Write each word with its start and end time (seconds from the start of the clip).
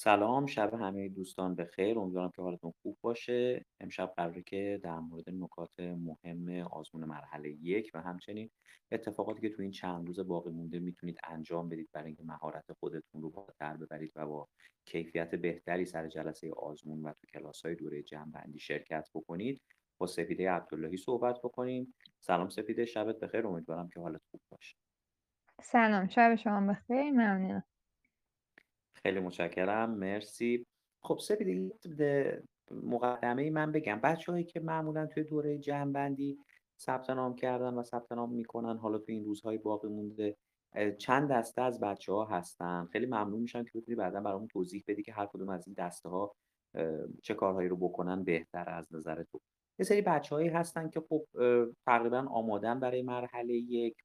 سلام 0.00 0.46
شب 0.46 0.74
همه 0.74 1.08
دوستان 1.08 1.54
بخیر 1.54 1.98
امیدوارم 1.98 2.30
که 2.36 2.42
حالتون 2.42 2.72
خوب 2.82 2.98
باشه. 3.00 3.64
امشب 3.80 4.12
قراره 4.16 4.42
که 4.42 4.80
در 4.82 4.98
مورد 4.98 5.30
نکات 5.30 5.80
مهم 5.80 6.48
آزمون 6.70 7.04
مرحله 7.04 7.50
یک 7.50 7.90
و 7.94 8.02
همچنین 8.02 8.50
اتفاقاتی 8.92 9.40
که 9.40 9.48
تو 9.48 9.62
این 9.62 9.70
چند 9.70 10.06
روز 10.06 10.20
باقی 10.20 10.50
مونده 10.50 10.78
می‌تونید 10.78 11.18
انجام 11.24 11.68
بدید 11.68 11.88
برای 11.92 12.06
اینکه 12.06 12.22
مهارت 12.24 12.64
خودتون 12.80 13.22
رو 13.22 13.30
بالاتر 13.30 13.76
ببرید 13.76 14.12
و 14.16 14.26
با 14.26 14.48
کیفیت 14.84 15.34
بهتری 15.34 15.86
سر 15.86 16.08
جلسه 16.08 16.52
آزمون 16.52 17.02
و 17.02 17.12
تو 17.12 17.26
کلاس 17.38 17.66
های 17.66 17.74
دوره 17.74 18.02
جمع 18.02 18.56
شرکت 18.58 19.08
بکنید. 19.14 19.60
با 20.00 20.06
سپیده 20.06 20.50
عبداللهی 20.50 20.96
صحبت 20.96 21.38
بکنیم. 21.44 21.94
سلام 22.20 22.48
سپیده 22.48 22.84
شبت 22.84 23.20
بخیر. 23.20 23.46
امیدوارم 23.46 23.88
که 23.94 24.00
حالت 24.00 24.20
خوب 24.30 24.40
باشه. 24.50 24.76
سلام 25.62 26.08
شب 26.08 26.34
شما 26.34 26.72
بخیر. 26.72 27.10
ممنونم. 27.10 27.62
خیلی 29.02 29.20
متشکرم 29.20 29.90
مرسی. 29.90 30.66
خب 31.02 31.18
سپیده 31.18 32.42
مقدمه 32.70 33.50
من 33.50 33.72
بگم. 33.72 34.00
بچه 34.00 34.32
هایی 34.32 34.44
که 34.44 34.60
معمولا 34.60 35.06
توی 35.06 35.24
دوره 35.24 35.58
جمعبندی 35.58 36.38
ثبت 36.80 37.10
نام 37.10 37.34
کردن 37.34 37.74
و 37.74 37.82
ثبت 37.82 38.12
نام 38.12 38.32
می‌کنن 38.32 38.76
حالا 38.76 38.98
توی 38.98 39.14
این 39.14 39.24
روزهای 39.24 39.58
باقی 39.58 39.88
مونده 39.88 40.36
چند 40.98 41.30
دسته 41.30 41.62
از 41.62 41.80
بچه 41.80 42.12
ها 42.12 42.24
هستن؟ 42.24 42.88
خیلی 42.92 43.06
ممنون 43.06 43.40
میشم 43.40 43.64
که 43.64 43.70
بتونی 43.74 43.96
بعدا 43.96 44.20
برامون 44.20 44.48
توضیح 44.48 44.84
بدی 44.86 45.02
که 45.02 45.12
هر 45.12 45.26
کدوم 45.26 45.48
از 45.48 45.66
این 45.66 45.74
دسته 45.78 46.08
ها 46.08 46.34
چه 47.22 47.34
کارهایی 47.34 47.68
رو 47.68 47.76
بکنن 47.76 48.24
بهتر 48.24 48.70
از 48.70 48.94
نظر 48.94 49.22
تو. 49.22 49.40
یه 49.78 49.84
سری 49.84 50.02
بچه 50.02 50.34
هایی 50.34 50.48
هستن 50.48 50.88
که 50.90 51.00
خب 51.08 51.24
تقریبا 51.86 52.26
آمادن 52.30 52.80
برای 52.80 53.02
مرحله 53.02 53.54
یک 53.54 53.96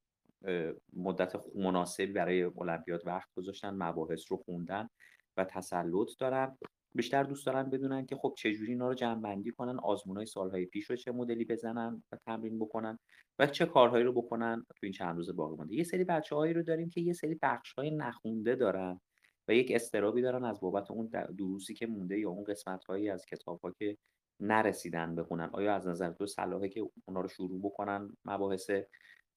مدت 0.94 1.34
مناسبی 1.56 2.14
برای 2.14 2.44
المپیاد 2.44 3.08
وقت 3.08 3.30
گذاشتن 3.36 3.70
مباحث 3.70 4.24
رو 4.30 4.38
خوندن 4.38 4.90
و 5.38 5.46
تسلط 5.46 6.10
دارن. 6.20 6.58
بیشتر 6.96 7.24
دوست 7.24 7.46
دارن 7.46 7.70
بدونن 7.70 8.06
که 8.06 8.16
خب 8.16 8.34
چجوری 8.38 8.72
اینا 8.72 8.88
رو 8.88 8.94
جمع 8.94 9.22
بندی 9.22 9.52
کنن 9.52 9.80
های 10.16 10.26
سالهای 10.26 10.66
پیش 10.66 10.90
رو 10.90 10.96
چه 10.96 11.12
مدلی 11.12 11.46
بزنن 11.46 12.04
و 12.12 12.18
تمرین 12.26 12.60
بکنن 12.60 13.00
و 13.40 13.48
چه 13.48 13.66
کارهایی 13.66 14.04
رو 14.04 14.14
بکنن 14.14 14.66
تو 14.70 14.80
این 14.84 14.92
چند 14.92 15.16
روز 15.16 15.36
باقی 15.36 15.56
مونده 15.56 15.76
یه 15.76 15.84
سری 15.84 16.04
بچه 16.04 16.36
هایی 16.36 16.54
رو 16.54 16.64
داریم 16.64 16.90
که 16.90 17.02
یه 17.02 17.14
سری 17.14 17.40
بخش 17.42 17.74
های 17.74 17.92
نخونده 17.92 18.56
دارن 18.56 19.00
و 19.48 19.54
یک 19.54 19.72
استرابی 19.76 20.22
دارن 20.22 20.46
از 20.46 20.60
بابت 20.60 20.92
اون 20.92 21.10
دروسی 21.38 21.74
که 21.74 21.88
مونده 21.88 22.20
یا 22.20 22.30
اون 22.30 22.44
قسمت 22.44 22.84
هایی 22.84 23.10
از 23.10 23.26
کتاب 23.26 23.60
ها 23.62 23.72
که 23.72 23.98
نرسیدن 24.40 25.16
بخونن 25.16 25.50
آیا 25.54 25.76
از 25.76 25.88
نظر 25.88 26.12
تو 26.12 26.26
صلاحه 26.26 26.70
که 26.70 26.90
اونا 27.06 27.22
رو 27.22 27.28
شروع 27.28 27.62
بکنن 27.62 28.18
مباحث 28.26 28.72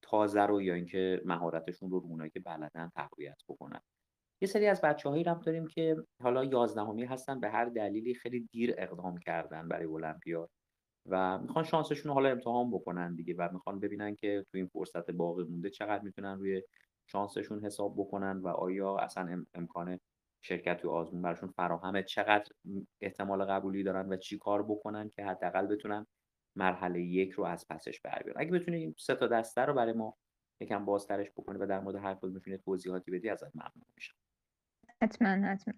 تازه 0.02 0.42
رو 0.42 0.62
یا 0.62 0.75
اینکه 0.75 1.22
مهارتشون 1.25 1.91
رو 1.91 2.00
رو 2.00 2.28
که 2.28 2.41
بلدن 2.41 2.91
تقویت 2.97 3.39
بکنن. 3.48 3.80
یه 4.42 4.48
سری 4.48 4.66
از 4.66 4.80
بچه 4.80 5.08
هایی 5.08 5.25
هم 5.25 5.41
داریم 5.41 5.66
که 5.66 5.97
حالا 6.22 6.44
یازدهمی 6.44 7.05
هستن 7.05 7.41
به 7.41 7.50
هر 7.50 7.64
دلیلی 7.64 8.14
خیلی 8.14 8.48
دیر 8.53 8.75
اقدام 8.78 9.19
کردن 9.19 9.69
برای 9.69 9.86
المپیاد 9.86 10.50
و 11.06 11.38
می‌خوان 11.38 11.64
شانسشون 11.64 12.08
رو 12.08 12.14
حالا 12.14 12.28
امتحان 12.28 12.70
بکنن 12.70 13.14
دیگه 13.14 13.34
و 13.38 13.48
می‌خوان 13.53 13.80
ببینن 13.80 14.14
که 14.14 14.44
تو 14.50 14.58
این 14.58 14.66
فرصت 14.66 15.11
باقی 15.11 15.44
مونده 15.44 15.70
چقدر 15.70 16.03
می‌تونن 16.05 16.38
روی 16.38 16.62
شانسشون 17.06 17.64
حساب 17.64 17.94
بکنن 17.98 18.38
و 18.38 18.48
آیا 18.48 18.97
اصلا 18.97 19.44
امکان 19.55 20.00
شرکت 20.42 20.77
تو 20.77 20.91
آزمون 20.91 21.22
براشون 21.22 21.48
فراهمه. 21.48 22.03
چقدر 22.03 22.53
احتمال 23.00 23.44
قبولی 23.44 23.83
دارن 23.83 24.08
و 24.08 24.16
چی 24.16 24.38
کار 24.38 24.62
بکنن 24.62 25.08
که 25.08 25.25
حداقل 25.25 25.66
بتونن 25.66 26.06
مرحله 26.57 27.01
یک 27.01 27.33
رو 27.33 27.45
از 27.45 27.69
پسش 27.69 28.01
بر 28.01 28.23
اگه 28.37 28.51
بتونی 28.51 28.77
این 28.77 28.95
سه 28.99 29.15
تا 29.15 29.27
دسته 29.27 29.61
رو 29.61 29.75
برای 29.75 29.93
ما 29.93 30.17
یکم 30.61 30.85
بازترش 30.85 31.31
بکنی 31.31 31.59
و 31.59 31.67
در 31.67 31.81
مورد 31.81 31.97
هر 31.97 32.15
کدوم 32.15 32.33
می‌تونی 32.33 32.59
توضیحاتی 32.59 33.11
بدی 33.11 33.29
ازت 33.29 33.57
ممنون 33.57 33.87
میشم. 33.97 34.15
حتما 35.03 35.29
حتما. 35.29 35.75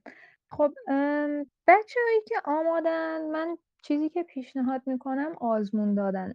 خب 0.51 0.75
بچه 1.67 2.01
هایی 2.07 2.21
که 2.29 2.35
آمادن 2.45 3.31
من 3.31 3.59
چیزی 3.83 4.09
که 4.09 4.23
پیشنهاد 4.23 4.83
می‌کنم 4.87 5.33
آزمون 5.41 5.95
دادن. 5.95 6.35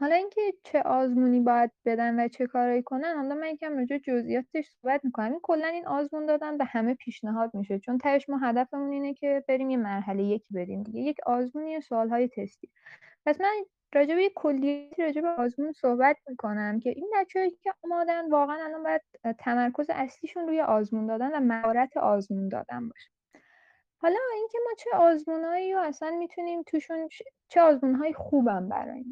حالا 0.00 0.14
اینکه 0.14 0.40
چه 0.64 0.82
آزمونی 0.82 1.40
باید 1.40 1.70
بدن 1.84 2.24
و 2.24 2.28
چه 2.28 2.46
کارایی 2.46 2.82
کنن 2.82 3.16
حالا 3.16 3.34
من 3.34 3.48
یکم 3.48 3.78
راجع 3.78 3.98
جزئیاتش 3.98 4.68
صحبت 4.70 5.04
می‌کنم. 5.04 5.30
این 5.30 5.40
کلا 5.42 5.66
این 5.66 5.86
آزمون 5.86 6.26
دادن 6.26 6.58
به 6.58 6.64
همه 6.64 6.94
پیشنهاد 6.94 7.54
میشه. 7.54 7.78
چون 7.78 7.98
تهش 7.98 8.28
ما 8.28 8.38
هدفمون 8.38 8.92
اینه 8.92 9.14
که 9.14 9.44
بریم 9.48 9.70
یه 9.70 9.76
مرحله 9.76 10.22
یک 10.22 10.44
بریم 10.50 10.82
دیگه. 10.82 11.00
یک 11.00 11.16
آزمونی 11.26 11.80
سوالهای 11.80 12.28
تستی. 12.28 12.70
پس 13.26 13.40
من 13.40 13.64
راجع 13.94 14.14
به 14.14 14.30
کلیتی 14.34 15.02
راجع 15.02 15.20
به 15.20 15.28
آزمون 15.28 15.72
صحبت 15.72 16.16
می‌کنم 16.28 16.80
که 16.80 16.90
این 16.90 17.10
بچه‌هایی 17.16 17.50
که 17.50 17.74
آمادن 17.84 18.30
واقعا 18.30 18.64
الان 18.64 18.82
باید 18.82 19.02
تمرکز 19.38 19.86
اصلیشون 19.90 20.46
روی 20.48 20.60
آزمون 20.60 21.06
دادن 21.06 21.34
و 21.34 21.40
مهارت 21.40 21.96
آزمون 21.96 22.48
دادن 22.48 22.88
باشه. 22.88 23.10
حالا 24.02 24.18
اینکه 24.34 24.58
ما 24.64 24.70
چه 24.78 24.90
آزمونایی 24.96 25.72
رو 25.74 25.80
اصلا 25.80 26.10
می‌تونیم 26.10 26.62
توشون 26.62 27.08
چه 27.48 27.60
آزمونهایی 27.60 28.14
خوبن 28.14 28.68
برای 28.68 29.04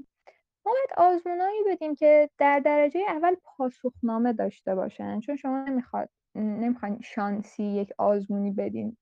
ما 0.66 0.72
باید 0.72 0.90
آزمونایی 0.96 1.64
بدیم 1.66 1.94
که 1.94 2.30
در 2.38 2.60
درجه 2.60 3.00
اول 3.08 3.36
پاسخنامه 3.44 4.32
داشته 4.32 4.74
باشن. 4.74 5.20
چون 5.20 5.36
شما 5.36 5.64
نمی‌خواد 5.64 6.08
نمی‌خواین 6.34 7.00
شانسی 7.00 7.64
یک 7.64 7.92
آزمونی 7.98 8.50
بدین. 8.52 8.96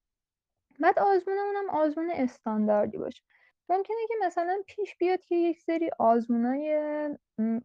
بعد 0.80 0.98
آزمونمون 0.98 1.56
هم 1.56 1.70
آزمون 1.70 2.10
استانداردی 2.10 2.98
باشه. 2.98 3.22
ممکنه 3.68 3.96
که 4.08 4.14
مثلا 4.26 4.62
پیش 4.66 4.96
بیاد 4.96 5.24
که 5.24 5.34
یک 5.34 5.60
سری 5.60 5.90
آزمونای 5.98 6.78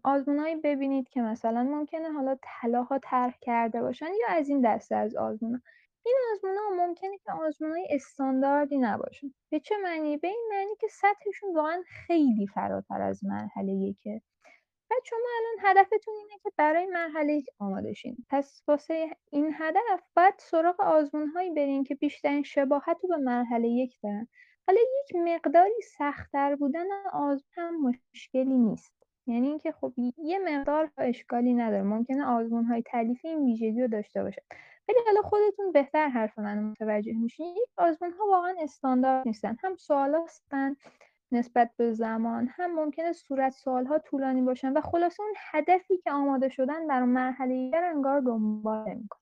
آزمونایی 0.04 0.56
ببینید 0.56 1.10
که 1.10 1.22
مثلا 1.22 1.64
ممکنه 1.64 2.12
حالا 2.12 2.38
طلاها 2.42 3.00
طرح 3.04 3.38
کرده 3.42 3.82
باشن 3.82 4.06
یا 4.22 4.28
از 4.30 4.50
این 4.50 4.62
دسته 4.62 4.96
از 4.96 5.16
آزمونا. 5.16 5.62
این 6.06 6.16
آزمونا 6.34 6.86
ممکنه 6.86 7.18
که 7.18 7.32
آزمونای 7.32 7.88
استانداردی 7.90 8.78
نباشن. 8.78 9.34
به 9.52 9.60
چه 9.60 9.76
معنی؟ 9.84 10.18
به 10.18 10.28
این 10.28 10.50
معنی 10.52 10.76
که 10.80 10.88
سطحشون 10.88 11.56
واقعا 11.56 11.84
خیلی 11.88 12.48
فراتر 12.48 13.02
از 13.02 13.26
مرحله 13.26 13.72
یکه. 13.72 14.22
و 14.92 14.94
شما 15.06 15.20
الان 15.38 15.78
هدفتون 15.78 16.14
اینه 16.14 16.40
که 16.44 16.52
برای 16.58 16.86
مرحله 16.86 17.44
آماده 17.60 17.94
شین. 17.94 18.18
پس 18.30 18.64
واسه 18.68 19.10
این 19.32 19.54
هدف 19.60 20.02
باید 20.16 20.34
سراغ 20.38 20.82
آزمونهایی 20.82 21.50
برین 21.50 21.84
که 21.84 21.96
بیشترین 21.96 22.44
شباهت 22.44 22.98
رو 23.04 23.10
به 23.10 23.18
مرحله 23.18 23.68
یک 23.68 23.98
دارن. 24.04 24.28
حالا 24.72 24.84
یک 25.04 25.16
مقداری 25.16 25.82
سختتر 25.98 26.56
بودن 26.56 26.86
آزمون 27.14 27.42
هم 27.58 27.82
مشکلی 27.82 28.58
نیست. 28.58 28.94
یعنی 29.28 29.48
اینکه 29.48 29.72
خب 29.72 29.94
یه 30.18 30.40
مقدار 30.40 30.92
اشکالی 30.98 31.54
نداره. 31.54 31.84
ممکنه 31.84 32.26
آزمون 32.26 32.66
های 32.66 32.82
تعلیفی 32.82 33.28
این 33.28 33.46
ویژگی 33.46 33.82
رو 33.82 33.88
داشته 33.88 34.24
باشه 34.24 34.44
ولی 34.90 34.98
حالا 35.06 35.22
خودتون 35.22 35.72
بهتر 35.72 36.08
حرف 36.08 36.40
من 36.40 36.64
متوجه 36.64 37.14
میشین. 37.14 37.48
یک 37.48 37.70
آزمون 37.78 38.12
ها 38.12 38.26
واقعا 38.28 38.56
استاندارد 38.60 39.28
نیستن. 39.28 39.58
هم 39.64 39.76
سوال 39.76 40.16
هستن 40.16 40.76
نسبت 41.32 41.72
به 41.78 41.94
زمان 41.94 42.48
هم 42.52 42.76
ممکنه 42.76 43.14
صورت 43.14 43.54
سوالها 43.54 44.00
طولانی 44.00 44.42
باشن 44.42 44.74
و 44.74 44.82
خلاصه 44.82 45.24
اون 45.24 45.34
هدفی 45.52 45.98
که 45.98 46.12
آماده 46.12 46.50
شدن 46.50 46.88
برای 46.88 47.08
مرحله 47.08 47.54
دیگر 47.54 47.84
انگار 47.84 48.20
دنبال 48.20 48.90
نمیکن 48.90 49.20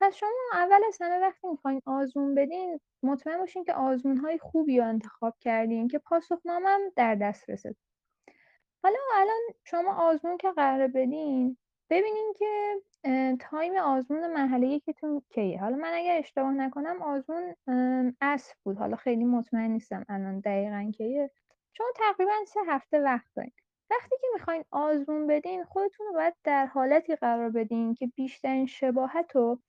پس 0.00 0.14
شما 0.14 0.28
اول 0.52 0.80
از 0.88 0.98
همه 1.00 1.18
وقتی 1.18 1.48
می‌خواین 1.48 1.80
آزمون 1.86 2.34
بدین 2.34 2.80
مطمئن 3.02 3.38
باشین 3.38 3.64
که 3.64 3.74
آزمون 3.74 4.16
های 4.16 4.38
خوبی 4.38 4.78
رو 4.78 4.88
انتخاب 4.88 5.36
کردین 5.40 5.88
که 5.88 5.98
پاسخنامه 5.98 6.68
هم 6.68 6.80
در 6.96 7.14
دست 7.14 7.50
رسید 7.50 7.76
حالا 8.82 8.98
الان 9.14 9.40
شما 9.64 9.94
آزمون 9.94 10.36
که 10.36 10.52
قرار 10.52 10.88
بدین 10.88 11.56
ببینین 11.90 12.34
که 12.38 12.74
تایم 13.40 13.76
آزمون 13.76 14.32
مرحله 14.32 14.66
یکتون 14.66 15.22
کیه. 15.30 15.60
حالا 15.60 15.76
من 15.76 15.92
اگر 15.94 16.18
اشتباه 16.18 16.52
نکنم 16.52 17.02
آزمون 17.02 17.54
اصر 18.20 18.54
بود. 18.64 18.78
حالا 18.78 18.96
خیلی 18.96 19.24
مطمئن 19.24 19.70
نیستم 19.70 20.04
الان 20.08 20.40
دقیقا 20.40 20.90
کیه. 20.96 21.30
شما 21.72 21.86
تقریبا 21.96 22.32
سه 22.46 22.60
هفته 22.66 23.00
وقت 23.00 23.26
دارین. 23.36 23.52
وقتی 23.90 24.16
که 24.20 24.26
می‌خواین 24.34 24.64
آزمون 24.70 25.26
بدین 25.26 25.64
خودتون 25.64 26.06
رو 26.06 26.12
باید 26.12 26.34
در 26.44 26.66
حالتی 26.66 27.16
قرار 27.16 27.50
بدین 27.50 27.94
که 27.94 28.06
بیشترین 28.06 28.66
شباهت 28.66 29.36
رو 29.36 29.60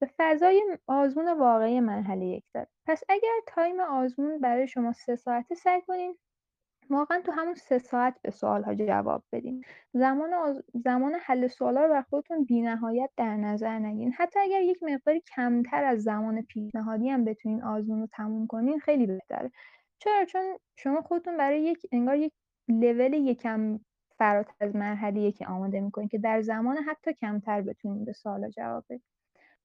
به 0.00 0.10
فضای 0.18 0.78
آزمون 0.86 1.38
واقعی 1.38 1.80
مرحله 1.80 2.26
یک 2.26 2.44
داره 2.54 2.68
پس 2.86 3.02
اگر 3.08 3.32
تایم 3.46 3.80
آزمون 3.80 4.40
برای 4.40 4.68
شما 4.68 4.92
سه 4.92 5.16
ساعته 5.16 5.54
سعی 5.54 5.82
کنین 5.82 6.16
واقعا 6.90 7.20
تو 7.20 7.32
همون 7.32 7.54
سه 7.54 7.78
ساعت 7.78 8.14
به 8.22 8.30
سوالها 8.30 8.74
جواب 8.74 9.24
بدین. 9.32 9.64
زمان 9.92 10.62
زمان 10.84 11.14
حل 11.14 11.46
سوالا 11.46 11.84
رو 11.84 11.88
بر 11.90 12.02
خودتون 12.02 12.44
بینهایت 12.44 13.10
در 13.16 13.36
نظر 13.36 13.78
نگیرین. 13.78 14.12
حتی 14.12 14.40
اگر 14.40 14.62
یک 14.62 14.82
مقداری 14.82 15.20
کمتر 15.36 15.84
از 15.84 16.02
زمان 16.02 16.42
پیشنهادی 16.42 17.08
هم 17.08 17.24
بتونین 17.24 17.62
آزمون 17.62 18.00
رو 18.00 18.08
تموم 18.12 18.46
کنین 18.46 18.78
خیلی 18.80 19.06
بهتره. 19.06 19.50
چرا؟ 19.98 20.24
چون 20.24 20.58
شما 20.76 21.02
خودتون 21.02 21.36
برای 21.36 21.62
یک 21.62 21.86
انگار 21.92 22.16
یک 22.16 22.32
لول 22.68 23.14
یکم 23.14 23.80
فراتر 24.18 24.54
از 24.60 24.76
مرحله 24.76 25.32
که 25.32 25.46
آماده 25.46 25.80
می‌کنین 25.80 26.08
که 26.08 26.18
در 26.18 26.42
زمان 26.42 26.76
حتی 26.76 27.12
کمتر 27.14 27.62
بتونین 27.62 28.04
به 28.04 28.12
سوالا 28.12 28.50
جواب 28.50 28.84
بدین. 28.90 29.02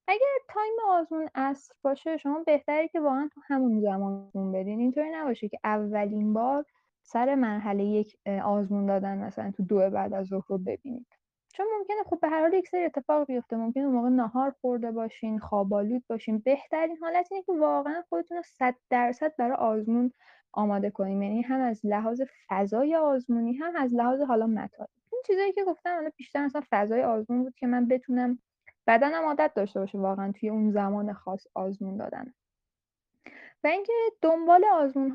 اگر 0.07 0.35
تایم 0.49 0.73
آزمون 0.89 1.29
اصر 1.35 1.73
باشه 1.81 2.17
شما 2.17 2.43
بهتره 2.43 2.87
که 2.87 2.99
واقعا 2.99 3.29
تو 3.33 3.41
همون 3.47 3.81
زمان 3.81 4.51
بدین 4.51 4.79
اینطوری 4.79 5.11
نباشه 5.13 5.47
که 5.49 5.59
اولین 5.63 6.33
بار 6.33 6.65
سر 7.03 7.35
مرحله 7.35 7.83
یک 7.83 8.17
آزمون 8.43 8.85
دادن 8.85 9.17
مثلا 9.17 9.51
تو 9.51 9.63
دو 9.63 9.89
بعد 9.89 10.13
از 10.13 10.27
ظهر 10.27 10.43
رو 10.47 10.57
ببینید. 10.57 11.07
چون 11.53 11.65
ممکنه 11.77 12.03
خب 12.05 12.19
به 12.21 12.29
هر 12.29 12.41
حال 12.41 12.53
یک 12.53 12.67
سری 12.67 12.85
اتفاق 12.85 13.27
بیفته. 13.27 13.55
ممکنه 13.55 13.83
اون 13.83 13.93
موقع 13.95 14.09
ناهار 14.09 14.55
خورده 14.61 14.91
باشین 14.91 15.39
خوابالود 15.39 16.03
باشین. 16.07 16.37
بهترین 16.37 16.97
حالت 17.01 17.27
اینه 17.31 17.43
که 17.43 17.53
واقعا 17.53 18.03
خودتون 18.09 18.37
رو 18.37 18.43
صد 18.43 18.75
درصد 18.89 19.35
برای 19.37 19.55
آزمون 19.55 20.11
آماده 20.53 20.89
کنیم 20.89 21.21
یعنی 21.21 21.41
هم 21.41 21.61
از 21.61 21.81
لحاظ 21.83 22.21
فضای 22.49 22.95
آزمونی 22.95 23.53
هم 23.53 23.75
از 23.75 23.93
لحاظ 23.93 24.21
حالا 24.21 24.47
مطالب. 24.47 24.89
این 25.11 25.21
چیزایی 25.27 25.53
که 25.53 25.63
گفتم 25.63 25.95
حالا 25.95 26.09
بیشتر 26.17 26.45
مثلا 26.45 26.61
فضای 26.71 27.03
آزمون 27.03 27.43
بود 27.43 27.55
که 27.55 27.67
من 27.67 27.87
بتونم 27.87 28.39
بدنم 28.87 29.23
عادت 29.23 29.51
داشته 29.55 29.79
باشه 29.79 29.97
واقعا 29.97 30.31
توی 30.31 30.49
اون 30.49 30.71
زمان 30.71 31.13
خاص 31.13 31.47
آزمون 31.53 31.97
دادن. 31.97 32.33
و 33.63 33.67
اینکه 33.67 33.93
دنبال 34.21 34.63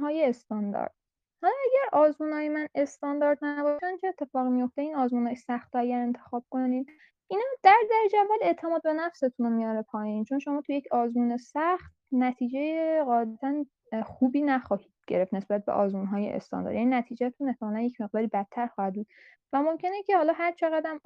های 0.00 0.24
استاندارد. 0.24 0.94
حالا 1.42 1.54
اگر 1.64 2.14
های 2.32 2.48
من 2.48 2.68
استاندارد 2.74 3.38
نباشن 3.42 3.96
چه 3.96 4.08
اتفاقی 4.08 4.50
میفته 4.50 4.82
این 4.82 4.94
های 4.94 5.36
سخت 5.36 5.76
اگر 5.76 5.98
انتخاب 5.98 6.44
کنین 6.50 6.86
اینا 7.28 7.42
در 7.62 7.76
درجه 7.90 8.18
اول 8.18 8.38
اعتماد 8.40 8.82
به 8.82 8.92
نفستون 8.92 9.46
رو 9.46 9.52
میاره 9.52 9.82
پایین. 9.82 10.24
چون 10.24 10.38
شما 10.38 10.60
توی 10.62 10.76
یک 10.76 10.88
آزمون 10.92 11.36
سخت 11.36 11.94
نتیجه 12.12 13.02
قاعدتا 13.04 13.64
خوبی 14.04 14.42
نخواهید 14.42 14.92
گرفت 15.06 15.34
نسبت 15.34 15.64
به 15.64 15.72
های 15.72 16.32
استاندارد. 16.32 16.74
یعنی 16.74 16.86
نتیجهتون 16.86 17.48
احتمالا 17.48 17.80
یک 17.80 18.00
مقداری 18.00 18.26
بدتر 18.26 18.66
خواهد 18.66 18.94
بود. 18.94 19.06
و 19.52 19.62
ممکنه 19.62 20.02
که 20.02 20.16
حالا 20.16 20.32
هر 20.32 20.52
چقدر 20.52 20.76
آدم 20.76 20.98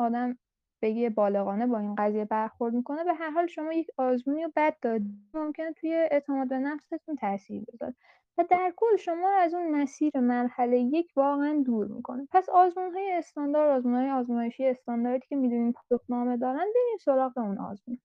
بگه 0.84 1.10
بالغانه 1.10 1.66
با 1.66 1.78
این 1.78 1.94
قضیه 1.94 2.24
برخورد 2.24 2.74
می‌کنه. 2.74 3.04
به 3.04 3.14
هر 3.14 3.30
حال 3.30 3.46
شما 3.46 3.72
یک 3.72 3.88
آزمونی 3.96 4.42
رو 4.44 4.50
بد 4.56 4.76
دادید 4.82 5.30
ممکنه 5.34 5.72
توی 5.72 5.94
اعتماد 5.94 6.48
به 6.48 6.58
نفستون 6.58 7.16
تاثیر 7.16 7.64
بذاره. 7.72 7.94
و 8.38 8.44
در 8.50 8.72
کل 8.76 8.96
شما 8.96 9.30
رو 9.30 9.36
از 9.36 9.54
اون 9.54 9.70
مسیر 9.70 10.20
مرحله 10.20 10.78
یک 10.78 11.12
واقعا 11.16 11.62
دور 11.66 11.86
می‌کنه. 11.86 12.28
پس 12.30 12.48
آزمون 12.48 12.92
های 12.92 13.12
استاندارد 13.12 13.78
آزمون 13.78 13.94
های 13.94 14.10
آزمایشی 14.10 14.66
استانداردی 14.66 15.26
که 15.28 15.36
می‌دونیم 15.36 15.72
پاسخنامه 15.72 16.36
دارن 16.36 16.58
بریم 16.58 16.98
سراغ 17.00 17.38
اون 17.38 17.58
آزمون. 17.58 17.98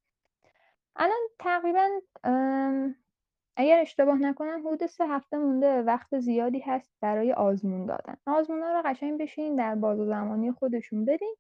الان 0.96 1.20
تقریبا 1.40 1.88
اگر 3.58 3.80
اشتباه 3.80 4.18
نکنم 4.18 4.68
حدود 4.68 4.86
سه 4.86 5.08
هفته 5.08 5.38
مونده 5.38 5.82
وقت 5.82 6.20
زیادی 6.20 6.60
هست 6.60 6.92
برای 7.02 7.34
آزمون 7.34 7.86
دادن. 7.86 8.16
آزمون 8.28 8.62
ها 8.62 8.72
رو 8.72 8.82
قشنگ 8.86 9.22
بشین 9.22 9.56
در 9.56 9.76
باز 9.76 9.98
زمانی 9.98 10.52
خودشون 10.52 11.06
بدین 11.06 11.36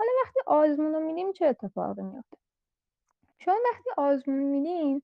حالا 0.00 0.12
وقتی 0.26 0.40
آزمون 0.46 0.94
رو 0.94 1.00
میدیم 1.00 1.32
چه 1.32 1.46
اتفاقی 1.46 2.02
میفته 2.02 2.38
شما 3.38 3.54
وقتی 3.72 3.90
آزمون 3.96 4.42
میدین 4.44 5.02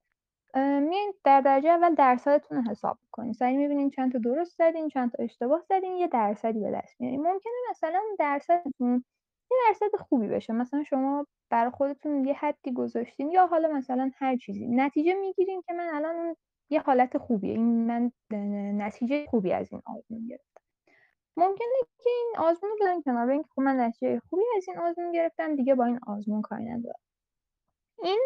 میان 0.56 1.14
در 1.24 1.40
درجه 1.40 1.70
اول 1.70 1.94
درصدتون 1.94 2.58
رو 2.58 2.70
حساب 2.70 2.98
کنین 3.12 3.32
سعی 3.32 3.56
می‌بینین 3.56 3.90
چند 3.90 4.12
تا 4.12 4.18
درست 4.18 4.58
زدین 4.58 4.88
چند 4.88 5.12
تا 5.12 5.24
اشتباه 5.24 5.62
زدین 5.68 5.96
یه 5.96 6.08
درصدی 6.08 6.60
به 6.60 6.70
دست 6.70 7.00
میارین. 7.00 7.20
ممکنه 7.22 7.52
مثلا 7.70 8.02
درصدتون 8.18 9.04
یه 9.52 9.58
درصد 9.68 9.96
خوبی 9.96 10.28
بشه 10.28 10.52
مثلا 10.52 10.84
شما 10.84 11.26
برای 11.50 11.70
خودتون 11.70 12.24
یه 12.26 12.34
حدی 12.34 12.72
گذاشتین 12.74 13.30
یا 13.30 13.46
حالا 13.48 13.68
مثلا 13.68 14.10
هر 14.16 14.36
چیزی. 14.36 14.68
نتیجه 14.68 15.14
می‌گیرین 15.14 15.62
که 15.66 15.74
من 15.74 15.88
الان 15.94 16.36
یه 16.70 16.80
حالت 16.80 17.18
خوبیه. 17.18 17.52
این 17.54 17.86
من 17.86 18.12
نتیجه 18.78 19.26
خوبی 19.26 19.52
از 19.52 19.72
این 19.72 19.82
آزمون 19.86 20.28
گرفتم. 20.28 20.55
ممکنه 21.36 21.68
که 21.98 22.10
این 22.10 22.34
آزمون 22.38 22.70
رو 22.70 22.76
بذارین 22.80 23.02
کنار 23.02 23.30
اینکه 23.30 23.48
خب 23.48 23.62
من 23.62 23.80
نتیجه 23.80 24.20
خوبی 24.30 24.42
از 24.56 24.68
این 24.68 24.78
آزمون 24.78 25.12
گرفتم 25.12 25.56
دیگه 25.56 25.74
با 25.74 25.84
این 25.84 26.00
آزمون 26.06 26.42
کاری 26.42 26.64
ندارم. 26.64 27.00
این 28.02 28.20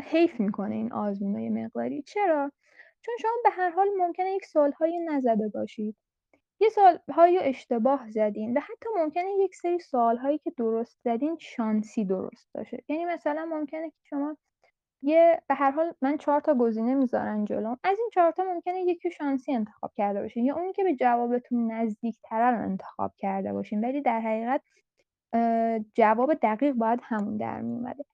حیف 0.00 0.40
می‌کنه 0.40 0.74
این 0.74 0.92
آزمون 0.92 1.64
مقداری. 1.64 2.02
چرا؟ 2.02 2.52
چون 3.00 3.14
شما 3.20 3.30
به 3.44 3.50
هر 3.50 3.70
حال 3.70 3.88
ممکنه 3.96 4.32
یک 4.32 4.46
سالهایی 4.46 4.98
نزده 4.98 5.48
باشید. 5.48 5.96
یه 6.60 6.68
سالهایی 6.68 7.38
اشتباه 7.38 8.10
زدین 8.10 8.56
و 8.56 8.60
حتی 8.60 8.88
ممکنه 8.96 9.30
یک 9.38 9.54
سری 9.54 9.78
سالهایی 9.78 10.38
که 10.38 10.50
درست 10.56 11.00
زدین 11.04 11.36
شانسی 11.40 12.04
درست 12.04 12.48
باشه. 12.54 12.84
یعنی 12.88 13.04
مثلا 13.04 13.44
ممکنه 13.44 13.90
که 13.90 13.96
شما 14.04 14.36
یه 15.02 15.42
به 15.48 15.54
هر 15.54 15.70
حال 15.70 15.94
من 16.02 16.16
چهار 16.16 16.40
تا 16.40 16.54
گزینه 16.54 16.94
می‌ذارن 16.94 17.44
جلوم. 17.44 17.78
از 17.84 17.98
این 17.98 18.10
چهار 18.14 18.30
تا 18.32 18.44
ممکنه 18.44 18.80
یکی 18.82 19.10
شانسی 19.10 19.52
انتخاب 19.54 19.92
کرده 19.96 20.22
باشین 20.22 20.44
یا 20.44 20.56
اونی 20.56 20.72
که 20.72 20.84
به 20.84 20.94
جوابتون 20.94 21.72
نزدیک 21.72 22.16
تره 22.24 22.50
رو 22.56 22.62
انتخاب 22.62 23.12
کرده 23.18 23.52
باشین. 23.52 23.84
ولی 23.84 24.02
در 24.02 24.20
حقیقت 24.20 24.62
جواب 25.94 26.34
دقیق 26.34 26.74
باید 26.74 27.00
همون 27.02 27.36
در 27.36 27.60
میومده 27.60 28.04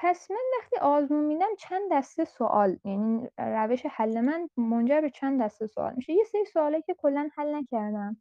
پس 0.00 0.30
من 0.30 0.36
وقتی 0.60 0.76
آزمون 0.78 1.24
میدم 1.24 1.48
چند 1.58 1.82
دسته 1.92 2.24
سوال 2.24 2.78
یعنی 2.84 3.28
روش 3.38 3.86
حل 3.90 4.20
من 4.20 4.48
منجر 4.56 5.00
به 5.00 5.10
چند 5.10 5.42
دسته 5.42 5.66
سوال 5.66 5.92
میشه. 5.96 6.12
یه 6.12 6.24
سری 6.24 6.44
سوالی 6.44 6.82
که 6.82 6.94
کلا 6.94 7.28
حل 7.36 7.54
نکردم. 7.54 8.16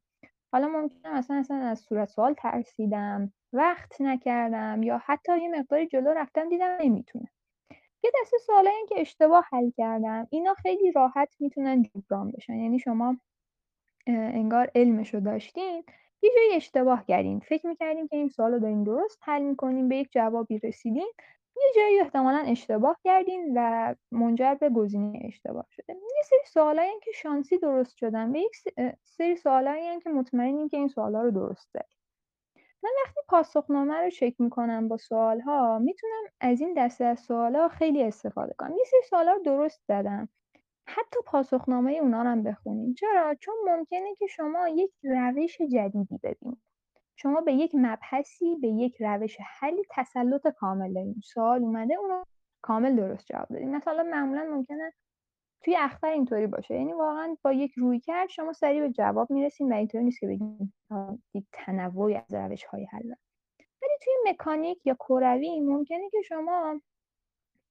حالا 0.53 0.67
ممکنه 0.67 1.13
مثلا 1.17 1.37
اصلا 1.37 1.57
از 1.57 1.79
صورت 1.79 2.09
سوال 2.09 2.33
ترسیدم 2.33 3.33
وقت 3.53 4.01
نکردم 4.01 4.83
یا 4.83 5.01
حتی 5.05 5.41
یه 5.41 5.49
مقداری 5.59 5.87
جلو 5.87 6.09
رفتم 6.09 6.49
دیدم 6.49 6.77
نمی‌تونه. 6.81 7.27
یه 8.03 8.11
دسته 8.21 8.37
سوالایی 8.37 8.85
که 8.89 9.01
اشتباه 9.01 9.45
حل 9.51 9.69
کردم 9.77 10.27
اینا 10.29 10.53
خیلی 10.53 10.91
راحت 10.91 11.29
می‌تونن 11.39 11.83
جبران 11.83 12.31
بشن. 12.31 12.53
یعنی 12.53 12.79
شما 12.79 13.17
انگار 14.07 14.71
علمشو 14.75 15.19
داشتین 15.19 15.83
یه 16.21 16.31
جایی 16.35 16.53
اشتباه 16.53 17.05
کردین. 17.05 17.39
فکر 17.39 17.67
می‌کردین 17.67 18.07
که 18.07 18.15
این 18.15 18.29
سوال 18.29 18.53
رو 18.53 18.59
دارین 18.59 18.83
درست 18.83 19.19
حل 19.21 19.41
می‌کنین 19.41 19.89
به 19.89 19.97
یک 19.97 20.09
جوابی 20.11 20.59
رسیدین. 20.59 21.11
یه 21.57 21.71
جایی 21.75 21.99
احتمالا 21.99 22.37
اشتباه 22.37 22.99
کردین 23.03 23.53
و 23.55 23.95
منجر 24.11 24.55
به 24.55 24.69
گزینه 24.69 25.19
اشتباه 25.25 25.65
شده. 25.71 25.93
یه 25.93 26.23
سری 26.23 26.39
سوالایی 26.45 26.99
که 27.03 27.11
شانسی 27.11 27.57
درست 27.57 27.97
شدن 27.97 28.31
و 28.31 28.35
یک 28.35 28.55
سری 29.03 29.35
سوالایی 29.35 29.99
که 29.99 30.09
مطمئنین 30.09 30.67
که 30.67 30.77
این 30.77 30.87
سوالا 30.87 31.21
رو 31.21 31.31
درست 31.31 31.73
دارید 31.73 31.97
من 32.83 32.89
وقتی 33.05 33.19
پاسخنامه 33.27 33.95
رو 33.95 34.09
چک 34.09 34.35
می‌کنم 34.39 34.87
با 34.87 34.97
سوالها 34.97 35.79
می‌تونم 35.79 36.23
از 36.39 36.61
این 36.61 36.73
دسته 36.77 37.05
از 37.05 37.19
سوالا 37.19 37.69
خیلی 37.69 38.03
استفاده 38.03 38.55
کنم. 38.57 38.71
یه 38.71 38.83
سری 38.91 39.01
سوالا 39.09 39.33
رو 39.33 39.43
درست 39.43 39.81
زدم. 39.87 40.29
حتی 40.87 41.19
پاسخنامه 41.25 41.91
اونا 41.91 42.21
رو 42.21 42.29
هم 42.29 42.43
بخونیم. 42.43 42.93
چرا؟ 42.93 43.35
چون 43.35 43.55
ممکنه 43.67 44.15
که 44.15 44.27
شما 44.27 44.69
یک 44.69 44.91
روش 45.03 45.57
جدیدی 45.61 46.19
ببینید. 46.23 46.61
شما 47.15 47.41
به 47.41 47.53
یک 47.53 47.71
مبحثی 47.75 48.55
به 48.55 48.67
یک 48.67 49.01
روش 49.01 49.37
حلی 49.59 49.81
تسلط 49.89 50.47
کامل 50.47 50.93
داریم 50.93 51.21
سوال 51.23 51.63
اومده 51.63 51.93
اون 51.93 52.09
رو 52.09 52.23
کامل 52.61 52.95
درست 52.95 53.25
جواب 53.25 53.47
دادیم 53.49 53.75
مثلا 53.75 54.03
معمولا 54.03 54.43
ممکنه 54.43 54.93
توی 55.61 55.75
اختر 55.79 56.07
اینطوری 56.07 56.47
باشه. 56.47 56.75
یعنی 56.75 56.93
واقعا 56.93 57.37
با 57.43 57.53
یک 57.53 57.73
روی 57.77 57.99
کرد 57.99 58.29
شما 58.29 58.53
سریع 58.53 58.81
به 58.81 58.89
جواب 58.89 59.31
می‌رسین 59.31 59.71
و 59.71 59.75
اینطوری 59.75 60.03
نیست 60.03 60.19
که 60.19 60.27
بگیم 60.27 60.73
تنوعی 61.51 62.15
از 62.15 62.33
روش 62.33 62.63
های 62.63 62.85
حل 62.85 63.13
ولی 63.81 63.91
توی 64.03 64.13
مکانیک 64.31 64.85
یا 64.85 64.93
کروی 64.93 65.59
ممکنه 65.59 66.09
که 66.09 66.21
شما 66.21 66.81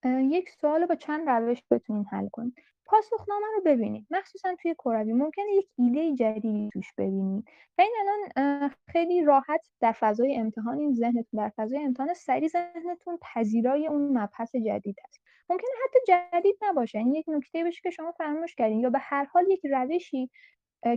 یک 0.05 0.51
سوال 0.51 0.87
با 0.87 0.95
چند 0.95 1.29
روش 1.29 1.63
بتونین 1.71 2.05
حل 2.05 2.29
کنید 2.29 2.55
پاسخنامه 2.87 3.47
رو 3.55 3.63
ببینید 3.65 4.07
مخصوصا 4.11 4.55
توی 4.63 4.75
کروی 4.75 5.13
ممکنه 5.13 5.45
یک 5.53 5.69
ایده 5.79 6.15
جدیدی 6.15 6.71
توش 6.73 6.93
ببینید 6.99 7.45
و 7.79 7.83
این 7.83 7.93
الان 8.01 8.71
خیلی 8.89 9.25
راحت 9.25 9.69
در 9.81 9.93
فضای 9.93 10.37
امتحان 10.37 10.79
این 10.79 10.95
ذهنتون 10.95 11.25
در 11.33 11.53
فضای 11.57 11.85
امتحان 11.85 12.15
سری 12.15 12.49
ذهنتون 12.49 13.19
پذیرای 13.23 13.87
اون 13.87 14.19
مبحث 14.19 14.57
جدید 14.57 14.97
هست. 15.05 15.21
ممکنه 15.51 15.71
حتی 15.85 15.99
جدید 16.09 16.57
نباشه. 16.63 16.99
این 16.99 17.15
یک 17.15 17.25
نکته 17.29 17.65
باشه 17.65 17.81
که 17.83 17.91
شما 17.91 18.13
فراموش 18.13 18.55
کردین 18.55 18.81
یا 18.81 18.91
به 18.91 18.99
هر 18.99 19.25
حال 19.25 19.45
یک 19.51 19.67
روشی 19.67 20.31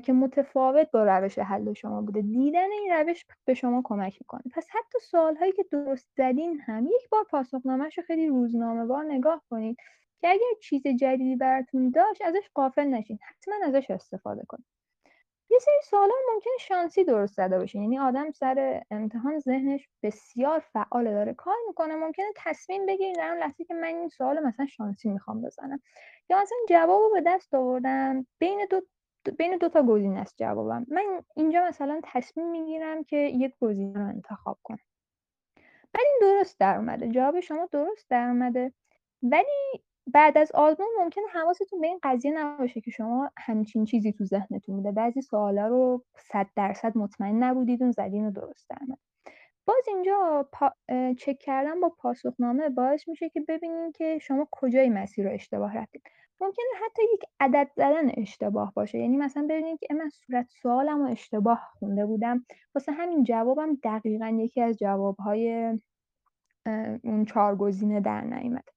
که 0.03 0.13
متفاوت 0.13 0.91
با 0.91 1.03
روش 1.03 1.39
حل 1.39 1.73
شما 1.73 2.01
بوده. 2.01 2.21
دیدن 2.21 2.71
این 2.71 2.93
روش 2.93 3.25
به 3.45 3.53
شما 3.53 3.81
کمک 3.85 4.17
می‌کنه. 4.21 4.41
پس 4.55 4.67
حتی 4.69 4.99
سوال 5.01 5.35
هایی 5.35 5.51
که 5.51 5.63
درست 5.71 6.09
زدین 6.17 6.59
هم 6.59 6.85
یک 6.85 7.09
بار 7.11 7.23
پاسخنامهش 7.23 7.97
رو 7.97 8.03
خیلی 8.03 8.27
روزنامه 8.27 8.85
بار 8.85 9.03
نگاه 9.03 9.43
کنید 9.49 9.77
که 10.21 10.29
اگر 10.29 10.59
چیز 10.61 10.83
جدیدی 10.87 11.35
براتون 11.35 11.89
داشت 11.91 12.21
ازش 12.21 12.49
قافل 12.53 12.87
نشین. 12.87 13.19
حتما 13.29 13.55
ازش 13.65 13.91
استفاده 13.91 14.43
کنید 14.47 14.78
یه 15.51 15.59
سری 15.59 15.75
سوالا 15.83 16.13
ممکن 16.33 16.49
شانسی 16.59 17.03
درست 17.03 17.33
زده 17.33 17.59
باشه 17.59 17.79
یعنی 17.79 17.99
آدم 17.99 18.31
سر 18.31 18.83
امتحان 18.91 19.39
ذهنش 19.39 19.89
بسیار 20.03 20.59
فعال 20.59 21.05
داره 21.05 21.33
کار 21.33 21.55
می‌کنه 21.67 21.95
ممکنه 21.95 22.25
تصمیم 22.35 22.85
بگیری 22.85 23.13
در 23.13 23.29
اون 23.29 23.37
لحظه 23.37 23.63
که 23.63 23.73
من 23.73 23.87
این 23.87 24.09
سوال 24.09 24.39
مثلا 24.39 24.65
شانسی 24.65 25.09
می‌خوام 25.09 25.41
بزنم. 25.41 25.81
یا 26.29 26.41
مثلا 26.41 26.57
جوابو 26.69 27.09
به 27.13 27.21
دست 27.25 27.53
آوردم 27.53 28.27
بین 28.39 28.67
دو 28.69 28.81
بین 29.37 29.57
دو 29.57 29.69
تا 29.69 29.83
گزینه 29.83 30.19
است 30.19 30.35
جوابم. 30.37 30.85
من 30.89 31.23
اینجا 31.35 31.67
مثلا 31.67 32.01
تصمیم 32.03 32.51
می‌گیرم 32.51 33.03
که 33.03 33.17
یک 33.17 33.53
گزینه 33.61 33.99
رو 33.99 34.07
انتخاب 34.07 34.59
کنم. 34.63 34.79
ولی 35.93 36.05
این 36.05 36.19
درست 36.21 36.59
در 36.59 36.75
اومده. 36.75 37.07
جواب 37.07 37.39
شما 37.39 37.69
درست 37.71 38.09
در 38.09 38.27
اومده. 38.27 38.73
ولی 39.23 39.83
بعد 40.13 40.37
از 40.37 40.51
آزمون 40.51 40.89
ممکنه 40.99 41.23
حواستون 41.33 41.81
به 41.81 41.87
این 41.87 41.99
قضیه 42.03 42.31
نباشه 42.31 42.81
که 42.81 42.91
شما 42.91 43.31
همچین 43.37 43.85
چیزی 43.85 44.13
تو 44.13 44.25
ذهنتون 44.25 44.75
بوده. 44.75 44.91
بعضی 44.91 45.21
سوالا 45.21 45.67
رو 45.67 46.03
صد 46.17 46.47
درصد 46.55 46.97
مطمئن 46.97 47.43
نبودید 47.43 47.83
اون 47.83 47.91
زدین 47.91 48.27
و 48.27 48.31
درست 48.31 48.69
درمد 48.69 48.97
باز 49.65 49.87
اینجا 49.87 50.49
چک 51.17 51.39
کردن 51.39 51.79
با 51.81 51.89
پاسخنامه 51.89 52.69
باعث 52.69 53.07
میشه 53.07 53.29
که 53.29 53.41
ببینین 53.47 53.91
که 53.91 54.19
شما 54.21 54.47
کجای 54.51 54.89
مسیر 54.89 55.27
رو 55.27 55.33
اشتباه 55.33 55.77
رفتید. 55.77 56.01
ممکنه 56.41 56.65
حتی 56.85 57.01
یک 57.13 57.23
عدد 57.39 57.69
زدن 57.75 58.11
اشتباه 58.17 58.73
باشه. 58.75 58.99
یعنی 58.99 59.17
مثلا 59.17 59.43
ببینید 59.43 59.79
که 59.79 59.93
من 59.93 60.09
صورت 60.09 60.47
سوالمو 60.61 61.11
اشتباه 61.11 61.61
خونده 61.79 62.05
بودم. 62.05 62.45
واسه 62.75 62.91
همین 62.91 63.23
جوابم 63.23 63.77
دقیقا 63.83 64.27
یکی 64.27 64.61
از 64.61 64.77
جوابهای 64.77 65.77
اون 67.03 67.25
چهار 67.25 67.55
گزینه 67.55 68.01
در 68.01 68.21
نیومد. 68.21 68.69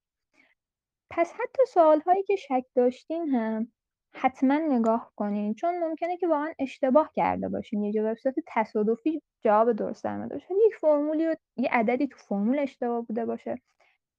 پس 1.15 1.33
حتی 1.33 1.63
سوالهایی 1.69 2.23
که 2.23 2.37
شک 2.37 2.65
داشتین 2.75 3.29
هم 3.29 3.73
حتما 4.15 4.59
نگاه 4.59 5.13
کنین 5.17 5.55
چون 5.55 5.79
ممکنه 5.79 6.17
که 6.17 6.29
واقعا 6.29 6.53
اشتباه 6.59 7.11
کرده 7.17 7.49
باشین. 7.49 7.85
یه 7.85 7.93
جواب 7.93 8.15
صورت 8.15 8.35
تصادفی 8.47 9.23
جواب 9.45 9.73
درست 9.73 10.07
باشه 10.07 10.47
یک 10.67 10.77
فرمولی 10.81 11.27
و 11.27 11.37
یه 11.57 11.69
عددی 11.73 12.07
تو 12.07 12.17
فرمول 12.19 12.59
اشتباه 12.59 13.07
بوده 13.07 13.27
باشه. 13.27 13.63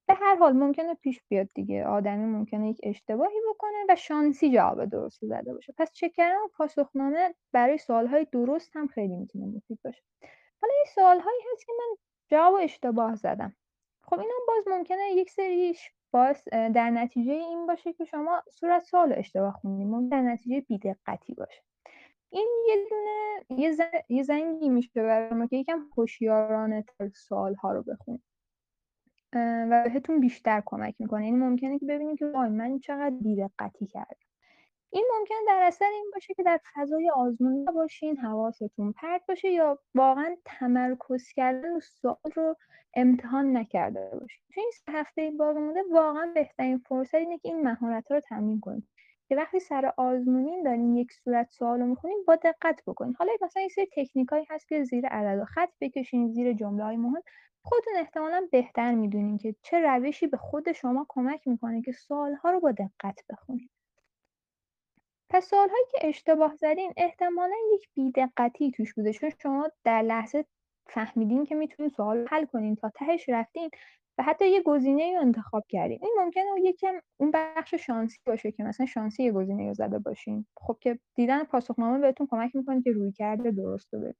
به 0.08 0.14
هر 0.14 0.36
حال 0.36 0.52
ممکنه 0.52 0.94
پیش 0.94 1.20
بیاد 1.28 1.48
دیگه. 1.54 1.84
آدمی 1.84 2.24
ممکنه 2.24 2.70
یک 2.70 2.80
اشتباهی 2.82 3.40
بکنه 3.48 3.84
و 3.88 3.96
شانسی 3.96 4.52
جواب 4.52 4.84
درست 4.84 5.24
زده 5.24 5.54
باشه. 5.54 5.74
پس 5.78 5.92
چک 5.92 6.12
کردن 6.12 6.48
پاسخنامه 6.56 7.34
برای 7.52 7.78
سوالهای 7.78 8.26
درست 8.32 8.76
هم 8.76 8.86
خیلی 8.86 9.16
می‌تونه 9.16 9.46
مفید 9.46 9.78
باشه. 9.84 10.02
حالا 10.62 10.74
یه 10.78 10.92
سوالهایی 10.94 11.40
هست 11.52 11.66
که 11.66 11.72
من 11.78 11.96
جواب 12.28 12.54
اشتباه 12.54 13.14
زدم. 13.14 13.56
خب 14.02 14.18
اینا 14.18 14.34
باز 14.48 14.68
ممکنه 14.68 15.12
یک 15.12 15.30
سریش 15.30 15.93
باز 16.14 16.44
در 16.52 16.90
نتیجه 16.90 17.32
این 17.32 17.66
باشه 17.66 17.92
که 17.92 18.04
شما 18.04 18.42
صورت 18.50 18.82
سوال 18.82 19.12
اشتباه 19.16 19.52
خوندین 19.52 19.90
ممکن 19.90 20.08
در 20.08 20.22
نتیجه 20.22 20.60
بیدقتی 20.60 21.34
باشه. 21.34 21.62
این 22.30 22.48
یه 22.68 22.76
دونه 22.90 23.60
یه, 23.62 23.72
زن... 23.72 23.90
یه 24.08 24.22
زنگی 24.22 24.68
میشه 24.68 25.02
برای 25.02 25.34
ما 25.34 25.46
که 25.46 25.56
یکم 25.56 25.86
هوشیارانه 25.96 26.82
تر 26.82 27.08
سوال 27.08 27.54
ها 27.54 27.72
رو 27.72 27.82
بخونید 27.82 28.22
و 29.70 29.84
بهتون 29.84 30.20
بیشتر 30.20 30.62
کمک 30.66 30.94
می‌کنه. 30.98 31.24
یعنی 31.26 31.36
ممکنه 31.36 31.78
که 31.78 31.86
ببینید 31.86 32.18
که 32.18 32.26
وای 32.26 32.48
من 32.48 32.78
چقدر 32.78 33.16
بیدقتی 33.20 33.86
کردم. 33.86 34.16
این 34.94 35.06
ممکن 35.18 35.34
در 35.46 35.62
اثر 35.62 35.90
این 35.94 36.10
باشه 36.14 36.34
که 36.34 36.42
در 36.42 36.60
فضای 36.74 37.10
آزمون 37.10 37.64
باشین 37.64 38.16
حواستون 38.16 38.92
پرت 38.92 39.22
باشه 39.28 39.50
یا 39.50 39.78
واقعا 39.94 40.36
تمرکز 40.44 41.28
کردن 41.28 41.78
سوال 41.78 42.32
رو 42.34 42.56
امتحان 42.94 43.56
نکرده 43.56 44.10
باشین. 44.12 44.42
تو 44.54 44.60
این 44.60 44.70
هفته 44.88 45.30
باقی 45.30 45.60
مونده 45.60 45.82
واقعا 45.92 46.32
بهترین 46.34 46.78
فرصت 46.78 47.14
اینه 47.14 47.38
که 47.38 47.48
این 47.48 47.62
مهارت 47.62 48.10
رو 48.10 48.20
تمرین 48.20 48.60
کنید 48.60 48.88
که 49.28 49.36
وقتی 49.36 49.60
سر 49.60 49.92
آزمونین 49.96 50.62
دارین 50.62 50.96
یک 50.96 51.12
صورت 51.12 51.50
سوال 51.50 51.80
رو 51.80 51.86
می‌خونین 51.86 52.24
با 52.26 52.36
دقت 52.36 52.82
بکنین. 52.86 53.14
حالا 53.18 53.32
مثلا 53.42 53.60
این 53.60 53.68
سری 53.68 53.88
تکنیکایی 53.96 54.46
هست 54.50 54.68
که 54.68 54.84
زیر 54.84 55.06
عدد 55.06 55.42
و 55.42 55.44
خط 55.44 55.70
بکشین 55.80 56.28
زیر 56.28 56.52
جمله 56.52 56.84
های 56.84 56.96
مهم. 56.96 57.22
خودتون 57.62 57.94
احتمالا 57.96 58.48
بهتر 58.52 58.94
می‌دونین 58.94 59.38
که 59.38 59.54
چه 59.62 59.80
روشی 59.80 60.26
به 60.26 60.36
خود 60.36 60.72
شما 60.72 61.06
کمک 61.08 61.48
می‌کنه 61.48 61.82
که 61.82 61.92
سوالها 61.92 62.50
رو 62.50 62.60
با 62.60 62.72
دقت 62.72 63.20
بخونید 63.30 63.70
پس 65.34 65.50
سوالهایی 65.50 65.84
که 65.90 66.08
اشتباه 66.08 66.56
زدین 66.56 66.92
احتمالا 66.96 67.54
یک 67.74 67.88
بیدقتی 67.94 68.70
توش 68.70 68.94
بوده 68.94 69.12
چون 69.12 69.30
شما 69.42 69.68
در 69.84 70.02
لحظه 70.02 70.44
فهمیدین 70.86 71.44
که 71.44 71.54
می‌تونین 71.54 71.90
سوال 71.90 72.26
حل 72.30 72.44
کنین 72.44 72.76
تا 72.76 72.92
تهش 72.94 73.28
رفتین 73.28 73.70
و 74.18 74.22
حتی 74.22 74.48
یه 74.48 74.62
گزینه 74.62 75.14
رو 75.14 75.20
انتخاب 75.20 75.64
کردین. 75.68 75.98
این 76.02 76.12
ممکنه 76.18 76.44
یکم 76.62 77.00
اون 77.16 77.30
بخش 77.30 77.74
شانسی 77.74 78.18
باشه 78.26 78.52
که 78.52 78.62
مثلا 78.62 78.86
شانسی 78.86 79.22
یه 79.22 79.32
گزینه 79.32 79.68
رو 79.68 79.74
زده 79.74 79.98
باشین. 79.98 80.46
خب 80.56 80.76
که 80.80 80.98
دیدن 81.14 81.44
پاسخنامه 81.44 81.98
بهتون 81.98 82.26
کمک 82.30 82.56
می‌کنه 82.56 82.82
که 82.82 82.92
روی 82.92 83.12
کرده 83.12 83.50
درست 83.50 83.94
رو 83.94 84.12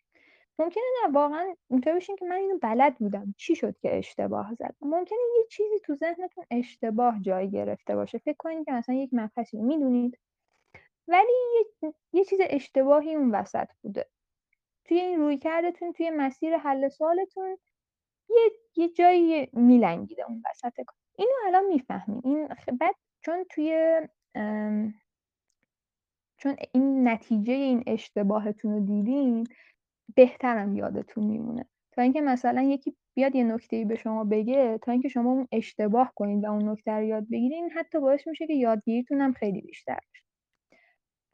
ممکنه 0.59 0.85
نه 1.04 1.12
واقعا 1.12 1.54
اینطور 1.71 1.94
بشین 1.94 2.16
که 2.16 2.25
من 2.25 2.37
اینو 2.37 2.59
بلد 2.59 2.94
بودم. 2.94 3.35
چی 3.38 3.54
شد 3.54 3.78
که 3.78 3.99
اشتباه 3.99 4.54
زد؟ 4.54 4.75
ممکنه 4.80 5.18
یه 5.38 5.44
چیزی 5.50 5.80
تو 5.85 5.94
ذهنتون 5.94 6.44
اشتباه 6.50 7.21
جای 7.21 7.50
گرفته 7.50 7.97
باشه. 7.97 8.18
فکر 8.18 8.37
کنید 8.38 8.64
که 8.64 8.73
مثلا 8.73 8.94
یک 8.94 9.11
مبحثی 9.12 9.62
می‌دونید؟ 9.62 10.18
ولی 11.09 11.33
یه, 11.83 11.95
یه 12.13 12.25
چیز 12.25 12.39
اشتباهی 12.43 13.15
اون 13.15 13.35
وسط 13.35 13.69
بوده. 13.83 14.07
توی 14.85 15.01
این 15.01 15.19
روی 15.19 15.39
کردتون 15.39 15.93
توی 15.93 16.11
مسیر 16.11 16.57
حل 16.57 16.89
سوالتون 16.89 17.59
یه, 18.29 18.51
یه 18.77 18.89
جایی 18.89 19.49
میلنگیده 19.53 20.23
اون 20.29 20.43
وسط 20.51 20.73
اینو 21.19 21.33
الان 21.47 21.67
می‌فهمیم. 21.67 22.21
این 22.25 22.49
بعد 22.81 22.95
چون 23.21 23.45
توی 23.51 24.01
چون 26.39 26.57
این 26.73 27.09
نتیجه 27.09 27.53
این 27.53 27.85
اشتباهتون 27.87 28.73
رو 28.73 28.81
دیدین 28.81 29.47
بهترم 30.17 30.77
یادتون 30.77 31.25
میمونه. 31.25 31.67
تا 31.93 32.03
اینکه 32.03 32.21
مثلا 32.21 32.63
یکی 32.63 32.97
بیاد 33.15 33.35
یه 33.35 33.45
نکته 33.45 33.85
به 33.85 33.97
شما 33.97 34.25
بگه 34.25 34.79
تا 34.79 34.93
اینکه 34.93 35.09
شما 35.09 35.31
اون 35.31 35.49
اشتباه 35.53 36.13
کنید 36.17 36.45
و 36.45 36.51
اون 36.51 36.69
نکته 36.69 36.93
رو 36.93 37.03
یاد 37.03 37.27
بگیرین 37.33 37.71
حتی 37.71 38.01
باعث 38.01 38.27
میشه 38.27 38.47
که 38.47 38.55
یادگیریتون 38.55 39.21
هم 39.21 39.33
خیلی 39.33 39.61
بیشتر 39.61 39.99
بشه. 40.13 40.24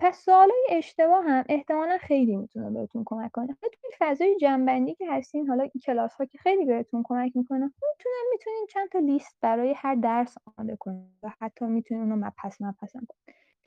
پس 0.01 0.25
سوالای 0.25 0.67
اشتباه 0.71 1.25
هم 1.25 1.45
احتمالا 1.49 1.99
خیلی 1.99 2.37
می‌تونه 2.37 2.71
بهتون 2.71 3.03
کمک 3.07 3.31
کنه. 3.33 3.53
حتی 3.53 3.77
توی 3.83 3.91
فضای 3.99 4.37
جنبندی 4.37 4.95
که 4.95 5.13
هستین 5.13 5.49
حالا 5.49 5.63
این 5.63 5.81
کلاس 5.85 6.15
ها 6.15 6.25
که 6.25 6.39
خیلی 6.39 6.65
بهتون 6.65 7.03
کمک 7.07 7.37
می‌کنه 7.37 7.65
می‌تونن 7.65 8.25
می‌تونین 8.33 8.67
چند 8.71 8.89
تا 8.89 8.99
لیست 8.99 9.39
برای 9.41 9.75
هر 9.77 9.95
درس 9.95 10.35
آماده 10.47 10.77
کنید 10.77 11.11
و 11.23 11.31
حتی 11.41 11.65
می‌تونین 11.65 12.03
اونو 12.03 12.27
مپس 12.27 12.63
مپس 12.63 12.93
کنید 12.93 13.09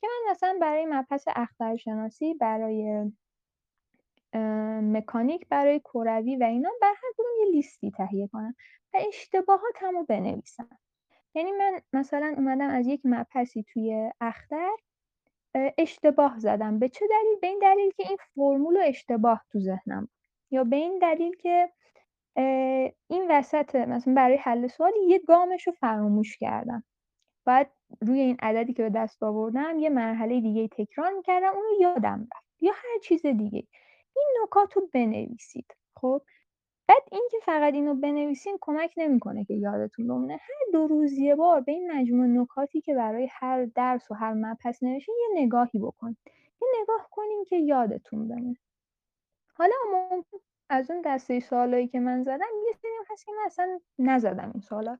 که 0.01 0.07
من 0.07 0.31
مثلا 0.31 0.57
برای 0.61 0.85
مبحث 0.85 1.27
اخترشناسی 1.35 2.33
برای 2.33 3.11
مکانیک 4.81 5.47
برای 5.49 5.79
کروی 5.79 6.35
و 6.35 6.43
اینا 6.43 6.69
بر 6.81 6.93
هر 7.03 7.13
کدوم 7.13 7.31
یه 7.39 7.51
لیستی 7.51 7.91
تهیه 7.91 8.27
کنم 8.27 8.55
و 8.93 8.97
اشتباهاتم 9.07 9.97
رو 9.97 10.03
بنویسم. 10.03 10.79
یعنی 11.35 11.51
من 11.51 11.81
مثلا 11.93 12.33
اومدم 12.37 12.69
از 12.69 12.87
یک 12.87 13.01
مبحثی 13.03 13.65
توی 13.73 14.11
اختر 14.21 14.71
اشتباه 15.77 16.39
زدم. 16.39 16.79
به 16.79 16.89
چه 16.89 17.05
دلیل؟ 17.07 17.39
به 17.41 17.47
این 17.47 17.59
دلیل 17.59 17.91
که 17.91 18.03
این 18.07 18.17
فرمول 18.35 18.77
اشتباه 18.77 19.41
تو 19.51 19.59
ذهنم. 19.59 20.09
یا 20.51 20.63
به 20.63 20.75
این 20.75 20.99
دلیل 20.99 21.35
که 21.35 21.69
این 23.07 23.27
وسط 23.29 23.75
مثلا 23.75 24.13
برای 24.13 24.37
حل 24.37 24.67
سوال 24.67 24.91
یه 25.07 25.19
گامش 25.19 25.67
رو 25.67 25.73
فراموش 25.73 26.37
کردم. 26.37 26.83
باید 27.45 27.67
روی 28.01 28.19
این 28.19 28.37
عددی 28.41 28.73
که 28.73 28.83
به 28.83 28.89
دست 28.89 29.23
آوردم 29.23 29.79
یه 29.79 29.89
مرحله 29.89 30.41
دیگه 30.41 30.67
تکرار 30.67 31.13
می‌کردم 31.13 31.53
اون 31.53 31.63
رو 31.63 31.81
یادم 31.81 32.27
رفت. 32.35 32.45
یا 32.61 32.71
هر 32.75 32.99
چیز 33.03 33.25
دیگه. 33.25 33.67
این 34.15 34.25
نکات 34.43 34.73
رو 34.73 34.89
بنویسید. 34.93 35.75
خب؟ 35.95 36.21
بعد 36.87 37.03
اینکه 37.11 37.37
فقط 37.43 37.73
اینو 37.73 37.95
بنویسین 37.95 38.57
کمک 38.61 38.93
نمی‌کنه 38.97 39.45
که 39.45 39.53
یادتون 39.53 40.07
بمونه. 40.07 40.33
هر 40.33 40.71
دو 40.73 40.87
روز 40.87 41.13
یه 41.13 41.35
بار 41.35 41.61
به 41.61 41.71
این 41.71 41.91
مجموعه 41.91 42.27
نکاتی 42.27 42.81
که 42.81 42.95
برای 42.95 43.27
هر 43.31 43.65
درس 43.65 44.11
و 44.11 44.13
هر 44.13 44.33
مبحث 44.33 44.83
نوشین 44.83 45.15
یه 45.21 45.43
نگاهی 45.43 45.79
بکنید 45.79 46.17
یه 46.61 46.67
نگاه 46.81 47.07
کنین 47.11 47.45
که 47.49 47.57
یادتون 47.57 48.27
بمونه. 48.27 48.57
حالا 49.55 49.75
از 50.69 50.91
اون 50.91 51.01
دسته 51.05 51.39
سوالایی 51.39 51.87
که 51.87 51.99
من 51.99 52.23
زدم 52.23 52.47
یه 52.67 52.73
سری 52.81 52.91
هست 53.11 53.25
که 53.25 53.31
من 53.31 53.45
اصلا 53.45 53.79
نزدم 53.99 54.51
این 54.53 54.61
سوالا. 54.61 54.97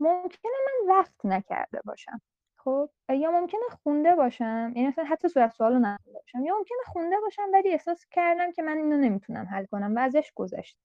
ممکنه 0.00 0.52
من 0.66 0.96
وقت 0.96 1.26
نکرده 1.26 1.80
باشم. 1.84 2.20
خب 2.58 2.90
یا 3.08 3.30
ممکنه 3.30 3.60
خونده 3.82 4.16
باشم 4.16 4.72
یعنی 4.76 4.88
مثلا 4.88 5.04
حتی 5.04 5.28
صورت 5.28 5.52
سوال 5.52 5.74
رو 5.74 5.96
باشم 6.14 6.44
یا 6.44 6.54
ممکنه 6.56 6.78
خونده 6.86 7.16
باشم 7.20 7.48
ولی 7.52 7.72
احساس 7.72 8.06
کردم 8.10 8.52
که 8.52 8.62
من 8.62 8.76
اینو 8.76 8.96
نمی‌تونم 8.96 9.46
حل 9.50 9.64
کنم 9.64 9.96
و 9.96 9.98
ازش 9.98 10.32
گذشت. 10.34 10.78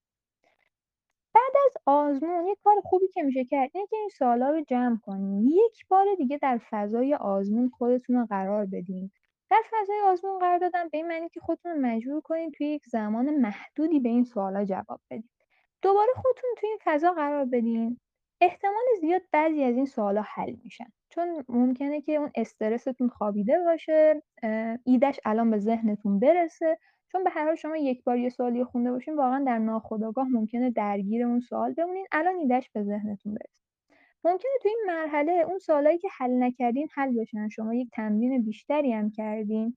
بعد 1.34 1.52
از 1.66 1.76
آزمون 1.86 2.46
یک 2.46 2.58
کار 2.64 2.80
خوبی 2.84 3.08
که 3.08 3.22
میشه 3.22 3.44
کرد 3.44 3.70
اینه 3.74 3.86
که 3.86 3.96
این 3.96 4.08
سوالا 4.08 4.50
رو 4.50 4.64
جمع 4.68 4.98
کنیم. 4.98 5.46
یک 5.48 5.86
بار 5.88 6.06
دیگه 6.18 6.38
در 6.38 6.60
فضای 6.70 7.14
آزمون 7.14 7.68
خودتون 7.68 8.16
رو 8.16 8.26
قرار 8.26 8.66
بدین. 8.66 9.10
در 9.50 9.62
فضای 9.70 10.00
آزمون 10.06 10.38
قرار 10.38 10.58
دادن 10.58 10.88
به 10.88 10.96
این 10.96 11.06
معنی 11.08 11.28
که 11.28 11.40
خودتون 11.40 11.72
رو 11.72 11.80
مجبور 11.80 12.20
کنین 12.20 12.50
توی 12.50 12.66
یک 12.66 12.86
زمان 12.86 13.30
محدودی 13.36 14.00
به 14.00 14.08
این 14.08 14.24
سوالا 14.24 14.64
جواب 14.64 15.00
بدین. 15.10 15.28
دوباره 15.82 16.12
خودتون 16.16 16.50
توی 16.58 16.68
این 16.68 16.78
فضا 16.84 17.12
قرار 17.12 17.44
بدین. 17.44 18.00
احتمال 18.44 18.84
زیاد 19.00 19.22
بعضی 19.32 19.64
از 19.64 19.76
این 19.76 19.86
سوالا 19.86 20.22
حل 20.22 20.56
میشن. 20.64 20.92
چون 21.08 21.44
ممکنه 21.48 22.00
که 22.00 22.14
اون 22.14 22.30
استرستون 22.34 23.08
خوابیده 23.08 23.58
باشه 23.64 24.22
ایدش 24.84 25.20
الان 25.24 25.50
به 25.50 25.58
ذهنتون 25.58 26.18
برسه. 26.18 26.78
چون 27.12 27.24
به 27.24 27.30
هر 27.30 27.44
حال 27.44 27.54
شما 27.54 27.76
یک 27.76 28.04
بار 28.04 28.18
یه 28.18 28.28
سوالی 28.28 28.64
خونده 28.64 28.92
باشین 28.92 29.16
واقعا 29.16 29.44
در 29.44 29.58
ناخودآگاه 29.58 30.28
ممکنه 30.28 30.70
درگیر 30.70 31.26
اون 31.26 31.40
سوال 31.40 31.72
بمونین. 31.72 32.06
الان 32.12 32.34
ایدش 32.34 32.70
به 32.70 32.82
ذهنتون 32.82 33.34
برسه. 33.34 33.62
ممکنه 34.24 34.50
تو 34.62 34.68
این 34.68 34.82
مرحله 34.86 35.32
اون 35.32 35.58
سوالایی 35.58 35.98
که 35.98 36.08
حل 36.18 36.42
نکردین 36.42 36.88
حل 36.94 37.20
بشن. 37.20 37.48
شما 37.48 37.74
یک 37.74 37.88
تمرین 37.92 38.44
بیشتری 38.44 38.92
هم 38.92 39.10
کردین. 39.10 39.76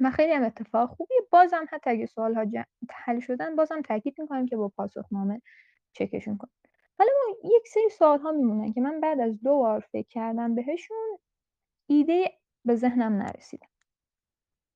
و 0.00 0.10
خیلی 0.10 0.32
هم 0.32 0.42
اتفاق 0.42 0.90
خوبی 0.90 1.14
بازم 1.30 1.66
حتی 1.70 1.90
اگه 1.90 2.06
سوال 2.06 2.34
ها 2.34 2.64
حل 2.90 3.20
شدن 3.20 3.56
بازم 3.56 3.82
تاکید 3.82 4.14
می‌کنم 4.20 4.46
که 4.46 4.56
با 4.56 4.68
پاسخنامه 4.68 5.42
چکشون 5.92 6.36
کنید 6.36 6.52
حالا 6.98 7.10
ما 7.28 7.36
یک 7.56 7.68
سری 7.68 7.88
سوال 7.88 8.18
ها 8.18 8.32
میمونن 8.32 8.72
که 8.72 8.80
من 8.80 9.00
بعد 9.00 9.20
از 9.20 9.42
دو 9.42 9.58
بار 9.58 9.80
فکر 9.80 10.08
کردم 10.08 10.54
بهشون 10.54 11.18
ایده 11.86 12.38
به 12.64 12.74
ذهنم 12.74 13.12
نرسیده. 13.12 13.66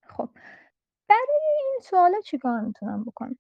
خب 0.02 0.28
برای 1.08 1.40
این 1.58 1.80
سوالا 1.82 2.20
چیکار 2.20 2.60
می‌تونم 2.60 3.04
بکنم؟ 3.04 3.38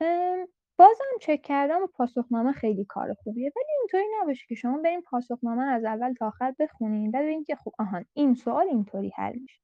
با 0.00 0.86
بازم 0.86 1.04
چک 1.20 1.42
کردن 1.42 1.82
و 1.82 1.86
پاسخنامه 1.86 2.52
خیلی 2.52 2.84
کار 2.84 3.14
خوبیه 3.14 3.52
ولی 3.56 3.66
اینطوری 3.80 4.04
نباشه 4.20 4.46
که 4.48 4.54
شما 4.54 4.78
برین 4.78 5.02
پاسخنامه 5.02 5.62
از 5.62 5.84
اول 5.84 6.14
تا 6.14 6.26
آخر 6.26 6.54
بخونین 6.58 7.10
بعد 7.10 7.22
ببینید 7.22 7.46
که 7.46 7.56
خب 7.56 7.72
آهان 7.78 8.04
این 8.14 8.34
سوال 8.34 8.68
اینطوری 8.68 9.12
حل 9.16 9.38
میشه. 9.38 9.60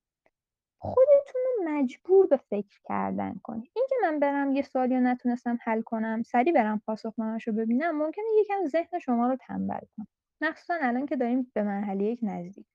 خودتون 0.79 1.43
رو 1.45 1.71
مجبور 1.71 2.27
به 2.27 2.37
فکر 2.37 2.79
کردن 2.85 3.41
کنید 3.43 3.71
اینکه 3.77 3.95
من 4.03 4.19
برم 4.19 4.53
یه 4.53 4.63
سوالی 4.63 4.95
رو 4.95 5.01
نتونستم 5.01 5.59
حل 5.63 5.83
کنم 5.83 6.23
سریع 6.23 6.55
برم 6.55 6.83
پاسخنامه‌ش 6.87 7.49
رو 7.49 7.55
ببینم 7.55 7.99
ممکنه 7.99 8.25
یکم 8.41 8.67
ذهن 8.67 8.99
شما 8.99 9.29
رو 9.29 9.37
تنبل 9.37 9.81
کنه. 9.97 10.07
مخصوصا 10.41 10.75
الان 10.81 11.07
که 11.07 11.17
داریم 11.17 11.53
به 11.55 11.63
مرحله 11.63 12.05
یک 12.05 12.21
نزدیک 12.23 12.67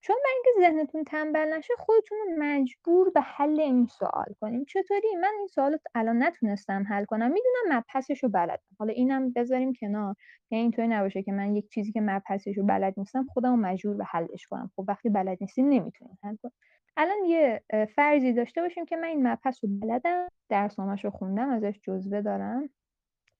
چون 0.00 0.16
برای 0.24 0.34
اینکه 0.34 0.50
ذهنتون 0.60 1.04
تنبل 1.04 1.54
نشه 1.58 1.74
خودتون 1.78 2.18
رو 2.18 2.34
مجبور 2.38 3.10
به 3.10 3.20
حل 3.20 3.60
این 3.60 3.86
سوال 3.86 4.34
کنیم. 4.40 4.64
چطوری؟ 4.64 5.16
من 5.22 5.32
این 5.38 5.46
سوال 5.46 5.78
الان 5.94 6.22
نتونستم 6.22 6.84
حل 6.88 7.04
کنم. 7.04 7.32
می‌دونم 7.32 7.78
مبحثش 7.78 8.22
رو 8.24 8.28
بلدم 8.28 8.76
حالا 8.78 8.92
اینم 8.92 9.32
بذاریم 9.32 9.72
کنار. 9.80 10.14
یعنی 10.50 10.62
اینطوری 10.62 10.88
نباشه 10.88 11.22
که 11.22 11.32
من 11.32 11.56
یک 11.56 11.68
چیزی 11.68 11.92
که 11.92 12.00
مبحثش 12.00 12.58
رو 12.58 12.66
بلد 12.66 12.94
نیستم 12.96 13.26
خودم 13.32 13.58
مجبور 13.58 13.96
به 13.96 14.04
حلش 14.04 14.46
کنم. 14.46 14.70
خب 14.76 14.84
وقتی 14.88 15.08
بلد 15.08 15.38
نیستین 15.40 15.68
نمی‌تونین 15.68 16.18
حل 16.22 16.36
کنیم 16.42 16.54
الان 17.00 17.24
یه 17.24 17.62
فرضی 17.94 18.32
داشته 18.32 18.60
باشیم 18.60 18.84
که 18.84 18.96
من 18.96 19.04
این 19.04 19.26
مبحث 19.26 19.64
رو 19.64 19.70
بلدم 19.70 20.28
درسنامه‌ش 20.48 21.04
رو 21.04 21.10
خوندم 21.10 21.50
ازش 21.50 21.80
جزوه 21.82 22.22
دارم. 22.22 22.70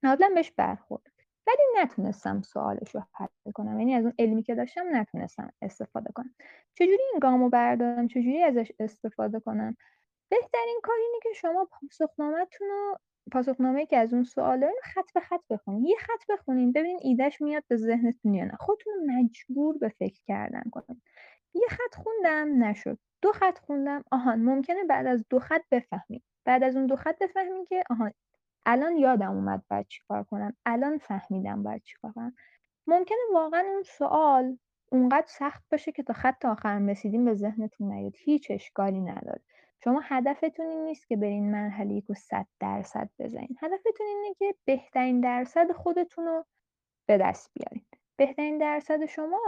قبلا 0.03 0.31
بهش 0.35 0.50
برخورد. 0.50 1.12
ولی 1.47 1.83
نتونستم 1.83 2.43
سوالش 2.43 2.95
رو 2.95 3.03
حل 3.12 3.53
کنم 3.55 3.81
یعنی 3.81 3.95
از 3.95 4.05
اون 4.05 4.15
علمی 4.19 4.43
که 4.43 4.55
داشتم 4.55 4.97
نتونستم 4.97 5.53
استفاده 5.62 6.12
کنم. 6.15 6.35
چجوری 6.75 7.03
این 7.12 7.19
گامو 7.21 7.49
بردارم؟ 7.49 8.09
چجوری 8.09 8.43
ازش 8.43 8.73
استفاده 8.79 9.41
کنم؟ 9.41 9.77
بهترین 10.29 10.81
کار 10.83 10.97
اینه 10.97 11.19
که 11.23 11.29
شما 11.35 11.69
پاسخنامهتون 11.71 12.69
رو 12.69 12.99
پاسخنامه 13.33 13.87
که 13.87 13.97
از 13.97 14.15
اون 14.15 14.25
سواله 14.25 14.67
رو 14.67 14.75
خط 14.83 15.12
به 15.15 15.21
خط 15.21 15.41
بخونید 15.50 15.87
یه 15.87 15.97
خط 15.99 16.27
بخونید 16.29 16.75
ببینید 16.75 17.00
ایدهش 17.03 17.41
میاد 17.41 17.65
به 17.69 17.77
ذهنتون 17.77 18.35
یا 18.35 18.45
نه. 18.45 18.57
خودتون 18.61 18.93
مجبور 19.11 19.79
به 19.79 19.88
فکر 19.88 20.21
کردن 20.27 20.62
کنید 20.73 21.03
یه 21.55 21.67
خط 21.69 21.95
خوندم 21.95 22.65
نشد. 22.65 22.99
دو 23.23 23.33
خط 23.33 23.59
خوندم 23.59 24.05
آهان 24.11 24.39
ممکنه 24.43 24.85
بعد 24.85 25.07
از 25.07 25.25
دو 25.31 25.39
خط 25.39 25.63
بفهمید 25.71 26.23
بعد 26.45 26.63
از 26.63 26.77
اون 26.77 26.87
دو 26.87 26.97
خط 26.97 27.19
بفهمید 27.19 27.69
که 27.69 27.85
آهان 27.91 28.13
الان 28.67 28.97
یادم 28.97 29.31
اومد 29.31 29.63
باید 29.71 29.87
چیکار 29.89 30.23
کنم 30.25 30.57
الان 30.67 30.99
فهمیدم 30.99 31.63
باید 31.63 31.83
چیکار 31.83 32.13
کنم. 32.13 32.35
ممکنه 32.87 33.19
واقعا 33.33 33.61
اون 33.61 33.83
سوال 33.83 34.59
اونقدر 34.93 35.27
سخت 35.27 35.63
باشه 35.71 35.93
که 35.93 36.03
تا 36.03 36.13
خط 36.13 36.45
آخر 36.45 36.79
رسیدیم 36.79 37.25
به 37.25 37.35
ذهنتون 37.35 37.93
نیاد. 37.93 38.13
هیچ 38.17 38.51
اشکالی 38.51 39.01
نداره. 39.01 39.41
شما 39.85 40.01
هدفتون 40.05 40.67
این 40.67 40.85
نیست 40.85 41.09
که 41.09 41.17
برین 41.17 41.51
مرحله 41.51 41.95
یک 41.95 42.11
و 42.11 42.15
صد 42.15 42.47
درصد 42.61 43.11
بزنین. 43.19 43.57
هدفتون 43.63 44.07
اینه 44.07 44.35
که 44.39 44.55
بهترین 44.65 45.21
درصد 45.21 45.73
خودتون 45.73 46.25
رو 46.25 46.45
به 47.07 47.19
دست 47.19 47.51
بیارین. 47.55 47.87
بهترین 48.17 48.59
درصد 48.59 49.07
شما 49.07 49.41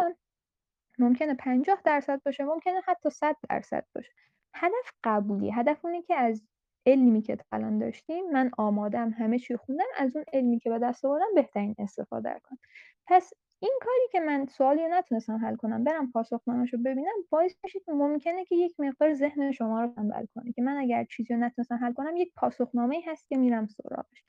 ممکنه 1.00 1.34
50 1.34 1.80
درصد 1.84 2.22
باشه 2.24 2.44
ممکنه 2.44 2.80
حتی 2.86 3.10
100 3.10 3.36
درصد 3.50 3.84
باشه. 3.94 4.12
هدف 4.54 4.92
قبولی 5.04 5.50
هدف 5.50 5.84
اونه 5.84 6.02
که 6.02 6.14
از 6.14 6.42
علمی 6.86 7.22
که 7.22 7.38
الان 7.52 7.78
داشتیم 7.78 8.30
من 8.32 8.50
آمادم 8.58 9.10
همه 9.10 9.38
چی 9.38 9.56
خوندم 9.56 9.84
از 9.96 10.16
اون 10.16 10.24
علمی 10.32 10.58
که 10.58 10.70
به 10.70 10.78
دست 10.78 11.04
آوردم 11.04 11.34
بهترین 11.34 11.74
استفاده 11.78 12.40
کنم. 12.42 12.58
پس 13.06 13.32
این 13.62 13.78
کاری 13.80 14.08
که 14.12 14.20
من 14.20 14.46
سوالی 14.46 14.88
نتونستم 14.88 15.36
حل 15.36 15.56
کنم 15.56 15.84
برم 15.84 16.12
پاسخنامه‌شو 16.12 16.76
ببینم 16.76 17.12
باعث 17.30 17.54
میشه 17.64 17.80
که 17.80 17.92
ممکنه 17.92 18.44
که 18.44 18.56
یک 18.56 18.80
مقدار 18.80 19.14
ذهن 19.14 19.52
شما 19.52 19.84
رو 19.84 19.92
تنبل 19.94 20.26
کنه 20.34 20.52
که 20.52 20.62
من 20.62 20.76
اگر 20.76 21.04
چیزی 21.04 21.34
رو 21.34 21.40
نتونستم 21.40 21.74
حل 21.74 21.92
کنم 21.92 22.16
یک 22.16 22.32
پاسخنامه 22.36 23.02
هست 23.06 23.28
که 23.28 23.36
میرم 23.36 23.66
سراغش. 23.66 24.22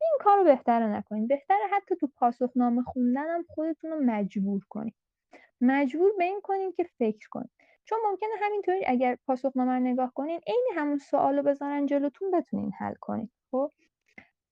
این 0.00 0.10
کار 0.20 0.38
رو 0.38 0.44
بهتره 0.44 0.86
نکنید. 0.86 1.28
بهتره 1.28 1.58
حتی 1.72 1.96
تو 1.96 2.06
پاسخنامه 2.06 2.82
خوندنم 2.82 3.44
خودتون 3.48 3.90
رو 3.90 4.00
مجبور 4.04 4.64
کنید. 4.68 4.94
مجبور 5.60 6.12
به 6.18 6.24
این 6.24 6.40
کنید 6.42 6.74
که 6.74 6.84
فکر 6.98 7.28
کنید 7.30 7.50
چون 7.84 7.98
ممکنه 8.10 8.30
همینطوری 8.40 8.84
اگر 8.86 9.16
پاسخنامه 9.26 9.72
رو 9.72 9.80
نگاه 9.80 10.12
کنین 10.14 10.40
عین 10.46 10.66
همون 10.74 10.98
سوال 10.98 11.36
رو 11.36 11.42
بذارن 11.42 11.86
جلوتون 11.86 12.30
بتونین 12.30 12.72
حل 12.72 12.94
کنید 13.00 13.30
خب؟ 13.50 13.72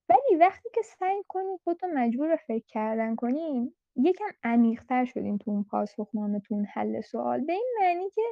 ولی 0.09 0.37
وقتی 0.41 0.69
که 0.75 0.83
سعی 0.83 1.23
کنید 1.29 1.61
خودتون 1.65 1.99
مجبور 1.99 2.29
به 2.29 2.37
فکر 2.37 2.65
کردن 2.69 3.17
کنین 3.17 3.75
یکم 3.97 4.29
عمیق‌تر 4.43 5.05
شدین 5.05 5.39
تو 5.39 5.51
اون 5.51 5.65
پاسخنامه‌تون 5.65 6.65
حل 6.65 7.01
سوال. 7.01 7.41
به 7.41 7.53
این 7.53 7.75
معنی 7.81 8.11
که 8.11 8.23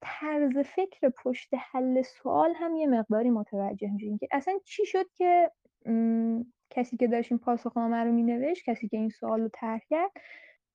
طرز 0.00 0.58
فکر 0.58 1.08
پشت 1.24 1.50
حل 1.72 2.02
سوال 2.02 2.54
هم 2.54 2.76
یه 2.76 2.86
مقداری 2.86 3.30
متوجه 3.30 3.92
میشین 3.92 4.18
که 4.18 4.28
اصلا 4.32 4.58
چی 4.64 4.86
شد 4.86 5.06
که 5.14 5.50
کسی 6.70 6.96
که 6.96 7.06
داشت 7.06 7.32
این 7.32 7.38
پاسخنامه 7.38 7.96
رو 7.96 8.12
مینوشت 8.12 8.64
کسی 8.64 8.88
که 8.88 8.96
این 8.96 9.08
سوال 9.08 9.40
رو 9.40 9.48
طرح 9.52 9.80
کرد 9.90 10.10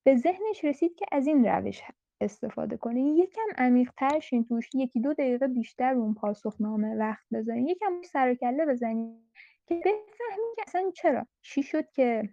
به 0.04 0.16
ذهنش 0.16 0.63
رسید 0.63 0.96
که 0.96 1.06
از 1.12 1.28
این 1.28 1.46
روش 1.46 1.82
استفاده 2.22 2.78
کنین 2.78 3.18
یکم 3.18 3.48
عمیق‌تر 3.58 4.20
شین 4.20 4.46
توش 4.46 4.70
یکی 4.74 5.02
دو 5.02 5.13
دقیقه 5.13 5.48
بیشتر 5.48 5.94
اون 5.94 6.13
پاسخنامه 6.13 6.96
وقت 6.96 7.26
بذارین 7.34 7.68
یکم 7.68 8.02
سر 8.02 8.32
و 8.32 8.36
کله 8.36 8.66
بزنین 8.66 9.30
که 9.68 9.76
بفهمین 9.76 10.54
که 10.56 10.62
اصلا 10.68 10.92
چرا. 10.96 11.28
چی 11.42 11.63
شد 11.63 11.92
که 11.92 12.30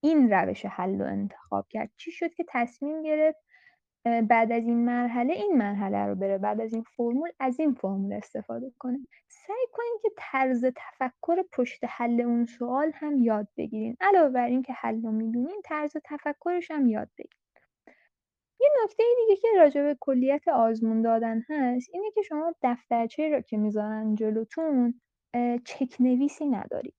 این 0.00 0.32
روش 0.32 0.64
حل 0.66 0.98
رو 0.98 1.06
انتخاب 1.06 1.66
کرد؟ 1.70 1.90
چی 1.96 2.12
شد 2.12 2.34
که 2.34 2.44
تصمیم 2.48 3.02
گرفت 3.02 3.38
بعد 4.04 4.52
از 4.52 4.64
این 4.64 4.84
مرحله 4.84 5.34
این 5.34 5.56
مرحله 5.58 6.06
رو 6.06 6.14
بره. 6.14 6.38
بعد 6.38 6.60
از 6.60 6.74
این 6.74 6.82
فرمول 6.96 7.30
از 7.40 7.60
این 7.60 7.74
فرمول 7.74 8.12
استفاده 8.12 8.72
کنه. 8.78 8.98
سعی 9.28 9.66
کنین 9.72 9.98
که 10.02 10.10
طرز 10.16 10.64
تفکر 10.64 11.42
پشت 11.52 11.80
حل 11.88 12.20
اون 12.20 12.46
سوال 12.46 12.92
هم 12.94 13.18
یاد 13.18 13.48
بگیرین. 13.56 13.96
علاوه 14.00 14.28
بر 14.30 14.46
این 14.46 14.62
که 14.62 14.72
حل 14.72 15.02
رو 15.02 15.12
می‌دونین 15.12 15.60
طرز 15.64 15.92
تفکرش 16.04 16.70
هم 16.70 16.88
یاد 16.88 17.08
بگیرین. 17.18 17.40
یه 18.60 18.68
نکته 18.84 19.02
دیگه 19.26 19.40
که 19.40 19.48
راجع 19.58 19.82
به 19.82 19.96
کلیت 20.00 20.48
آزمون 20.48 21.02
دادن 21.02 21.42
هست 21.50 21.90
اینه 21.92 22.10
که 22.14 22.22
شما 22.22 22.54
دفترچه 22.62 23.28
رو 23.28 23.40
که 23.40 23.56
می‌ذارن 23.56 24.14
جلوتون 24.14 25.00
چک 25.64 25.96
نویسی 26.00 26.46
ندارید. 26.46 26.94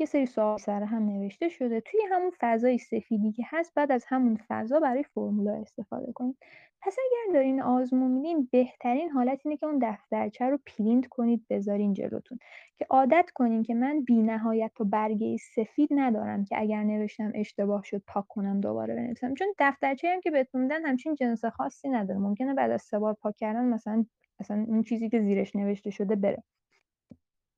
یه 0.00 0.06
سری 0.06 0.26
سوال 0.26 0.58
سر 0.58 0.82
هم 0.82 1.02
نوشته 1.02 1.48
شده. 1.48 1.80
توی 1.80 2.00
همون 2.10 2.32
فضای 2.40 2.78
سفیدی 2.78 3.32
که 3.32 3.42
هست 3.46 3.74
بعد 3.74 3.92
از 3.92 4.04
همون 4.08 4.38
فضا 4.48 4.80
برای 4.80 5.02
فرمولا 5.02 5.52
استفاده 5.54 6.12
کنید. 6.12 6.36
پس 6.82 6.96
اگر 6.98 7.34
دارین 7.34 7.62
آزمون 7.62 8.10
میدین 8.10 8.48
بهترین 8.52 9.10
حالت 9.10 9.40
اینه 9.44 9.56
که 9.56 9.66
اون 9.66 9.78
دفترچه 9.82 10.44
رو 10.44 10.58
پرینت 10.66 11.06
کنید 11.06 11.46
بذارین 11.50 11.94
جلوتون. 11.94 12.38
که 12.78 12.86
عادت 12.90 13.30
کنین 13.34 13.62
که 13.62 13.74
من 13.74 14.00
بی 14.04 14.22
نهایت 14.22 14.70
تا 14.74 14.84
برگه 14.84 15.36
سفید 15.36 15.88
ندارم 15.92 16.44
که 16.44 16.60
اگر 16.60 16.82
نوشتم 16.84 17.32
اشتباه 17.34 17.82
شد 17.84 18.02
پاک 18.06 18.24
کنم 18.28 18.60
دوباره 18.60 18.94
بنویسم. 18.94 19.34
چون 19.34 19.48
دفترچه 19.58 20.08
هم 20.08 20.20
که 20.20 20.30
بهتون 20.30 20.60
میدن 20.60 20.86
همچین 20.86 21.14
جنس 21.14 21.44
خاصی 21.44 21.88
نداره. 21.88 22.20
ممکنه 22.20 22.54
بعد 22.54 22.70
از 22.70 22.82
سه 22.82 22.98
بار 22.98 23.14
پاک 23.14 23.36
کردن 23.36 23.64
مثلا 23.64 24.04
مثلا 24.40 24.64
اون 24.68 24.82
چیزی 24.82 25.08
که 25.08 25.20
زیرش 25.20 25.56
نوشته 25.56 25.90
شده 25.90 26.16
بره. 26.16 26.42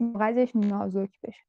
کاغذش 0.01 0.57
نازک 0.57 1.11
بشه. 1.23 1.43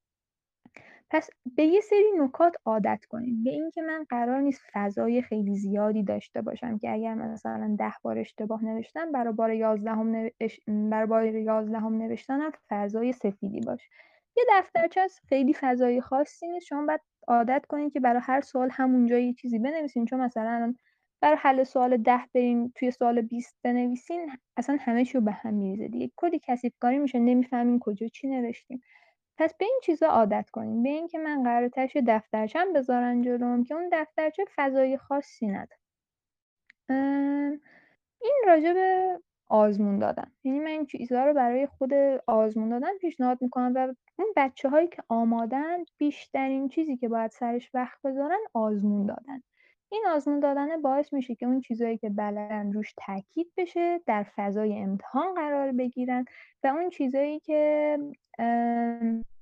پس 1.12 1.30
به 1.56 1.64
یه 1.64 1.82
سری 1.82 2.06
نکات 2.18 2.56
عادت 2.66 3.06
کنیم. 3.10 3.44
به 3.44 3.50
اینکه 3.50 3.82
من 3.82 4.06
قرار 4.10 4.42
نیست 4.42 4.62
فضای 4.74 5.22
خیلی 5.22 5.56
زیادی 5.56 6.04
داشته 6.04 6.42
باشم 6.42 6.78
که 6.78 6.92
اگر 6.94 7.14
مثلا 7.16 7.76
ده 7.80 7.94
بار 8.04 8.20
اشتباه 8.20 8.66
نوشتم 8.66 9.12
برای 9.12 9.34
بار 9.34 9.54
یازدهم 9.54 10.08
نوش... 10.08 10.60
برای 10.92 11.44
یازدهم 11.44 11.94
نوشتنم 11.98 12.52
فضای 12.70 13.14
سفیدی 13.14 13.60
باشه. 13.60 13.86
یه 14.38 14.44
دفترچه 14.50 15.02
از 15.02 15.20
خیلی 15.30 15.54
فضای 15.54 16.02
خاصی 16.02 16.48
نیست. 16.48 16.66
شما 16.66 16.86
باید 16.86 17.02
عادت 17.28 17.66
کنین 17.70 17.90
که 17.90 18.00
برای 18.00 18.22
هر 18.24 18.42
سوال 18.42 18.70
همونجا 18.72 19.18
یه 19.18 19.34
چیزی 19.34 19.60
بنویسین. 19.60 20.06
چون 20.06 20.22
مثلا 20.22 20.74
برای 21.22 21.38
حل 21.40 21.64
سوال 21.64 21.98
ده 21.98 22.20
برین 22.34 22.72
توی 22.76 22.92
سوال 22.92 23.22
20 23.22 23.56
بنویسین 23.64 24.30
اصلا 24.58 24.78
همه 24.82 25.06
رو 25.14 25.22
به 25.22 25.32
هم 25.32 25.54
میریزه 25.54 25.88
دیگه. 25.88 26.12
کلی 26.16 26.40
کثیف 26.44 26.74
کاری 26.80 26.98
میشه. 27.00 27.20
نمی‌فهمین 27.20 27.80
کجا 27.80 28.08
چی 28.08 28.28
نوشتیم 28.28 28.82
پس 29.38 29.56
به 29.56 29.66
این 29.66 29.80
چیزا 29.84 30.08
عادت 30.08 30.50
کنیم. 30.50 30.84
به 30.84 30.90
اینکه 30.90 31.18
من 31.18 31.44
قرار 31.44 31.70
تش 31.70 31.98
دفترچم 32.08 32.74
بذارن 32.74 33.22
جلوم 33.22 33.64
که 33.64 33.76
اون 33.76 33.90
دفترچه 33.94 34.46
فضای 34.56 34.98
خاصی 34.98 35.48
نداره. 35.48 35.80
این 38.22 38.42
راجع 38.48 38.74
به 38.74 39.20
آزمون 39.48 40.00
دادن. 40.00 40.32
یعنی 40.44 40.60
من 40.60 40.68
این 40.68 40.86
چیزها 40.86 41.26
رو 41.26 41.34
برای 41.34 41.68
خود 41.68 41.94
آزمون 42.28 42.70
دادن 42.70 42.98
پیشنهاد 42.98 43.38
می‌کنم 43.42 43.74
و 43.76 43.94
اون 44.20 44.34
بچه 44.38 44.70
هایی 44.70 44.88
که 44.88 45.04
آمادن 45.10 45.78
بیشترین 45.98 46.70
چیزی 46.70 46.98
که 46.98 47.10
باید 47.10 47.32
سرش 47.32 47.72
وقت 47.74 48.02
بذارن 48.04 48.40
آزمون 48.54 49.06
دادن. 49.06 49.44
این 49.92 50.04
آزمون 50.08 50.40
دادن 50.40 50.82
باعث 50.82 51.14
میشه 51.14 51.36
که 51.36 51.46
اون 51.46 51.62
چیزهایی 51.62 51.98
که 51.98 52.10
بلدن 52.10 52.72
روش 52.74 52.94
تاکید 52.98 53.52
بشه 53.58 54.02
در 54.06 54.26
فضای 54.36 54.80
امتحان 54.80 55.34
قرار 55.34 55.72
بگیرن 55.72 56.26
و 56.64 56.68
اون 56.68 56.90
چیزهایی 56.90 57.40
که 57.40 57.98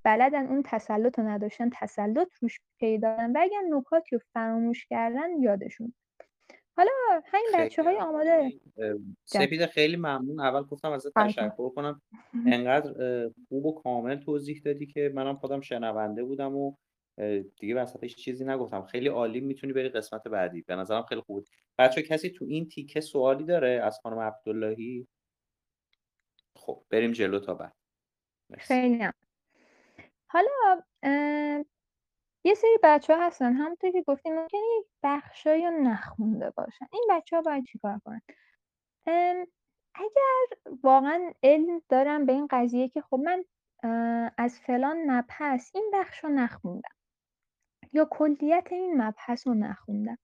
بلدن 0.04 0.48
اون 0.48 0.64
تسلط 0.66 1.20
رو 1.20 1.28
نداشتن 1.28 1.70
تسلط 1.74 2.28
روش 2.42 2.60
پیدا 2.80 3.18
و 3.36 3.40
اگر 3.40 3.62
نکاتی 3.70 4.16
رو 4.16 4.22
فراموش 4.34 4.86
کردن 4.86 5.42
یادشون 5.42 5.94
حالا 6.78 6.92
همین 7.12 7.24
خیلی 7.52 7.66
بچه‌های 7.66 7.96
هم 7.96 8.08
آماده 8.08 8.32
عالی. 8.32 8.62
اه، 8.78 8.90
جان 9.34 9.46
سپید 9.46 9.66
خیلی 9.66 9.96
ممنون 9.96 10.40
اول 10.40 10.64
گفتم 10.64 10.92
ازت 10.92 11.06
می‌کنم. 11.06 11.28
تشکر 11.28 11.70
کنم 11.70 12.02
انقدر 12.46 12.92
خوب 13.50 13.66
و 13.66 13.82
کامل 13.82 14.16
توضیح 14.16 14.62
دادی 14.66 14.86
که 14.86 15.12
منم 15.16 15.36
خودم 15.36 15.62
شنونده 15.62 16.24
بودم 16.24 16.56
و 16.56 16.74
دیگه 17.60 17.76
وسطش 17.76 18.16
چیزی 18.16 18.46
نگفتم. 18.46 18.86
خیلی 18.86 19.08
عالی 19.08 19.40
می‌تونی 19.40 19.74
بری 19.74 19.90
قسمت 19.90 20.24
بعدی. 20.24 20.62
به 20.62 20.76
نظرم 20.76 21.04
خیلی 21.04 21.22
خوب 21.22 21.46
بچه 21.78 22.02
کسی 22.02 22.30
تو 22.30 22.46
این 22.46 22.68
تیکه 22.68 23.02
سوالی 23.02 23.44
داره 23.44 23.82
از 23.84 24.00
خانم 24.04 24.20
عبداللهی؟ 24.20 25.08
خب 26.56 26.84
بریم 26.90 27.12
جلو 27.12 27.40
تا 27.40 27.54
بعد. 27.54 27.76
خیلی. 28.58 29.10
حالا 30.28 30.82
یه 32.44 32.54
سری 32.54 32.78
بچه 32.84 33.16
ها 33.16 33.28
هستن. 33.28 33.54
همونطور 33.54 33.92
که 33.92 34.02
گفتیم 34.02 34.36
ممکنه 34.36 34.62
یک 34.80 34.88
بخشایی 35.04 35.66
رو 35.66 35.72
نخونده 35.72 36.50
باشن. 36.50 36.86
این 36.94 37.08
بچه 37.10 37.36
ها 37.36 37.42
باید 37.42 37.66
چیکار 37.66 38.00
کنن؟ 38.06 38.22
اگر 39.96 40.72
واقعا 40.84 41.34
علم 41.44 41.82
دارم 41.90 42.26
به 42.26 42.34
این 42.34 42.48
قضیه 42.52 42.90
که 42.90 43.02
خب 43.02 43.20
من 43.24 43.46
از 44.38 44.60
فلان 44.60 45.12
مبحث 45.12 45.72
این 45.74 45.92
بخش 45.94 46.24
رو 46.24 46.30
نخوندم. 46.30 46.99
یا 47.94 48.08
کلیت 48.12 48.68
این 48.72 49.02
مبحث 49.02 49.48
رو 49.48 49.54
نخوندم. 49.54 50.18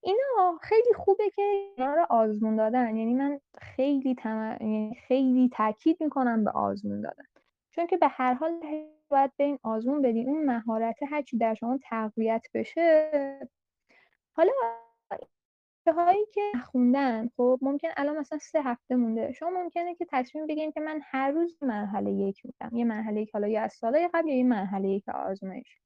اینا 0.00 0.58
خیلی 0.62 0.94
خوبه 0.96 1.30
که 1.30 1.42
اینا 1.42 1.94
رو 1.94 2.06
آزمون 2.10 2.56
دادن. 2.56 2.96
یعنی 2.96 3.14
من 3.14 3.40
خیلی 3.58 4.14
تم... 4.14 4.56
یعنی 4.60 4.94
خیلی 5.08 5.50
تاکید 5.52 5.96
می‌کنم 6.00 6.44
به 6.44 6.50
آزمون 6.50 7.00
دادن. 7.00 7.24
چون 7.70 7.86
که 7.86 7.96
به 7.96 8.08
هر 8.08 8.34
حال 8.34 8.60
باید 9.08 9.32
به 9.36 9.44
این 9.44 9.58
آزمون 9.62 10.02
بدین 10.02 10.28
اون 10.28 10.44
مهارت 10.44 10.96
هرچی 11.10 11.38
در 11.38 11.54
شما 11.54 11.78
تقویت 11.82 12.46
بشه. 12.54 13.10
حالا 14.32 14.52
هایی 15.92 16.26
که 16.34 16.40
نخوندن 16.54 17.30
خب 17.36 17.58
ممکن 17.62 17.88
الان 17.96 18.18
مثلا 18.18 18.38
سه 18.38 18.62
هفته 18.62 18.96
مونده. 18.96 19.32
شما 19.32 19.50
ممکنه 19.50 19.94
که 19.94 20.06
تصمیم 20.10 20.46
بگیرین 20.46 20.72
که 20.72 20.80
من 20.80 21.00
هر 21.04 21.30
روز 21.30 21.58
مرحله 21.62 22.10
یک 22.10 22.42
میدم 22.44 22.76
یه 22.76 22.84
مرحله 22.84 23.20
یک 23.20 23.30
حالا 23.32 23.48
یا 23.48 23.62
از 23.62 23.72
سالهای 23.72 24.08
قبل 24.14 24.28
یا 24.28 24.36
یه 24.36 24.44
مرحله 24.44 24.88
یک 24.88 25.08
آزمایش. 25.08 25.78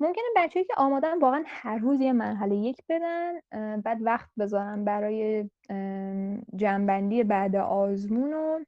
ممکنه 0.00 0.24
بچه‌ای 0.36 0.64
که 0.64 0.74
آمادن 0.76 1.18
واقعا 1.18 1.42
هر 1.46 1.78
روز 1.78 2.00
یه 2.00 2.12
مرحله 2.12 2.56
یک 2.56 2.82
بدن 2.88 3.40
بعد 3.80 3.98
وقت 4.00 4.30
بذارن 4.38 4.84
برای 4.84 5.50
ام، 5.70 6.42
جمع‌بندی 6.56 7.24
بعد 7.24 7.56
آزمون 7.56 8.32
و 8.32 8.64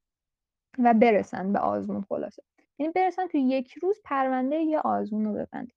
و 0.79 0.95
برسن 0.95 1.53
به 1.53 1.59
آزمون 1.59 2.03
خلاصه. 2.09 2.43
یعنی 2.79 2.93
برسن 2.93 3.27
تو 3.27 3.39
یک 3.39 3.73
روز 3.83 4.01
پرونده 4.05 4.57
یه 4.57 4.79
آزمون 4.79 5.25
رو 5.25 5.33
ببندن. 5.33 5.69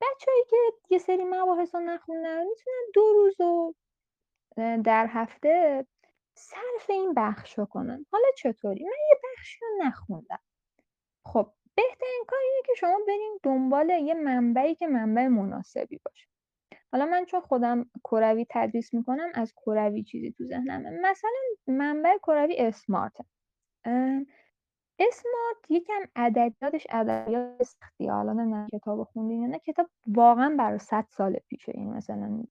بچه‌ای 0.00 0.44
که 0.50 0.56
یه 0.90 0.98
سری 0.98 1.24
مباحث 1.24 1.74
رو 1.74 1.80
نخوندن 1.80 2.38
می‌تونن 2.46 2.76
دو 2.94 3.12
روز 3.12 3.40
و 3.40 3.74
در 4.84 5.06
هفته 5.06 5.86
صرف 6.34 6.90
این 6.90 7.14
بخش 7.14 7.58
رو 7.58 7.66
کنن. 7.66 8.06
حالا 8.12 8.26
چطوری؟ 8.38 8.84
من 8.84 8.90
یه 9.10 9.16
بخشی 9.36 9.58
رو 9.60 9.86
نخوندم. 9.86 10.40
خب 11.26 11.52
بهترین 11.78 12.24
کار 12.28 12.38
اینه 12.42 12.62
که 12.66 12.72
شما 12.76 12.98
برین 13.08 13.38
دنبال 13.42 13.90
یه 13.90 14.14
منبعی 14.14 14.74
که 14.74 14.86
منبع 14.86 15.26
مناسبی 15.26 16.00
باشه. 16.04 16.28
حالا 16.92 17.06
من 17.06 17.24
چون 17.24 17.40
خودم 17.40 17.90
کروی 18.04 18.46
تدریس 18.50 18.94
می‌کنم 18.94 19.28
از 19.34 19.52
کروی 19.56 20.02
چیزی 20.02 20.32
تو 20.32 20.44
ذهنمه. 20.44 20.90
مثلا 20.90 21.30
منبع 21.66 22.16
کروی 22.18 22.56
اسمارت. 22.58 23.16
اسمارت 25.00 25.70
یکم 25.70 26.00
ادبیاتش 26.16 26.86
ادبیات 26.90 27.62
سختیه 27.62 28.12
حالا 28.12 28.32
نمی‌دونم 28.32 28.68
کتاب 28.72 29.04
خوندین 29.04 29.46
نه. 29.46 29.58
کتاب 29.58 29.90
واقعا 30.06 30.56
برای 30.58 30.78
100 30.78 31.06
سال 31.08 31.36
پیشه. 31.48 31.72
این 31.74 31.92
مثلا 31.92 32.42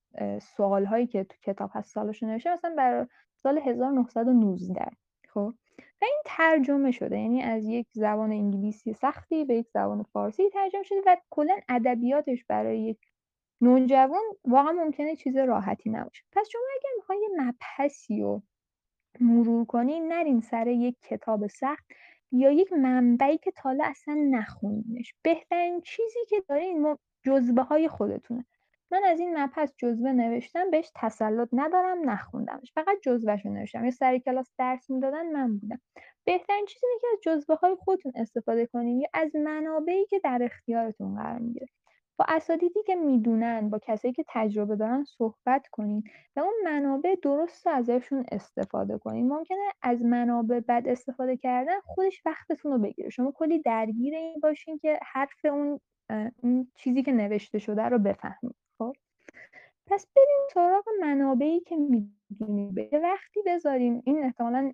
سوال 0.41 0.85
هایی 0.85 1.07
که 1.07 1.23
تو 1.23 1.35
کتاب 1.43 1.69
هست 1.73 1.93
سالش 1.93 2.23
نوشته 2.23 2.53
مثلا 2.53 2.75
برای 2.77 3.05
سال 3.35 3.57
1919 3.57 4.85
خب؟ 5.29 5.53
و 6.01 6.05
این 6.05 6.21
ترجمه 6.25 6.91
شده. 6.91 7.19
یعنی 7.19 7.41
از 7.41 7.65
یک 7.65 7.87
زبان 7.93 8.31
انگلیسی 8.31 8.93
سختی 8.93 9.45
به 9.45 9.55
یک 9.55 9.67
زبان 9.73 10.03
فارسی 10.03 10.49
ترجمه 10.49 10.83
شده 10.83 11.01
و 11.05 11.17
کلا 11.29 11.57
ادبیاتش 11.69 12.45
برای 12.45 12.81
یک 12.81 12.97
نوجوان 13.61 14.21
واقعا 14.45 14.71
ممکنه 14.71 15.15
چیز 15.15 15.37
راحتی 15.37 15.89
نباشه. 15.89 16.23
پس 16.31 16.47
شما 16.51 16.61
اگر 16.75 16.89
می‌خواین 16.97 17.21
یه 17.21 17.29
مبحثی 17.43 18.21
رو 18.21 18.43
مرور 19.19 19.65
کنین 19.65 20.07
نرین 20.07 20.41
سر 20.41 20.67
یک 20.67 20.95
کتاب 21.01 21.47
سخت 21.47 21.85
یا 22.31 22.51
یک 22.51 22.73
منبعی 22.73 23.37
که 23.37 23.51
تا 23.51 23.61
حالا 23.63 23.83
اصلا 23.85 24.15
نخوندینش. 24.31 25.13
بهترین 25.23 25.81
چیزی 25.81 26.19
که 26.29 26.43
دارین 26.49 26.97
جزوه 27.23 27.63
های 27.63 27.87
خودتونه. 27.87 28.45
من 28.91 29.03
از 29.03 29.19
این 29.19 29.37
مبحث 29.37 29.73
جزوه 29.77 30.11
نوشتم 30.11 30.71
بهش 30.71 30.91
تسلط 30.95 31.49
ندارم 31.53 32.09
نخوندمش. 32.09 32.71
فقط 32.75 32.97
جزوهش 33.03 33.45
رو 33.45 33.53
نوشتم. 33.53 33.85
یا 33.85 33.91
سر 33.91 34.17
کلاس 34.17 34.51
درس 34.57 34.89
می‌دادن 34.89 35.31
من 35.31 35.57
بودم. 35.57 35.81
بهترین 36.25 36.65
چیزی 36.65 36.85
اینه 36.87 36.99
که 37.01 37.07
از 37.13 37.19
جزوه 37.21 37.55
های 37.55 37.75
خودتون 37.79 38.11
استفاده 38.15 38.65
کنین. 38.65 39.01
یا 39.01 39.07
از 39.13 39.35
منابعی 39.35 40.05
که 40.05 40.19
در 40.19 40.39
اختیارتون 40.43 41.15
قرار 41.15 41.39
می‌گیره. 41.39 41.67
با 42.19 42.25
اساتیدی 42.29 42.83
که 42.83 42.95
می‌دونن 42.95 43.69
با 43.69 43.79
کسایی 43.79 44.13
که 44.13 44.25
تجربه 44.27 44.75
دارن 44.75 45.03
صحبت 45.03 45.67
کنین 45.71 46.03
و 46.35 46.39
اون 46.39 46.53
منابع 46.65 47.15
درست 47.21 47.67
رو 47.67 47.73
ازشون 47.73 48.25
استفاده 48.31 48.97
کنین. 48.97 49.27
ممکنه 49.27 49.71
از 49.81 50.03
منابع 50.03 50.59
بد 50.59 50.83
استفاده 50.85 51.37
کردن 51.37 51.79
خودش 51.83 52.21
وقتتون 52.25 52.71
رو 52.71 52.79
بگیره. 52.79 53.09
شما 53.09 53.31
کلی 53.31 53.59
درگیر 53.59 54.15
این 54.15 54.39
باشین 54.43 54.77
که 54.77 54.99
حرف 55.13 55.45
اون 55.45 55.79
اون 56.43 56.71
چیزی 56.75 57.03
که 57.03 57.11
نوشته 57.11 57.59
شده 57.59 57.83
رو 57.83 57.99
بفهمید 57.99 58.55
پس 59.87 60.07
بریم 60.15 60.47
سراغ 60.53 60.83
منابعی 61.01 61.59
که 61.59 61.75
می‌دونید 61.75 62.93
وقتی 62.93 63.39
بذارین 63.45 64.03
این 64.05 64.23
احتمالا 64.23 64.71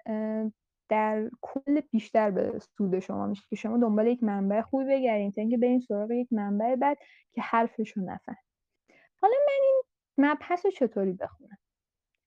در 0.89 1.29
کل 1.41 1.81
بیشتر 1.91 2.31
به 2.31 2.59
سود 2.59 2.99
شما 2.99 3.27
میشه 3.27 3.43
که 3.49 3.55
شما 3.55 3.77
دنبال 3.77 4.07
یک 4.07 4.23
منبع 4.23 4.61
خوبی 4.61 4.85
بگردین 4.85 5.31
تا 5.31 5.41
اینکه 5.41 5.57
برین 5.57 5.79
سراغ 5.79 6.11
یک 6.11 6.27
منبع 6.33 6.75
بعد 6.75 6.97
که 7.33 7.41
حرفش 7.41 7.91
رو 7.91 8.03
نفهم 8.03 8.37
حالا 9.21 9.35
من 9.47 9.65
این 9.65 9.83
مبحث 10.17 10.65
رو 10.65 10.71
چطوری 10.71 11.13
بخونم؟ 11.13 11.57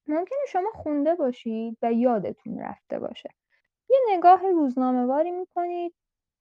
ممکنه 0.07 0.39
شما 0.47 0.69
خونده 0.73 1.15
باشید 1.15 1.77
و 1.81 1.93
یادتون 1.93 2.59
رفته 2.59 2.99
باشه. 2.99 3.29
یه 3.89 3.97
نگاه 4.09 4.49
روزنامه 4.51 5.05
واری 5.05 5.31
می‌کنید 5.31 5.95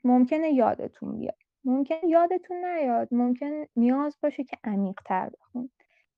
ممکنه 0.04 0.50
یادتون 0.50 1.18
بیاد. 1.18 1.38
ممکن 1.64 2.08
یادتون 2.08 2.64
نیاد. 2.64 3.08
ممکن 3.10 3.64
نیاز 3.76 4.18
باشه 4.22 4.44
که 4.44 4.56
عمیق 4.64 5.00
تر 5.04 5.30
بخونید. 5.40 5.75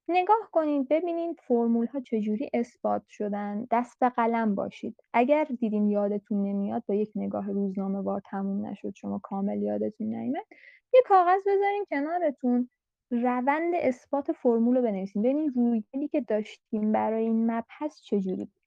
نگاه 0.08 0.48
کنید 0.52 0.88
ببینید 0.88 1.40
فرمول 1.40 1.86
ها 1.86 2.00
چجوری 2.00 2.50
اثبات 2.54 3.02
شدن. 3.08 3.66
دست 3.70 3.98
به 4.00 4.08
قلم 4.08 4.54
باشید. 4.54 4.96
اگر 5.12 5.44
دیدین 5.44 5.88
یادتون 5.90 6.42
نمیاد 6.42 6.82
با 6.88 6.94
یک 6.94 7.10
نگاه 7.14 7.52
روزنامه 7.52 8.00
وار 8.00 8.22
تموم 8.30 8.66
نشد 8.66 8.94
شما 8.94 9.18
کامل 9.18 9.62
یادتون 9.62 10.06
نیمد 10.06 10.46
یه 10.94 11.02
کاغذ 11.06 11.40
بذارین 11.46 11.84
کنارتون. 11.90 12.70
روند 13.10 13.74
اثبات 13.74 14.32
فرمول 14.32 14.76
رو 14.76 14.82
بنویسین. 14.82 15.22
ببینید 15.22 15.56
رویکردی 15.56 16.08
که 16.08 16.20
داشتیم 16.20 16.92
برای 16.92 17.24
این 17.24 17.50
مبحث 17.50 18.00
چجوری 18.00 18.44
بود. 18.44 18.60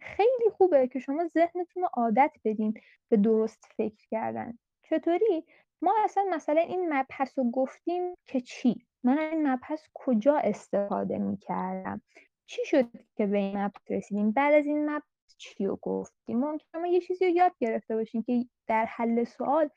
خیلی 0.00 0.50
خوبه 0.56 0.88
که 0.88 0.98
شما 0.98 1.28
ذهنتون 1.28 1.82
رو 1.82 1.88
عادت 1.94 2.32
بدین 2.44 2.74
به 3.08 3.16
درست 3.16 3.64
فکر 3.76 4.06
کردن. 4.10 4.58
چطوری؟ 4.82 5.44
ما 5.82 5.94
اصلا 6.04 6.24
مثلا 6.32 6.60
این 6.60 6.92
مبحث 6.92 7.38
رو 7.38 7.50
گفتیم 7.50 8.14
که 8.26 8.40
چی؟ 8.40 8.86
من 9.04 9.18
این 9.18 9.48
مبحث 9.48 9.80
کجا 9.94 10.36
استفاده 10.36 11.18
می 11.18 11.36
کردم 11.36 12.02
چی 12.46 12.62
شد 12.64 12.90
که 13.16 13.26
به 13.26 13.38
این 13.38 13.58
مبحث 13.58 13.90
رسیدیم؟ 13.90 14.30
بعد 14.30 14.54
از 14.54 14.66
این 14.66 14.90
مبحث 14.90 15.36
چی 15.38 15.66
رو 15.66 15.78
گفتیم؟ 15.82 16.38
ممکنه 16.38 16.80
ما 16.80 16.86
یه 16.86 17.00
چیزی 17.00 17.24
رو 17.24 17.30
یاد 17.30 17.52
گرفته 17.58 17.96
باشیم 17.96 18.22
که 18.22 18.44
در 18.66 18.84
حل 18.84 19.24
سوال 19.24 19.70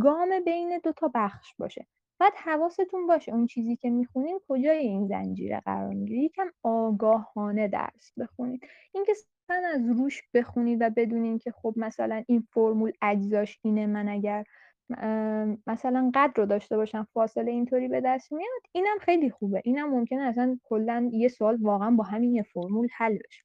گام 0.00 0.40
بین 0.44 0.80
دو 0.84 0.92
تا 0.92 1.10
بخش 1.14 1.54
باشه. 1.58 1.86
بعد 2.18 2.32
حواستون 2.36 3.06
باشه 3.06 3.32
اون 3.32 3.46
چیزی 3.46 3.76
که 3.76 3.90
می‌خونین 3.90 4.40
کجای 4.48 4.78
این 4.78 5.06
زنجیره 5.06 5.60
قرار 5.60 5.94
می‌گیره؟ 5.94 6.22
یکم 6.22 6.50
آگاهانه 6.62 7.68
درس 7.68 8.12
بخونید 8.18 8.66
اینکه 8.94 9.12
از 9.48 9.88
روش 9.88 10.22
بخونید 10.34 10.78
و 10.80 10.90
بدونین 10.90 11.38
که 11.38 11.50
خب 11.50 11.74
مثلا 11.76 12.24
این 12.28 12.46
فرمول 12.52 12.92
اجزاش 13.02 13.58
اینه 13.62 13.86
من 13.86 14.08
اگر 14.08 14.44
مثلا 15.66 16.10
قدر 16.14 16.32
رو 16.36 16.46
داشته 16.46 16.76
باشم 16.76 17.06
فاصله 17.14 17.50
اینطوری 17.50 17.88
به 17.88 18.00
دست 18.00 18.32
میاد 18.32 18.62
اینم 18.72 18.98
خیلی 19.00 19.30
خوبه. 19.30 19.62
اینم 19.64 19.90
ممکنه 19.90 20.22
اصلا 20.22 20.58
کلا 20.64 21.10
یه 21.12 21.28
سوال 21.28 21.56
واقعا 21.56 21.90
با 21.90 22.04
همین 22.04 22.34
یه 22.34 22.42
فرمول 22.42 22.88
حل 22.96 23.18
بشه. 23.28 23.42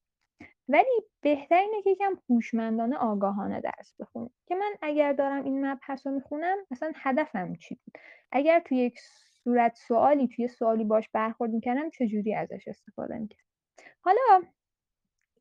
ولی 0.69 1.03
بهترینه 1.21 1.81
که 1.83 1.89
یکم 1.89 2.13
هوشمندانه 2.29 2.97
آگاهانه 2.97 3.61
درس 3.61 3.93
بخونید 3.99 4.31
که 4.47 4.55
من 4.55 4.75
اگر 4.81 5.13
دارم 5.13 5.43
این 5.43 5.65
مبحث 5.65 6.07
رو 6.07 6.13
می‌خونم 6.13 6.57
مثلا 6.71 6.91
هدفم 6.95 7.55
چی 7.55 7.75
بود؟ 7.75 7.97
اگر 8.31 8.59
توی 8.59 8.77
یک 8.77 8.99
صورت 9.43 9.75
سوالی 9.87 10.27
توی 10.27 10.47
سوالی 10.47 10.83
باش 10.83 11.09
برخورد 11.09 11.51
می‌کردم 11.51 11.89
چجوری 11.89 12.35
ازش 12.35 12.67
استفاده 12.67 13.17
می‌کردم؟ 13.17 13.43
حالا 14.01 14.43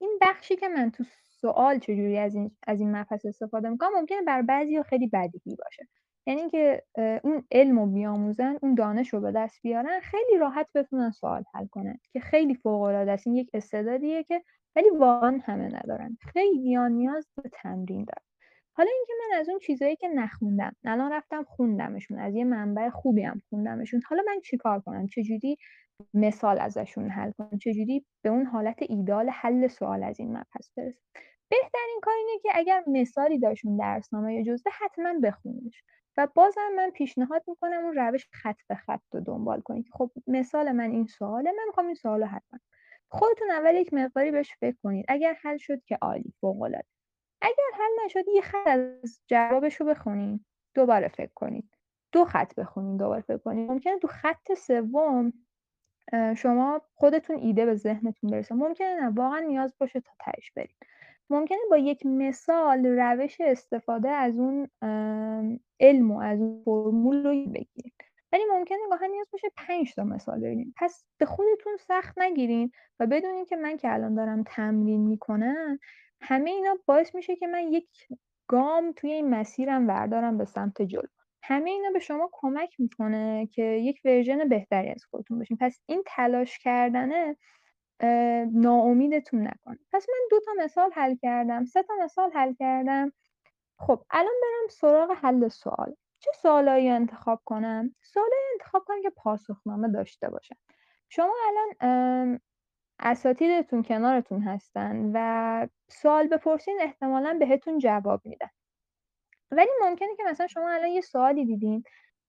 این 0.01 0.19
بخشی 0.21 0.57
که 0.57 0.69
من 0.69 0.91
تو 0.91 1.05
سوال 1.47 1.79
چجوری 1.79 2.19
از 2.19 2.35
این 2.35 2.57
از 2.67 2.81
این 2.81 2.97
مبحث 2.97 3.27
استفاده 3.27 3.69
می‌کنم؟ 3.69 3.91
ممکنه 3.95 4.23
بر 4.23 4.43
بعضی 4.43 4.83
خیلی 4.83 5.07
بدیهی 5.07 5.57
باشه. 5.57 5.89
یعنی 6.27 6.51
که 6.51 6.83
اون 7.25 7.43
علم 7.53 7.79
رو 7.79 7.87
بیاموزن 7.87 8.57
اون 8.63 8.75
دانش 8.75 9.15
رو 9.15 9.21
به 9.21 9.33
دست 9.33 9.63
بیارن 9.63 10.01
خیلی 10.01 10.39
راحت 10.39 10.67
بتونن 10.75 11.11
سوال 11.11 11.45
حل 11.55 11.67
کنن 11.67 11.99
که 12.13 12.21
خیلی 12.21 12.55
فوق 12.55 12.81
العاده 12.83 13.13
است. 13.13 13.27
این 13.27 13.37
یک 13.37 13.51
استعدادیه 13.55 14.25
که 14.25 14.43
ولی 14.77 14.91
واقعا 14.91 15.41
همه 15.45 15.67
ندارن. 15.67 16.17
خیلی 16.21 16.77
نیاز 16.91 17.29
به 17.37 17.51
تمرین 17.53 18.05
دارن. 18.05 18.27
حالا 18.73 18.91
اینکه 18.97 19.13
من 19.21 19.39
از 19.41 19.49
اون 19.49 19.59
چیزایی 19.59 19.97
که 19.97 20.09
نخوندم 20.09 20.73
الان 20.85 21.13
رفتم 21.13 21.45
خوندمشون 21.45 22.19
از 22.19 22.35
یه 22.35 22.45
منبع 22.45 22.89
خوبی 22.89 23.23
هم 23.23 23.41
خوندمشون. 23.51 24.01
حالا 24.09 24.23
من 24.27 24.41
چیکار 24.41 24.81
کنم؟ 24.81 25.07
چجوری 25.07 25.57
مثال 26.15 26.59
ازشون 26.59 27.11
حل 27.11 27.31
کنم؟ 27.31 27.59
چجوری 27.59 28.07
به 28.23 28.31
اون 28.31 28.47
حالت 28.47 28.77
ایدال 28.89 29.31
حل 29.31 29.67
سوال 29.67 30.03
از 30.03 30.21
این 30.21 30.31
مبحث 30.31 30.71
برسم؟ 30.77 31.01
بهترین 31.49 32.01
کار 32.03 32.15
اینه 32.15 32.39
که 32.43 32.49
اگر 32.55 32.85
مثالی 32.87 33.39
داشتون 33.39 33.77
درسنامه 33.77 34.35
یا 34.35 34.43
جزوه 34.43 34.73
حتما 34.73 35.15
بخونیش 35.23 35.83
و 36.17 36.29
بازم 36.35 36.71
من 36.77 36.91
پیشنهاد 36.91 37.45
می‌کنم 37.47 37.85
اون 37.85 37.95
روش 37.95 38.29
خط 38.33 38.57
به 38.69 38.75
خط 38.75 39.01
رو 39.13 39.21
دنبال 39.21 39.61
کنید 39.61 39.87
خب 39.93 40.11
مثال 40.27 40.73
من 40.73 40.91
این 40.91 41.07
سواله 41.07 41.53
من 41.53 41.65
می‌خوام 41.67 41.87
این 41.87 41.95
سوال 41.95 42.23
رو 42.23 42.41
خودتون 43.09 43.51
اول 43.51 43.75
یک 43.75 43.95
مقداری 43.95 44.31
بهش 44.31 44.55
فکر 44.61 44.77
کنید. 44.83 45.05
اگر 45.09 45.37
حل 45.43 45.57
شد 45.57 45.85
که 45.85 45.99
عالی 46.03 46.35
فوق 46.41 46.65
اگر 47.41 47.71
حل 47.75 48.05
نشد 48.05 48.25
یه 48.35 48.41
خط 48.41 48.67
از 48.67 49.21
جوابش 49.27 49.81
رو 49.81 49.87
بخونید 49.87 50.47
دوباره 50.75 51.09
فکر 51.09 51.31
کنید. 51.35 51.71
دو 52.13 52.25
خط 52.25 52.55
بخونید 52.55 53.01
دوباره 53.01 53.21
فکر 53.21 53.39
کنید 53.39 53.71
ممکنه 53.71 53.99
تو 53.99 54.09
خط 54.09 54.53
سوم 54.53 55.33
شما 56.37 56.83
خودتون 56.95 57.37
ایده 57.37 57.67
به 57.67 57.75
ذهنتون 57.75 58.31
برسه. 58.31 58.55
ممکنه 58.55 59.01
نه 59.01 59.09
واقعا 59.09 59.41
نیاز 59.41 59.75
باشه 59.81 60.01
تا 60.01 60.11
تهش 60.21 60.53
برید. 60.57 60.77
ممکنه 61.31 61.59
با 61.71 61.77
یک 61.77 62.07
مثال 62.07 62.87
روش 62.87 63.37
استفاده 63.41 64.09
از 64.09 64.39
اون 64.39 64.69
علم 65.81 66.11
و 66.11 66.21
از 66.21 66.41
اون 66.41 66.62
فرمول 66.65 67.27
رو 67.27 67.31
بگیرید 67.53 67.95
ولی 68.33 68.43
ممکنه 68.53 68.79
گاهی 68.91 69.09
نیاز 69.09 69.27
باشه 69.33 69.49
پنج 69.57 69.95
تا 69.95 70.05
مثال 70.05 70.41
ببینید 70.41 70.75
پس 70.77 71.05
به 71.19 71.27
خودتون 71.27 71.77
سخت 71.77 72.19
نگیرین 72.19 72.71
و 73.01 73.07
بدونین 73.07 73.45
که 73.45 73.57
من 73.57 73.77
که 73.77 73.93
الان 73.93 74.15
دارم 74.15 74.43
تمرین 74.47 75.01
می‌کنم 75.01 75.79
همه 76.21 76.51
اینا 76.51 76.79
باعث 76.87 77.15
میشه 77.15 77.37
که 77.37 77.47
من 77.47 77.73
یک 77.73 77.89
گام 78.49 78.93
توی 78.93 79.12
این 79.12 79.31
مسیرم 79.31 79.89
وردارم 79.89 80.39
به 80.39 80.45
سمت 80.45 80.83
جلو. 80.83 81.09
همه 81.43 81.71
اینا 81.71 81.91
به 81.91 81.99
شما 81.99 82.31
کمک 82.33 82.81
می‌کنه 82.81 83.49
که 83.53 83.62
یک 83.62 84.01
ورژن 84.05 84.49
بهتری 84.49 84.89
از 84.89 85.05
خودتون 85.11 85.39
باشین. 85.39 85.57
پس 85.61 85.81
این 85.87 86.03
تلاش 86.07 86.59
کردنه 86.59 87.37
ناامیدتون 88.53 89.41
نکنه. 89.41 89.79
پس 89.93 90.07
من 90.09 90.29
دو 90.31 90.41
تا 90.41 90.53
مثال 90.65 90.91
حل 90.95 91.17
کردم 91.23 91.65
سه 91.65 91.83
تا 91.83 91.95
مثال 92.05 92.31
حل 92.35 92.55
کردم. 92.55 93.13
خب 93.79 94.03
الان 94.11 94.35
برم 94.43 94.69
سراغ 94.71 95.11
حل 95.23 95.49
سوال. 95.49 95.95
چه 96.19 96.31
سوالایی 96.43 96.89
انتخاب 96.89 97.41
کنم؟ 97.45 97.95
سوالایی 98.03 98.45
انتخاب 98.53 98.85
کنم 98.87 99.03
که 99.03 99.11
پاسخنامه 99.11 99.89
داشته 99.89 100.29
باشن 100.29 100.57
شما 101.09 101.35
الان 101.49 102.41
اساتیدتون 103.01 103.83
کنارتون 103.83 104.43
هستن 104.43 105.11
و 105.15 105.69
سوال 105.91 106.29
بپرسین 106.29 106.79
احتمالا 106.81 107.37
بهتون 107.41 107.79
جواب 107.79 108.21
میدن. 108.25 108.49
ولی 109.51 109.71
ممکنه 109.83 110.17
که 110.17 110.23
مثلا 110.23 110.47
شما 110.47 110.71
الان 110.71 110.89
یه 110.89 111.01
سوالی 111.01 111.45
دیدین 111.45 111.85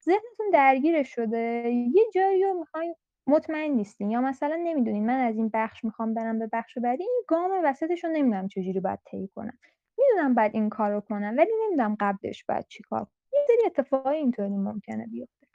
ذهنتون 0.06 0.50
درگیرش 0.54 1.16
شده 1.16 1.70
یه 1.94 2.04
جایی 2.14 2.44
رو 2.44 2.54
می‌خواین 2.54 2.96
مطمئن 3.28 3.72
نیستین 3.72 4.12
یا 4.12 4.22
مثلا 4.22 4.56
نمی‌دونین 4.64 5.06
من 5.06 5.20
از 5.20 5.36
این 5.38 5.50
بخش 5.54 5.84
می‌خوام 5.86 6.14
برم 6.14 6.40
به 6.40 6.50
بخش 6.54 6.78
بعدی 6.78 7.04
این 7.04 7.24
گام 7.28 7.52
وسطش 7.64 8.04
رو 8.04 8.10
نمی‌دونم 8.12 8.48
چجوری 8.48 8.80
باید 8.80 9.00
طی 9.06 9.28
کنم. 9.36 9.58
می‌دونم 9.98 10.36
بعد 10.36 10.52
این 10.56 10.70
کار 10.70 10.92
رو 10.92 11.02
کنم 11.02 11.36
ولی 11.38 11.52
نمی‌دونم 11.66 11.98
قبلش 12.00 12.44
باید 12.46 12.68
چیکار 12.68 13.08
یه 13.34 13.40
سری 13.48 13.66
اتفاقای 13.66 14.18
اینطوری 14.18 14.58
ممکنه 14.58 15.08
بیفته. 15.08 15.48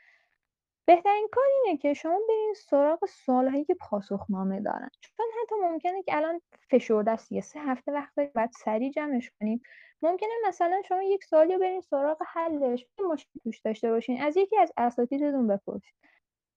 بهترین 0.87 1.28
کار 1.32 1.44
اینه 1.64 1.78
که 1.78 1.94
شما 1.94 2.18
برین 2.28 2.54
سراغ 2.56 3.04
سوالهایی 3.06 3.64
که 3.64 3.74
پاسخنامه 3.74 4.61
دارن. 4.61 4.90
چون 5.00 5.26
حتی 5.42 5.54
ممکنه 5.62 6.02
که 6.02 6.16
الان 6.16 6.40
فشرده 6.70 7.11
است 7.11 7.32
یه 7.32 7.40
سه 7.40 7.61
هفته 7.61 7.92
وقت 7.92 8.14
دارید 8.16 8.32
باید 8.32 8.50
سریع 8.64 8.90
جمعش 8.90 9.30
کنیم 9.40 9.62
ممکنه 10.02 10.30
مثلا 10.48 10.82
شما 10.88 11.02
یک 11.02 11.24
سوالی 11.24 11.52
رو 11.54 11.61
برین 11.61 11.80
سراغ 11.80 12.18
حلش 12.26 12.87
مشکل 13.12 13.40
توش 13.44 13.61
داشته 13.61 13.90
باشین 13.90 14.22
از 14.22 14.37
یکی 14.37 14.58
از 14.58 14.72
اساتیدتون 14.76 15.46
بپرسید. 15.46 15.94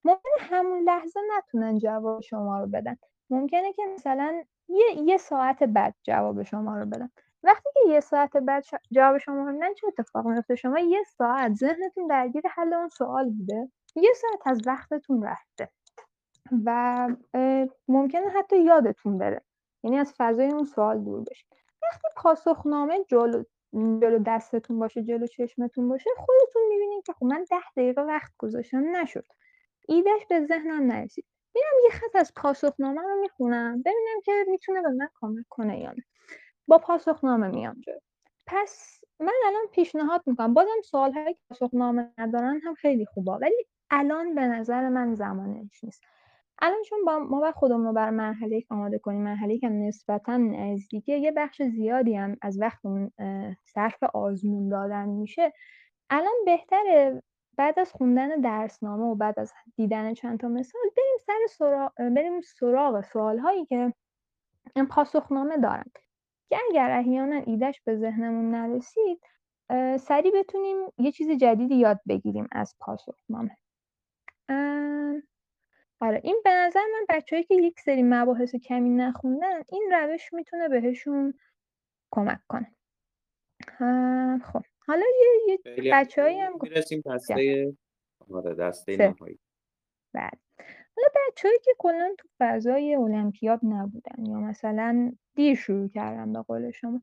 ممکنه 0.05 0.33
همون 0.39 0.83
لحظه 0.83 1.19
نتونن 1.37 1.77
جواب 1.77 2.21
شما 2.21 2.59
رو 2.59 2.67
بدن. 2.67 2.97
ممکنه 3.29 3.73
که 3.73 3.81
مثلا 3.93 4.43
یه, 4.69 4.85
یه 5.03 5.17
ساعت 5.17 5.63
بعد 5.63 5.95
جواب 6.03 6.43
شما 6.43 6.77
رو 6.77 6.85
بدن. 6.85 7.09
وقتی 7.43 7.69
که 7.73 7.89
یه 7.89 7.99
ساعت 7.99 8.37
بعد 8.37 8.63
جواب 8.91 9.17
شما 9.17 9.49
رو 9.49 9.73
چه 9.73 9.87
اتفاق 9.87 10.27
میفته؟ 10.27 10.55
شما 10.55 10.79
یه 10.79 11.03
ساعت 11.17 11.53
ذهنتون 11.53 12.07
درگیر 12.07 12.43
حل 12.47 12.73
اون 12.73 12.89
سوال 12.89 13.29
بوده. 13.29 13.71
یه 13.95 14.13
ساعت 14.13 14.47
از 14.47 14.61
وقتتون 14.67 15.23
رفته. 15.23 15.69
و 16.65 17.09
ممکنه 17.87 18.29
حتی 18.29 18.63
یادتون 18.63 19.17
بره. 19.17 19.41
یعنی 19.83 19.97
از 19.97 20.13
فضای 20.17 20.47
اون 20.47 20.63
سوال 20.63 20.99
دور 20.99 21.23
بشید 21.23 21.47
وقتی 21.83 22.07
پاسخنامه 22.15 23.03
جلو 23.07 23.43
جلو 23.73 24.19
دستتون 24.25 24.79
باشه 24.79 25.03
جلو 25.03 25.27
چشمتون 25.27 25.89
باشه 25.89 26.09
خودتون 26.17 26.61
می‌بینید 26.69 27.03
که 27.03 27.13
خب 27.13 27.25
من 27.25 27.45
ده 27.49 27.69
دقیقه 27.77 28.01
وقت 28.01 28.33
گذاشتم 28.37 28.95
نشد. 28.95 29.25
ایدهش 29.87 30.25
به 30.29 30.45
ذهنم 30.45 30.91
نرسید. 30.91 31.25
میرم 31.55 31.73
یه 31.83 31.89
خط 31.89 32.15
از 32.15 32.31
پاسخنامه 32.35 33.01
رو 33.01 33.21
می‌خونم 33.21 33.81
ببینم 33.81 34.21
که 34.25 34.31
می‌تونه 34.47 34.81
به 34.81 34.89
من 34.89 35.09
کمک 35.21 35.45
کنه 35.49 35.79
یا 35.79 35.89
نه. 35.91 36.03
با 36.67 36.77
پاسخنامه 36.77 37.47
میام 37.47 37.81
جلو. 37.85 37.99
پس 38.47 39.01
من 39.19 39.33
الان 39.45 39.65
پیشنهاد 39.71 40.23
می‌کنم. 40.25 40.53
بازم 40.53 40.81
سوال 40.83 41.11
که 41.13 41.37
پاسخنامه 41.49 42.11
ندارن 42.17 42.61
هم 42.63 42.73
خیلی 42.73 43.05
خوبه 43.05 43.31
ولی 43.31 43.65
الان 43.89 44.35
به 44.35 44.41
نظر 44.41 44.89
من 44.89 45.15
زمانش 45.15 45.83
نیست. 45.83 46.03
الان 46.61 46.81
چون 46.81 47.05
با 47.05 47.19
ما 47.19 47.39
باید 47.39 47.55
خودمون 47.55 47.85
رو 47.85 47.93
بر 47.93 48.09
مرحله 48.09 48.63
آماده 48.69 48.99
کنیم 48.99 49.23
مرحله 49.23 49.57
که 49.57 49.69
نسبتا 49.69 50.37
نزدیکه 50.37 51.13
یه 51.13 51.31
بخش 51.31 51.61
زیادی 51.61 52.15
هم 52.15 52.37
از 52.41 52.61
وقتمون 52.61 53.11
صرف 53.63 54.03
آزمون 54.03 54.69
دادن 54.69 55.09
میشه 55.09 55.53
الان 56.09 56.33
بهتره 56.45 57.23
بعد 57.57 57.79
از 57.79 57.91
خوندن 57.91 58.41
درسنامه 58.41 59.03
و 59.03 59.15
بعد 59.15 59.39
از 59.39 59.53
دیدن 59.75 60.13
چند 60.13 60.39
تا 60.39 60.47
مثال 60.47 60.81
بریم 60.97 61.17
سر 61.25 61.55
سراغ 61.57 61.93
بریم 61.97 62.41
سراغ 62.41 63.01
سوال 63.01 63.39
هایی 63.39 63.65
که 63.65 63.93
پاسخنامه 64.89 65.57
دارن 65.57 65.91
که 66.49 66.57
اگر 66.69 66.91
احیانا 66.91 67.35
ایدهش 67.35 67.81
به 67.81 67.95
ذهنمون 67.97 68.51
نرسید 68.55 69.21
سریع 69.99 70.31
بتونیم 70.35 70.77
یه 70.97 71.11
چیز 71.11 71.31
جدیدی 71.31 71.75
یاد 71.75 71.99
بگیریم 72.07 72.47
از 72.51 72.75
پاسخنامه. 72.79 73.57
آره 75.99 76.21
این 76.23 76.41
به 76.43 76.51
نظر 76.51 76.79
من 76.93 77.05
بچه‌هایی 77.09 77.43
که 77.43 77.55
یک 77.55 77.79
سری 77.79 78.03
مباحث 78.03 78.55
کمی 78.55 78.89
نخوندن 78.89 79.61
این 79.69 79.89
روش 79.91 80.33
می‌تونه 80.33 80.69
بهشون 80.69 81.33
کمک 82.11 82.39
کنه. 82.47 82.75
خب. 84.43 84.63
حالا 84.87 85.05
یه, 85.47 85.59
یه 85.83 85.91
بچه‌هایی 85.93 86.39
هم 86.39 86.53
می‌رسیم 86.61 87.03
دسته 87.05 87.73
آره 88.29 88.55
دسته 88.55 88.97
نهایی. 88.97 89.39
بله 90.13 90.31
حالا 90.97 91.09
بچه‌هایی 91.15 91.59
که 91.63 91.71
کلا 91.77 92.15
تو 92.17 92.27
فضای 92.39 92.95
المپیاد 92.95 93.59
نبودن 93.63 94.25
یا 94.25 94.39
مثلا 94.39 95.11
دیر 95.35 95.55
شروع 95.55 95.87
کردن 95.89 96.33
به 96.33 96.41
قول 96.41 96.71
شما 96.71 97.01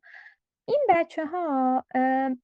این 0.69 0.81
بچه 0.89 1.27
ها 1.27 1.85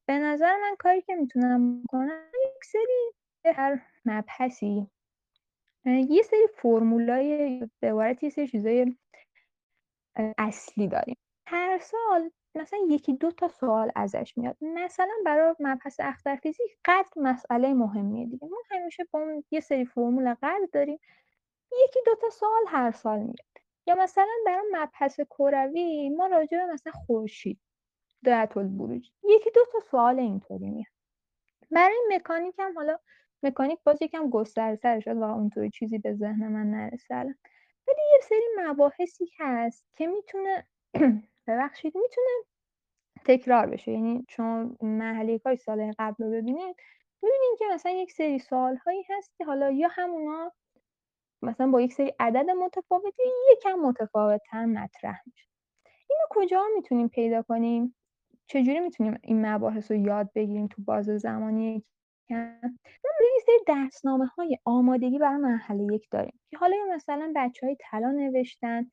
به 0.06 0.18
نظر 0.18 0.56
من 0.56 0.76
کاری 0.78 1.02
که 1.02 1.14
می‌تونم 1.14 1.82
کنم 1.88 2.30
یک 2.46 2.64
سری 2.64 3.12
هر 3.54 3.82
مبحثی 4.04 4.86
یه 5.86 6.22
سری 6.22 6.46
فرمولای 6.54 7.60
به 7.80 7.90
عبارت 7.90 8.22
یه 8.22 8.30
سری 8.30 8.48
چیزای 8.48 8.96
اصلی 10.38 10.88
داریم. 10.88 11.16
هر 11.46 11.78
سال 11.78 12.30
مثلا 12.58 12.78
یکی 12.88 13.12
دو 13.12 13.30
تا 13.30 13.48
سوال 13.48 13.92
ازش 13.96 14.34
میاد. 14.36 14.56
مثلا 14.60 15.12
برای 15.24 15.54
مبحث 15.60 16.00
اختر 16.00 16.36
فیزیک 16.36 16.78
قدر 16.84 17.10
مسئله 17.16 17.74
مهمیه 17.74 18.26
دیگه. 18.26 18.46
ما 18.46 18.56
همیشه 18.70 19.04
با 19.12 19.20
اون 19.20 19.44
یه 19.50 19.60
سری 19.60 19.84
فرمول 19.84 20.34
قدر 20.34 20.68
داریم. 20.72 20.98
یکی 21.84 22.00
دو 22.06 22.14
تا 22.14 22.30
سوال 22.30 22.62
هر 22.68 22.90
سال 22.90 23.18
میاد. 23.18 23.48
یا 23.86 23.94
مثلا 23.94 24.28
برای 24.46 24.64
مبحث 24.72 25.20
کروی 25.20 26.08
ما 26.08 26.26
راجع 26.26 26.58
به 26.58 26.72
مثلا 26.72 26.92
خورشید 26.92 27.58
دایت 28.24 28.56
البروج 28.56 29.10
یکی 29.24 29.50
دو 29.54 29.60
تا 29.72 29.80
سوال 29.90 30.18
اینطوری 30.18 30.70
میاد. 30.70 30.92
برای 31.70 31.98
مکانیک 32.10 32.54
هم 32.58 32.74
حالا 32.74 32.98
مکانیک 33.42 33.78
باز 33.84 34.02
یکم 34.02 34.30
گسترده 34.30 35.00
شد 35.00 35.16
و 35.16 35.22
اونطوری 35.22 35.70
چیزی 35.70 35.98
به 35.98 36.14
ذهن 36.14 36.48
من 36.48 36.70
نرسه 36.70 37.14
ولی 37.88 38.00
یه 38.12 38.20
سری 38.22 38.46
مباحثی 38.58 39.30
هست 39.38 39.86
که 39.96 40.06
می‌تونه 40.06 40.66
ببخشید 41.48 41.96
می‌تونه 41.96 42.28
تکرار 43.24 43.66
بشه. 43.66 43.92
یعنی 43.92 44.24
چون 44.28 44.76
مرحله 44.82 45.38
کاری 45.38 45.56
سال 45.56 45.92
قبل 45.98 46.24
رو 46.24 46.30
ببینید 46.30 46.76
می‌بینید 47.22 47.58
که 47.58 47.64
مثلا 47.74 47.92
یک 47.92 48.12
سری 48.12 48.38
سوال 48.38 48.76
هایی 48.76 49.04
هست 49.10 49.32
که 49.38 49.44
حالا 49.44 49.70
یا 49.70 49.88
همونا 49.90 50.52
مثلا 51.42 51.70
با 51.70 51.80
یک 51.80 51.92
سری 51.92 52.12
عدد 52.20 52.50
متفاوتی 52.50 53.22
یکم 53.52 53.78
متفاوت 53.78 54.40
تر 54.50 54.64
مطرح 54.64 55.22
میشه. 55.26 55.48
اینو 56.10 56.22
کجا 56.30 56.64
می‌تونیم 56.74 57.08
پیدا 57.08 57.42
کنیم؟ 57.42 57.94
چجوری 58.46 58.80
می‌تونیم 58.80 59.18
این 59.22 59.46
مباحث 59.46 59.90
رو 59.90 59.96
یاد 59.96 60.30
بگیریم 60.34 60.66
تو 60.66 60.82
باز 60.82 61.04
زمانی 61.06 61.84
ما 62.30 62.36
یه 63.20 63.42
سری 63.46 64.28
های 64.36 64.58
آمادگی 64.64 65.18
برای 65.18 65.36
مرحله 65.36 65.94
یک 65.94 66.08
داریم 66.10 66.40
که 66.50 66.58
حالا 66.58 66.76
مثلا 66.94 67.32
های 67.62 67.76
طلا 67.80 68.10
نوشتن 68.10 68.90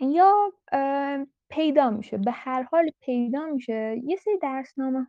یا 0.00 0.52
پیدا 1.48 1.90
میشه 1.90 2.18
به 2.18 2.30
هر 2.30 2.62
حال 2.62 2.90
پیدا 3.00 3.46
میشه. 3.46 4.00
یه 4.04 4.16
سری 4.16 4.38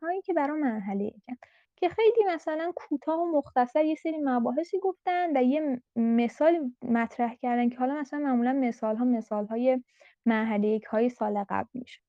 هایی 0.01 0.21
که 0.21 0.33
برای 0.33 0.61
مرحله 0.61 1.03
یکن 1.03 1.35
که 1.75 1.89
خیلی 1.89 2.23
مثلا 2.27 2.71
کوتاه 2.75 3.19
و 3.19 3.37
مختصر 3.37 3.85
یه 3.85 3.95
سری 3.95 4.17
مباحثی 4.23 4.79
گفتن 4.79 5.37
و 5.37 5.43
یه 5.43 5.81
مثال 5.95 6.71
مطرح 6.81 7.35
کردن 7.35 7.69
که 7.69 7.77
حالا 7.77 7.95
مثلا 7.95 8.19
معمولا 8.19 8.53
مثال 8.53 8.95
ها 8.95 9.05
مثال 9.05 9.45
های 9.47 9.83
مرحله 10.25 10.67
یک 10.67 10.83
های 10.83 11.09
سال 11.09 11.43
قبل 11.49 11.69
میشه. 11.73 12.01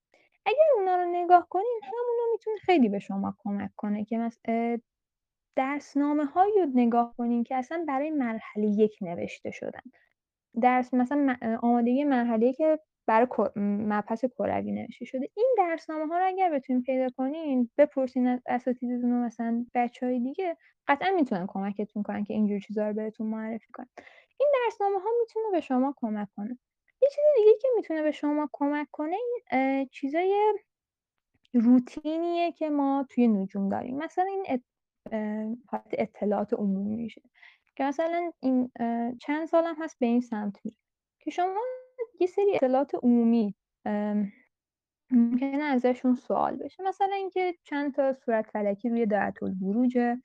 اگر 0.47 0.65
اونا 0.77 0.97
رو 0.97 1.05
نگاه 1.11 1.47
کنین 1.51 1.81
همونا 1.83 2.33
می‌تونه 2.33 2.57
خیلی 2.57 2.89
به 2.89 2.99
شما 2.99 3.37
کمک 3.39 3.71
کنه 3.77 4.05
که 4.05 4.19
مثلا 4.19 4.79
درسنامه 5.57 6.25
هایی 6.25 6.53
رو 6.61 6.71
نگاه 6.75 7.15
کنین 7.19 7.45
که 7.45 7.57
اصلا 7.57 7.85
برای 7.89 8.11
مرحله 8.11 8.67
یک 8.67 8.99
نوشته 9.01 9.51
شدن. 9.51 9.83
درس 10.63 10.95
مثلا 10.95 11.37
آمادگی 11.63 12.05
مرحله 12.05 12.53
که 12.53 12.79
برای 13.09 13.27
مبحث 13.57 14.25
کروی 14.25 14.73
نوشته 14.73 15.05
شده. 15.05 15.29
این 15.35 15.55
درسنامه 15.59 16.07
ها 16.07 16.19
رو 16.19 16.27
اگر 16.27 16.51
بتونین 16.51 16.83
پیدا 16.83 17.09
کنین 17.17 17.71
بپرسین 17.79 18.27
از 18.27 18.41
اساتیدتون 18.47 19.13
و 19.13 19.25
مثلا 19.25 19.67
بچه 19.75 20.07
های 20.07 20.21
دیگه 20.21 20.57
قطعا 20.89 21.11
می‌تونن 21.11 21.47
کمکتون 21.49 22.03
کنن 22.03 22.25
که 22.25 22.35
اینجور 22.35 22.61
چیزا 22.61 22.89
رو 22.89 22.95
بهتون 22.95 23.27
معرفی 23.27 23.73
کنن. 23.73 23.89
این 24.41 24.49
درسنامه 24.55 24.99
ها 25.01 25.09
می‌تونه 25.21 25.47
به 25.53 25.61
شما 25.61 25.95
کمک 25.97 26.29
کنه. 26.37 26.59
یه 27.03 27.09
چیز 27.09 27.25
دیگه 27.37 27.59
که 27.63 27.69
می‌تونه 27.77 28.03
به 28.03 28.11
شما 28.11 28.51
کمک 28.53 28.89
کنه 28.93 29.17
این 29.17 29.89
چیزای 29.93 30.55
روتینیه 31.55 32.53
که 32.53 32.71
ما 32.71 33.07
توی 33.11 33.29
نجوم 33.29 33.69
داریم. 33.69 33.97
مثلا 33.97 34.25
این 34.25 34.61
اطلاعات 35.93 36.55
عمومی 36.55 36.97
میشه. 36.97 37.23
که 37.77 37.85
مثلا 37.85 38.33
این 38.41 38.71
چند 39.21 39.47
سالم 39.47 39.77
هست 39.79 39.99
به 39.99 40.07
این 40.07 40.21
سمت 40.21 40.57
میره 40.65 40.77
که 41.19 41.31
شما 41.31 41.61
یه 42.21 42.27
سری 42.27 42.55
اطلاعات 42.55 42.95
عمومی 43.03 43.55
ممکنه 45.11 45.65
ازشون 45.65 46.15
سوال 46.15 46.57
بشه. 46.57 46.83
مثلا 46.83 47.15
اینکه 47.15 47.55
چند 47.65 47.95
تا 47.95 48.13
صورت 48.13 48.47
فلکی 48.51 48.89
روی 48.89 49.07
دایره 49.07 49.43
البروجه 49.43 50.17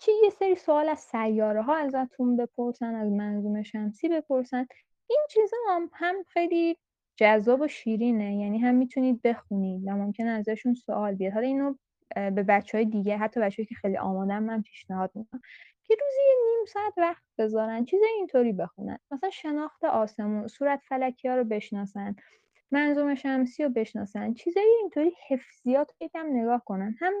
چی 0.00 0.12
یه 0.24 0.30
سری 0.30 0.54
سوال 0.54 0.88
از 0.88 0.98
سیاره 0.98 1.62
ها 1.62 1.76
ازتون 1.76 2.36
بپرسن 2.36 2.94
از 2.94 3.12
منظوم 3.12 3.62
شمسی 3.62 4.08
بپرسن. 4.08 4.66
این 5.10 5.20
چیزا 5.30 5.56
هم, 5.68 5.90
هم 5.92 6.14
خیلی 6.28 6.76
جذاب 7.16 7.60
و 7.60 7.68
شیرینه. 7.68 8.36
یعنی 8.36 8.58
هم 8.58 8.74
می‌تونید 8.74 9.22
بخونید 9.22 9.82
و 9.86 9.90
ممکنه 9.90 10.30
ازشون 10.30 10.74
سوال 10.74 11.14
بیاد. 11.14 11.32
حالا 11.32 11.46
اینو 11.46 11.74
به 12.14 12.42
بچه 12.42 12.78
های 12.78 12.84
دیگه 12.84 13.16
حتی 13.16 13.40
بچه 13.40 13.64
که 13.64 13.74
خیلی 13.74 13.96
آمادن 13.96 14.38
من 14.38 14.62
پیشنهاد 14.62 15.10
می‌کنم. 15.14 15.40
که 15.88 15.96
روزی 16.00 16.20
یه 16.28 16.34
نیم 16.44 16.64
ساعت 16.66 16.92
وقت 16.96 17.22
بذارن 17.38 17.84
چیز 17.84 18.00
اینطوری 18.16 18.52
بخونن. 18.52 18.98
مثلا 19.10 19.30
شناخت 19.30 19.84
آسمون 19.84 20.46
صورت 20.46 20.80
فلکی 20.88 21.28
ها 21.28 21.36
رو 21.36 21.44
بشناسن 21.44 22.16
منظوم 22.70 23.14
شمسی 23.14 23.64
رو 23.64 23.70
بشناسن 23.70 24.34
چیزای 24.34 24.76
اینطوری 24.80 25.12
حفظیات 25.28 25.90
یکم 26.00 26.26
نگاه 26.30 26.62
کنن. 26.64 26.94
هم 27.00 27.12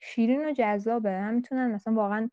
شیرین 0.00 0.44
و 0.44 0.52
جذابه 0.52 1.10
هم 1.10 1.34
می‌تونن 1.34 1.74
مثلا 1.74 1.94
واقعا 1.94 2.30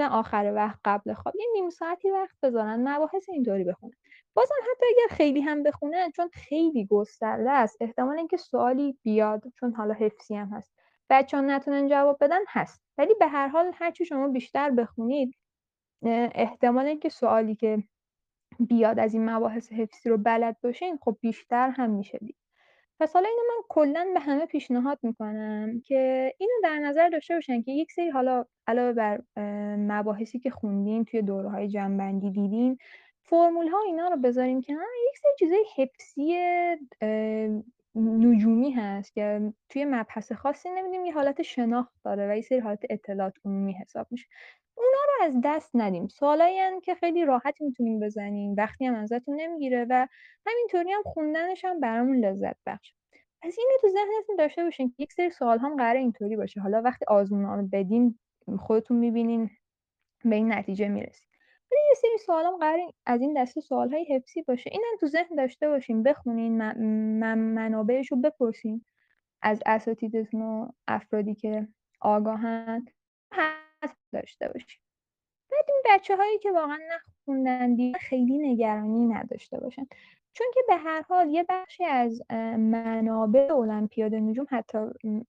آخر 0.00 0.52
وقت 0.54 0.78
قبل 0.84 1.12
خواب 1.12 1.36
یه 1.36 1.46
نیم 1.52 1.70
ساعتی 1.70 2.10
وقت 2.10 2.36
بذارن 2.42 2.88
مباحث 2.88 3.28
اینطوری 3.28 3.64
بخونن. 3.64 3.94
بازم 4.34 4.54
حتی 4.62 4.86
اگر 4.86 5.16
خیلی 5.16 5.40
هم 5.40 5.62
بخونن 5.62 6.10
چون 6.10 6.28
خیلی 6.32 6.86
گسترده 6.86 7.50
است 7.50 7.76
احتمال 7.80 8.18
اینکه 8.18 8.36
سوالی 8.36 8.98
بیاد 9.02 9.42
چون 9.60 9.74
حالا 9.74 9.94
حفظی 9.94 10.34
هم 10.34 10.48
هست. 10.48 10.72
بچه 11.10 11.36
ها 11.36 11.42
نتونن 11.42 11.88
جواب 11.88 12.18
بدن 12.20 12.40
هست. 12.48 12.82
ولی 12.98 13.14
به 13.20 13.26
هر 13.26 13.48
حال 13.48 13.72
هرچی 13.74 14.04
شما 14.04 14.28
بیشتر 14.28 14.70
بخونید 14.70 15.34
احتمال 16.34 16.86
اینکه 16.86 17.08
سوالی 17.08 17.54
که 17.54 17.82
بیاد 18.60 18.98
از 18.98 19.14
این 19.14 19.30
مباحث 19.30 19.72
حفظی 19.72 20.08
رو 20.08 20.18
بلد 20.18 20.56
باشین 20.62 20.98
خب 21.02 21.16
بیشتر 21.20 21.70
هم 21.70 21.90
میشه 21.90 22.18
دید. 22.18 22.36
پس 23.00 23.12
حالا 23.12 23.28
اینو 23.28 23.40
من 23.48 23.62
کلا 23.68 24.10
به 24.14 24.20
همه 24.20 24.46
پیشنهاد 24.46 24.98
می‌کنم 25.02 25.80
که 25.84 26.32
اینو 26.38 26.52
در 26.62 26.78
نظر 26.78 27.08
داشته 27.08 27.34
باشن 27.34 27.62
که 27.62 27.72
یک 27.72 27.92
سری 27.92 28.10
حالا 28.10 28.44
علاوه 28.66 28.92
بر 28.92 29.22
مباحثی 29.76 30.38
که 30.38 30.50
خوندین 30.50 31.04
توی 31.04 31.22
دوره 31.22 31.48
های 31.48 31.68
جنبندی 31.68 32.30
دیدین 32.30 32.78
فرمول 33.22 33.68
ها 33.68 33.78
اینا 33.86 34.08
رو 34.08 34.16
بذاریم 34.16 34.60
که 34.60 34.72
یک 34.72 35.18
سری 35.18 35.32
چیزای 35.38 35.64
حفظی 35.76 36.36
نجومی 38.00 38.70
هست 38.70 39.14
که 39.14 39.52
توی 39.68 39.84
مبحث 39.84 40.32
خاصی 40.32 40.68
نمیدیم 40.70 41.04
یه 41.04 41.12
حالت 41.12 41.42
شناخت 41.42 41.92
داره 42.04 42.30
و 42.32 42.36
یه 42.36 42.42
سری 42.42 42.58
حالت 42.58 42.80
اطلاعات 42.90 43.34
عمومی 43.44 43.72
حساب 43.72 44.06
میشه. 44.10 44.26
اونا 44.76 44.98
رو 45.08 45.24
از 45.24 45.40
دست 45.44 45.70
ندیم. 45.74 46.08
سوالایی 46.08 46.80
که 46.84 46.94
خیلی 46.94 47.24
راحت 47.24 47.60
می‌تونیم 47.60 48.00
بزنیم 48.00 48.54
وقتی 48.58 48.86
هم 48.86 48.94
ازتون 48.94 49.40
نمی‌گیره 49.40 49.86
و 49.90 50.06
همینطوری 50.46 50.92
هم 50.92 51.02
خوندنش 51.04 51.64
هم 51.64 51.80
برامون 51.80 52.16
لذت 52.16 52.56
بخش 52.66 52.94
پس 53.42 53.56
اینو 53.58 53.70
تو 53.80 53.88
ذهنتون 53.88 54.36
داشته 54.38 54.64
باشین 54.64 54.88
که 54.90 55.02
یک 55.02 55.12
سری 55.12 55.30
سوال 55.30 55.58
هم 55.58 55.76
قرار 55.76 55.96
اینطوری 55.96 56.36
باشه. 56.36 56.60
حالا 56.60 56.82
وقتی 56.82 57.04
آزمون 57.08 57.44
رو 57.44 57.68
بدین 57.72 58.18
خودتون 58.58 58.96
می‌بینین 58.96 59.50
به 60.24 60.36
این 60.36 60.52
نتیجه 60.52 60.88
می‌رسید. 60.88 61.27
ولی 61.72 61.80
یه 61.88 61.94
سری 61.94 62.18
سوال 62.26 62.44
هم 62.44 62.56
قرار 62.56 62.92
از 63.06 63.20
این 63.20 63.42
دسته 63.42 63.60
سوال 63.60 63.94
های 63.94 64.04
حفظی 64.04 64.42
باشه. 64.42 64.70
اینم 64.72 64.96
تو 65.00 65.06
ذهن 65.06 65.34
داشته 65.36 65.68
باشین 65.68 66.02
بخونین 66.02 66.72
منابعش 67.34 68.12
رو 68.12 68.16
بپرسین 68.16 68.84
از 69.42 69.62
اساتیدتون 69.66 70.42
و 70.42 70.68
افرادی 70.88 71.34
که 71.34 71.68
آگاهن 72.00 72.84
داشته 74.12 74.48
باشیم 74.48 74.80
بعد 75.50 75.64
این 75.68 75.82
بچه 75.94 76.16
هایی 76.16 76.38
که 76.38 76.52
واقعا 76.52 76.78
نخوندن 76.90 77.74
دیگه 77.74 77.98
خیلی 77.98 78.38
نگرانی 78.38 79.06
نداشته 79.06 79.60
باشن. 79.60 79.86
چون 80.32 80.46
که 80.54 80.60
به 80.68 80.76
هر 80.76 81.02
حال 81.02 81.28
یه 81.30 81.44
بخشی 81.48 81.84
از 81.84 82.22
منابع 82.58 83.56
المپیاد 83.56 84.14
نجوم 84.14 84.46
حتی 84.50 84.78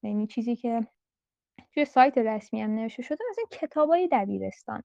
یعنی 0.03 0.27
چیزی 0.27 0.55
که 0.55 0.87
توی 1.73 1.85
سایت 1.85 2.17
رسمی 2.17 2.61
هم 2.61 2.75
نوشته 2.75 3.01
شده 3.01 3.23
مثلا 3.29 3.43
کتاب 3.51 3.89
های 3.89 4.09
دبیرستان. 4.11 4.83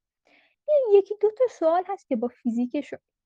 یکی 0.93 1.15
دو 1.21 1.31
تا 1.31 1.45
سوال 1.51 1.83
هست 1.89 2.09
که 2.09 2.17
با 2.17 2.29
فیزیک 2.29 2.77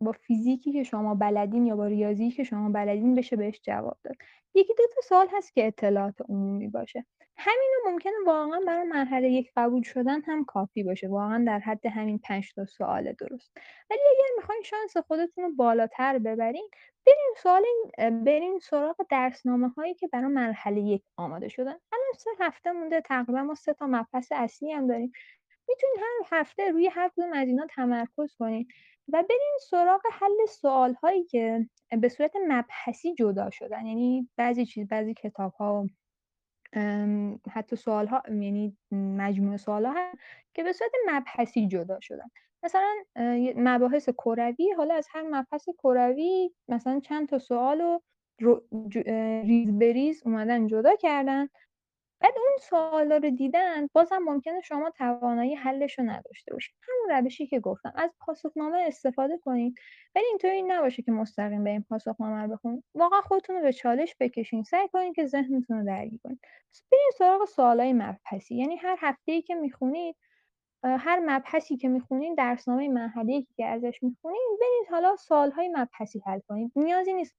با 0.01 0.13
فیزیکی 0.13 0.73
که 0.73 0.83
شما 0.83 1.15
بلدین 1.15 1.67
یا 1.67 1.77
با 1.77 1.87
ریاضی 1.87 2.31
که 2.31 2.45
شما 2.45 2.69
بلدین 2.69 3.15
بشه 3.15 3.37
بهش 3.37 3.61
جواب 3.63 3.99
داد. 4.05 4.17
یکی 4.55 4.75
دو 4.75 4.85
تا 4.95 5.01
سوال 5.01 5.29
هست 5.33 5.55
که 5.55 5.67
اطلاعات 5.67 6.15
عمومی 6.29 6.69
باشه. 6.69 7.07
همینو 7.37 7.93
ممکنه 7.93 8.13
واقعا 8.27 8.61
برای 8.67 8.87
مرحله 8.87 9.29
یک 9.31 9.53
قبول 9.57 9.83
شدن 9.83 10.23
هم 10.23 10.45
کافی 10.45 10.83
باشه. 10.83 11.09
واقعا 11.09 11.45
در 11.47 11.59
حد 11.59 11.87
همین 11.87 12.19
پنج 12.19 12.55
تا 12.55 12.65
سوال 12.65 13.13
درست. 13.13 13.53
ولی 13.91 14.01
اگر 14.11 14.29
می‌خواین 14.37 14.63
شانس 14.63 14.97
خودتون 14.97 15.45
رو 15.45 15.51
بالاتر 15.55 16.19
ببرین 16.19 16.69
برین 17.07 17.35
سوال 17.37 17.63
برین 18.25 18.59
سراغ 18.59 18.97
درسنامه 19.11 19.69
هایی 19.69 19.95
که 19.95 20.09
برای 20.09 20.33
مرحله 20.33 20.81
یک 20.81 21.03
آماده 21.17 21.49
شدن. 21.49 21.77
الان 21.93 22.13
سه 22.19 22.31
هفته 22.41 22.73
مونده 22.73 23.01
تقریبا 23.01 23.43
ما 23.43 23.55
سه 23.55 23.75
تا 23.75 23.87
مبحث 23.87 24.33
اصلی 24.33 24.73
هم 24.73 24.87
داریم. 24.87 25.13
می‌تونید 25.69 25.97
هر 26.01 26.41
هفته 26.41 26.71
روی 26.71 26.87
هر 26.87 27.09
کدوم 27.09 27.33
از 27.33 27.49
اینا 27.49 27.67
تمرکز 27.67 28.35
کنین 28.39 28.69
و 29.13 29.23
برین 29.29 29.59
سراغ 29.71 30.01
حل 30.13 30.47
سوال 30.49 30.95
هایی 30.95 31.25
که 31.25 31.69
به 32.01 32.09
صورت 32.09 32.33
مبحثی 32.49 33.15
جدا 33.15 33.51
شدن. 33.51 33.87
یعنی 33.87 34.29
بعضی 34.37 34.67
چیز 34.67 34.89
بعضی 34.89 35.15
کتاب 35.15 35.53
ها 35.53 35.87
حتی 37.51 37.77
سوال 37.77 38.07
ها 38.07 38.23
یعنی 38.29 38.77
مجموعه 38.93 39.57
سوال 39.57 39.87
ها 39.87 40.13
که 40.55 40.63
به 40.63 40.73
صورت 40.73 40.91
مبحثی 41.09 41.69
جدا 41.69 41.99
شدن. 42.01 42.27
مثلا 42.63 42.95
مباحث 43.57 44.09
کروی 44.09 44.73
حالا 44.77 44.95
از 44.95 45.07
هر 45.13 45.23
مبحث 45.23 45.69
کروی 45.79 46.51
مثلا 46.69 47.01
چند 47.01 47.29
تا 47.29 47.39
سوال 47.39 48.01
رو 48.41 48.63
ریز 49.43 49.79
بریز 49.79 50.23
اومدن 50.25 50.67
جدا 50.67 50.97
کردن 50.97 51.49
بعد 52.21 52.35
اون 52.37 52.57
سوالا 52.61 53.17
رو 53.17 53.31
دیدن 53.31 53.87
بازم 53.93 54.19
ممکنه 54.19 54.61
شما 54.61 54.91
توانایی 54.91 55.55
حلش 55.55 55.99
رو 55.99 56.05
نداشته 56.05 56.53
باشید. 56.53 56.75
همون 56.83 57.19
روشی 57.19 57.47
که 57.47 57.61
گفتم 57.61 57.93
از 57.97 58.15
پاسخنامه 58.21 58.85
استفاده 58.87 59.39
کنید. 59.39 59.75
ولی 60.15 60.25
اینطوری 60.25 60.63
نباشه 60.63 61.03
که 61.03 61.13
مستقیم 61.13 61.65
به 61.65 61.71
این 61.71 61.83
پاسخنامه 61.83 62.43
رو 62.43 62.49
بخونید. 62.49 62.85
واقعا 62.95 63.21
خودتون 63.21 63.57
رو 63.57 63.63
به 63.63 63.73
چالش 63.73 64.17
بکشین. 64.21 64.63
سعی 64.63 64.89
کنید 64.89 65.15
که 65.15 65.27
ذهنتون 65.27 65.79
رو 65.79 65.87
درگیر 65.87 66.21
کنید 66.25 66.41
برین 66.93 67.11
سراغ 67.19 67.45
سوالای 67.45 67.93
مبحثی. 67.93 68.55
یعنی 68.55 68.77
هر 68.77 68.97
هفته 69.01 69.33
ای 69.33 69.43
که 69.43 69.55
می‌خونید 69.55 70.17
هر 70.85 71.21
مبحثی 71.27 71.77
که 71.77 71.89
می‌خونین 71.89 72.35
درسنامه 72.35 72.89
مرحله 72.89 73.47
که 73.57 73.67
ازش 73.67 73.99
می‌خونین 74.03 74.59
برید 74.61 74.91
حالا 74.91 75.17
سالهای 75.17 75.69
مبحثی 75.69 76.23
حل 76.27 76.41
کنید. 76.49 76.73
نیازی 76.77 77.15
نیست 77.15 77.37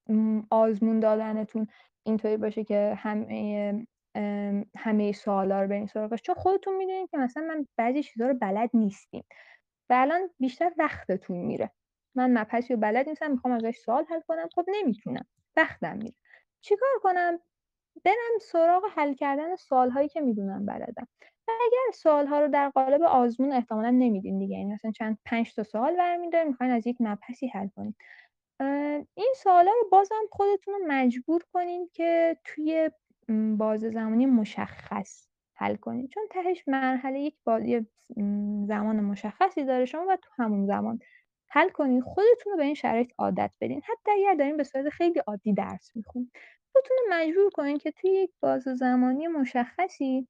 آزمون 0.51 0.99
دادنتون 0.99 1.67
اینطوری 2.03 2.37
باشه 2.37 2.63
که 2.63 2.93
همه 2.97 3.87
همه 4.77 5.11
سوالا 5.11 5.61
رو 5.61 5.67
برین 5.67 5.87
سراغش. 5.87 6.21
چون 6.21 6.35
خودتون 6.35 6.75
می‌دونید 6.75 7.09
که 7.09 7.17
مثلا 7.17 7.43
من 7.43 7.67
بعضی 7.77 8.03
چیزها 8.03 8.27
رو 8.27 8.33
بلد 8.33 8.69
نیستیم. 8.73 9.23
و 9.89 9.93
الان 9.93 10.29
بیشتر 10.39 10.71
وقتتون 10.77 11.37
میره. 11.37 11.71
من 12.15 12.37
مبحثی 12.37 12.73
رو 12.73 12.79
بلد 12.79 13.09
نیستم 13.09 13.31
می‌خوام 13.31 13.53
ازش 13.53 13.77
سوال 13.77 14.05
حل 14.09 14.21
کنم. 14.27 14.47
خب 14.55 14.65
نمی‌تونم. 14.67 15.25
وقتم 15.57 15.97
میره. 15.97 16.15
چیکار 16.61 16.99
کنم؟ 17.03 17.39
برم 18.05 18.37
سراغ 18.41 18.83
حل 18.95 19.13
کردن 19.13 19.55
سوال 19.55 19.89
هایی 19.89 20.09
که 20.09 20.21
می‌دونم 20.21 20.65
بلدم. 20.65 21.07
اگر 21.47 21.91
سوال‌ها 21.93 22.39
رو 22.39 22.47
در 22.47 22.69
قالب 22.69 23.01
آزمون 23.01 23.51
احتمالا 23.51 23.89
نمیدین 23.89 24.39
دیگه. 24.39 24.57
یعنی 24.57 24.73
مثلا 24.73 24.91
چند 24.91 25.17
5 25.25 25.55
تا 25.55 25.63
سوال 25.63 25.95
برمی‌دارین 25.95 26.47
می‌خواین 26.47 26.71
از 26.71 26.87
یک 26.87 26.97
مبحثی 26.99 27.47
حل 27.47 27.67
کنین. 27.75 27.95
این 29.13 29.33
سوالا 29.35 29.71
رو 29.71 29.89
بازم 29.91 30.15
خودتون 30.31 30.73
رو 30.73 30.79
مجبور 30.87 31.41
کنین 31.53 31.89
که 31.93 32.37
توی 32.45 32.91
بازه 33.57 33.89
زمانی 33.89 34.25
مشخص 34.25 35.27
حل 35.53 35.75
کنین 35.75 36.07
چون 36.07 36.23
تهش 36.31 36.63
مرحله 36.67 37.19
یک 37.19 37.35
بازی 37.43 37.87
زمان 38.67 38.99
مشخصی 38.99 39.65
داره 39.65 39.85
شما 39.85 40.05
باید 40.05 40.19
تو 40.19 40.29
همون 40.43 40.65
زمان 40.65 40.99
حل 41.47 41.69
کنین 41.69 42.01
خودتون 42.01 42.51
رو 42.51 42.57
به 42.57 42.63
این 42.63 42.73
شرایط 42.73 43.11
عادت 43.17 43.51
بدین. 43.61 43.81
حتی 43.83 44.11
اگر 44.11 44.35
دارین 44.35 44.57
به 44.57 44.63
صورت 44.63 44.89
خیلی 44.89 45.19
عادی 45.19 45.53
درس 45.53 45.91
می‌خونین. 45.95 46.31
خودتون 46.73 46.97
رو 46.99 47.15
مجبور 47.15 47.49
کنین 47.49 47.77
که 47.77 47.91
توی 47.91 48.11
یک 48.11 48.31
بازه 48.41 48.75
زمانی 48.75 49.27
مشخصی 49.27 50.27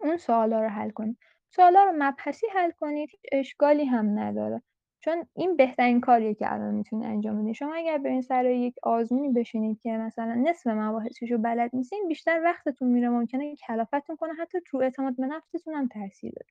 اون 0.00 0.16
سوالا 0.16 0.60
رو 0.62 0.68
حل 0.68 0.90
کنید. 0.90 1.18
سوالا 1.50 1.84
رو 1.84 1.92
مبحثی 1.98 2.46
حل 2.54 2.70
کنید. 2.70 3.10
اشکالی 3.32 3.84
هم 3.84 4.18
نداره. 4.18 4.62
چون 5.06 5.26
این 5.34 5.56
بهترین 5.56 6.00
کاریه 6.00 6.34
که 6.34 6.52
الان 6.52 6.74
می‌تونید 6.74 7.06
انجام 7.06 7.42
بدین. 7.42 7.52
شما 7.52 7.74
اگر 7.74 7.98
برین 7.98 8.22
سر 8.22 8.44
یک 8.44 8.74
آزمونی 8.82 9.28
بشینید 9.28 9.80
که 9.80 9.90
مثلا 9.90 10.34
نصف 10.34 10.66
مباحثش 10.66 11.30
رو 11.30 11.38
بلد 11.38 11.70
نیستین 11.72 12.08
بیشتر 12.08 12.40
وقتتون 12.44 12.88
میره 12.88 13.08
ممکنه 13.08 13.56
کلافتون 13.56 14.16
کنه 14.16 14.32
حتی 14.34 14.58
تو 14.66 14.78
اعتماد 14.78 15.16
به 15.16 15.26
نفستون 15.26 15.74
هم 15.74 15.88
تاثیر 15.88 16.32
داره. 16.32 16.46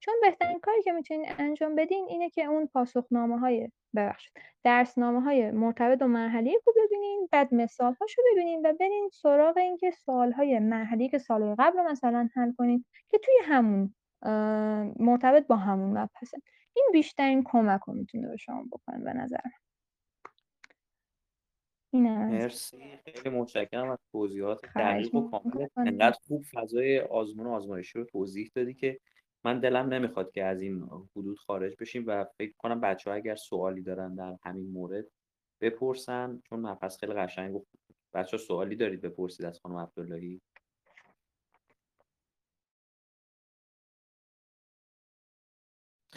چون 0.00 0.14
بهترین 0.22 0.58
کاری 0.58 0.82
که 0.82 0.92
می‌تونین 0.92 1.26
انجام 1.38 1.74
بدین 1.74 2.06
اینه 2.08 2.30
که 2.30 2.44
اون 2.44 2.66
پاسخنامه‌های 2.66 3.68
ببخشید 3.96 4.32
درسنامه‌های 4.64 5.50
مرتبط 5.50 5.98
با 5.98 6.06
مرحله 6.06 6.52
رو 6.66 6.72
ببینین 6.84 7.28
بعد 7.32 7.54
مثال‌هاشو 7.54 8.22
ببینین 8.32 8.66
و 8.66 8.72
برین 8.72 9.08
سراغ 9.12 9.56
اینکه 9.56 9.90
سوال‌های 9.90 10.58
مرحله 10.58 11.08
که 11.08 11.18
سال‌های 11.18 11.54
قبل 11.58 11.78
رو 11.78 11.90
مثلا 11.90 12.28
حل 12.34 12.52
کنین 12.58 12.84
که 13.08 13.18
توی 13.18 13.34
همون 13.44 13.94
مرتبط 14.98 15.46
با 15.46 15.56
همون 15.56 15.90
مبحثه 15.90 16.42
این 16.76 16.88
بیشترین 16.92 17.42
کمک 17.44 17.80
رو 17.86 17.94
می‌تونه 17.94 18.28
به 18.28 18.36
شما 18.36 18.64
بکنه 18.72 19.04
به 19.04 19.12
نظر 19.12 19.40
مرسی. 21.92 22.98
خیلی 23.04 23.36
متشکرم 23.36 23.90
از 23.90 23.98
توضیحات 24.12 24.66
دقیق 24.76 25.14
و 25.14 25.30
کامل. 25.30 25.66
انقدر 25.76 26.16
خوب 26.28 26.44
فضای 26.54 27.00
آزمون 27.00 27.46
و 27.46 27.50
آزمایشی 27.50 27.98
رو 27.98 28.04
توضیح 28.04 28.50
دادی 28.54 28.74
که 28.74 29.00
من 29.44 29.60
دلم 29.60 29.88
نمی‌خواد 29.94 30.32
که 30.32 30.44
از 30.44 30.60
این 30.60 30.82
حدود 31.16 31.38
خارج 31.38 31.76
بشیم 31.80 32.04
و 32.06 32.24
فکر 32.38 32.52
کنم 32.58 32.80
بچه 32.80 33.10
ها 33.10 33.16
اگر 33.16 33.34
سوالی 33.34 33.82
دارن 33.82 34.14
در 34.14 34.36
همین 34.42 34.72
مورد 34.72 35.04
بپرسن 35.60 36.40
چون 36.48 36.60
مبحث 36.60 36.98
خیلی 36.98 37.12
قشنگ 37.12 37.54
و 37.54 37.64
بچه 38.14 38.36
ها 38.36 38.42
سوالی 38.42 38.76
دارید 38.76 39.00
بپرسید 39.00 39.46
از 39.46 39.60
خانم 39.60 39.76
عبداللهی؟ 39.76 40.40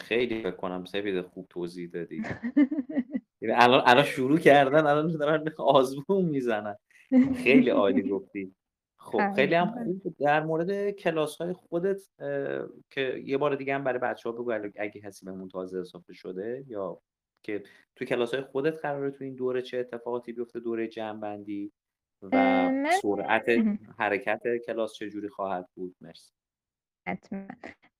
خیلی 0.04 0.42
فکر 0.42 0.50
کنم 0.50 0.84
سپید 0.84 1.20
خوب 1.20 1.46
توضیح 1.50 1.88
دادی. 1.88 2.16
یعنی 3.40 3.54
الان 3.56 3.82
الان 3.86 4.04
شروع 4.04 4.38
کردن 4.38 4.86
الان 4.86 5.16
دارن 5.16 5.44
آزمون 5.58 6.24
می‌زنن. 6.24 6.76
خیلی 7.36 7.70
عالی 7.70 8.08
گفتی. 8.08 8.54
خب 8.96 9.32
خیلی 9.36 9.54
هم 9.54 9.98
خوب 10.02 10.16
در 10.18 10.42
مورد 10.42 10.90
کلاس 10.90 11.36
های 11.36 11.52
خودت 11.52 12.00
که 12.90 13.22
یه 13.24 13.38
بار 13.38 13.56
دیگه 13.56 13.74
هم 13.74 13.84
برای 13.84 13.98
بچه 13.98 14.28
ها 14.28 14.34
بگو 14.34 14.52
اگه 14.76 15.00
کسی 15.00 15.26
بهمون 15.26 15.48
تازه 15.48 15.78
اضافه 15.78 16.12
شده 16.12 16.64
یا 16.66 17.00
که 17.42 17.62
تو 17.96 18.04
کلاس 18.04 18.34
های 18.34 18.42
خودت 18.42 18.78
قراره 18.78 19.10
تو 19.10 19.24
این 19.24 19.34
دوره 19.34 19.62
چه 19.62 19.78
اتفاقاتی 19.78 20.32
بیفته 20.32 20.60
دوره 20.60 20.88
جمع 20.88 21.20
و 22.32 22.92
سرعت 23.02 23.44
حرکت 23.98 24.42
کلاس 24.66 24.94
چجوری 24.94 25.28
خواهد 25.28 25.68
بود؟ 25.74 25.96
مرسی. 26.00 26.32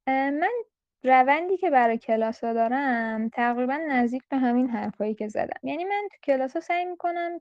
من 0.07 0.53
روندی 1.05 1.57
که 1.57 1.71
برای 1.71 1.99
کلاس 1.99 2.45
ها 2.45 2.53
دارم 2.53 3.29
تقریبا 3.29 3.77
نزدیک 3.89 4.23
به 4.31 4.37
همین 4.37 4.69
حرفایی 4.71 5.15
که 5.15 5.29
زدم. 5.29 5.61
یعنی 5.63 5.85
من 5.85 6.09
تو 6.13 6.17
کلاس 6.25 6.55
ها 6.55 6.61
سعی 6.61 6.85
می‌کنم 6.85 7.39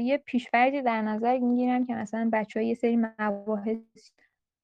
یه 0.00 0.22
پیشفرضی 0.26 0.82
در 0.82 1.02
نظر 1.02 1.38
می‌گیرم 1.38 1.84
که 1.86 1.94
مثلا 1.94 2.30
بچه 2.32 2.64
یه 2.64 2.74
سری 2.74 2.96
مباحث 3.18 4.10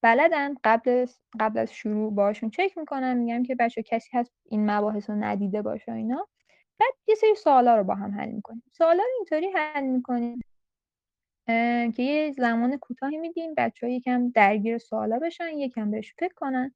بلدن 0.03 0.55
قبل 0.63 1.05
قبل 1.39 1.59
از 1.59 1.73
شروع 1.73 2.13
باشون 2.15 2.49
چک 2.49 2.77
می‌کنم 2.77 3.17
میگم 3.17 3.43
که 3.43 3.55
بچه 3.55 3.83
کسی 3.83 4.09
هست 4.17 4.31
این 4.45 4.71
مباحث 4.71 5.09
رو 5.09 5.15
ندیده 5.15 5.61
باشه 5.61 5.91
اینا. 5.91 6.27
بعد 6.79 6.93
یه 7.07 7.15
سری 7.15 7.35
سوالا 7.35 7.77
رو 7.77 7.83
با 7.83 7.95
هم 7.95 8.11
حل 8.11 8.29
می‌کنیم. 8.29 8.63
سوالا 8.71 9.03
رو 9.03 9.09
اینطوری 9.17 9.51
حل 9.55 9.83
می‌کنیم 9.83 10.41
که 11.95 12.03
یه 12.03 12.31
زمان 12.31 12.77
کوتاهی 12.77 13.17
میدیم 13.17 13.53
بچه 13.57 13.87
ها 13.87 13.93
یکم 13.93 14.29
درگیر 14.29 14.77
سوالا 14.77 15.19
بشن 15.19 15.49
یکم 15.57 15.91
بهش 15.91 16.13
فکر 16.19 16.33
کنن. 16.35 16.73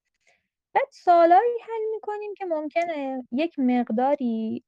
بعد 0.74 0.88
سوالایی 0.91 1.57
حل 1.61 1.91
می‌کنیم 1.93 2.34
که 2.38 2.45
ممکنه 2.45 3.28
یک 3.32 3.59
مقداری 3.59 4.63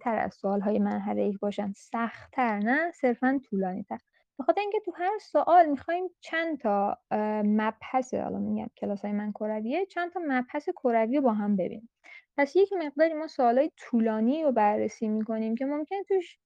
تر 0.00 0.18
از 0.18 0.34
سوالهای 0.34 0.78
مرحله 0.78 1.22
یک 1.22 1.38
باشن. 1.38 1.72
سختتر 1.76 2.58
نه؟ 2.58 2.90
صرفا 2.90 3.40
تر 3.88 3.98
بخاطر 4.38 4.60
اینکه 4.60 4.80
تو 4.84 4.92
هر 4.92 5.18
سوال 5.18 5.66
می‌خوایم 5.66 6.04
چند 6.20 6.58
تا 6.58 6.98
مبحث 7.44 8.14
حالا 8.14 8.38
میگم 8.38 8.70
کلاس 8.76 9.02
های 9.02 9.12
من 9.12 9.32
کرویه 9.32 9.86
چند 9.86 10.12
تا 10.12 10.20
مبحث 10.26 10.68
کروی 10.68 11.16
رو 11.16 11.22
با 11.22 11.32
هم 11.32 11.56
ببینیم. 11.56 11.88
پس 12.36 12.56
یک 12.56 12.72
مقداری 12.72 13.14
ما 13.14 13.26
سوالای 13.26 13.70
طولانی 13.76 14.42
رو 14.44 14.52
بررسی 14.52 15.08
می‌کنیم 15.08 15.54
که 15.54 15.64
ممکن 15.64 16.02
توش 16.08 16.38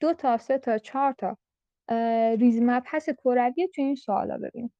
دو 0.00 0.14
تا 0.14 0.38
سه 0.38 0.58
تا 0.58 0.78
چهار 0.78 1.12
تا 1.12 1.36
ریز 2.36 2.62
مبحث 2.62 3.10
کروی 3.10 3.68
تو 3.74 3.82
این 3.82 3.94
سوالا 3.94 4.38
ببینیم. 4.38 4.72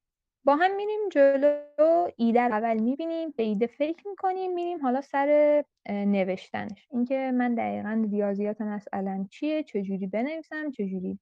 با 0.48 0.56
هم 0.56 0.76
میریم 0.76 1.08
جلو 1.12 2.08
ایده 2.16 2.42
رو 2.42 2.54
اول 2.54 2.78
می‌بینیم 2.80 3.30
به 3.36 3.42
ایده 3.42 3.66
فکر 3.66 4.08
می‌کنیم 4.08 4.52
میریم 4.54 4.82
حالا 4.82 5.00
سر 5.00 5.64
نوشتنش. 5.88 6.88
اینکه 6.90 7.32
من 7.34 7.54
دقیقا 7.54 8.06
ریاضیات 8.10 8.60
مسئله 8.60 9.26
چیه 9.30 9.62
چجوری 9.62 10.06
بنویسم 10.06 10.70
چجوری 10.70 11.18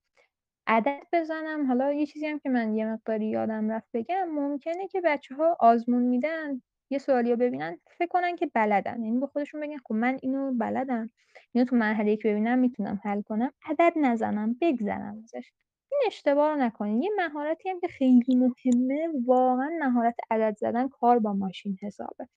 عدد 0.67 1.03
بزنم. 1.13 1.67
حالا 1.67 1.93
یه 1.93 2.07
چیزی 2.07 2.27
هم 2.27 2.39
که 2.39 2.49
من 2.49 2.75
یه 2.75 2.87
مقداری 2.87 3.27
یادم 3.27 3.71
رفت 3.71 3.89
بگم 3.95 4.25
ممکنه 4.25 4.89
که 4.89 5.01
بچه 5.01 5.35
ها 5.35 5.57
آزمون 5.61 6.03
میدن 6.03 6.63
یه 6.91 6.99
سوالی 6.99 7.31
رو 7.31 7.37
ببینن 7.37 7.79
فکر 7.99 8.09
کنن 8.09 8.37
که 8.37 8.47
بلدن. 8.55 9.05
یعنی 9.05 9.21
به 9.21 9.27
خودشون 9.27 9.61
بگن 9.61 9.79
خب 9.79 9.95
من 9.95 10.19
اینو 10.23 10.53
بلدم 10.53 11.11
اینو 11.53 11.67
تو 11.67 11.77
مرحله 11.77 12.17
که 12.17 12.29
ببینم 12.29 12.59
می‌تونم 12.59 13.01
حل 13.05 13.23
کنم. 13.23 13.53
عدد 13.65 13.93
نزنم 13.97 14.57
بگذرم 14.61 15.23
ازش. 15.25 15.53
این 16.01 16.07
اشتباه 16.07 16.51
رو 16.51 16.57
نکنین. 16.57 17.03
یه 17.03 17.11
مهارتی 17.17 17.69
هم 17.71 17.81
که 17.81 17.89
خیلی 17.89 18.37
مهمه 18.37 19.09
واقعا 19.27 19.71
مهارت 19.81 20.15
عدد 20.31 20.57
زدن 20.57 20.89
کار 20.89 21.19
با 21.19 21.33
ماشین 21.33 21.79
حسابه. 21.83 22.29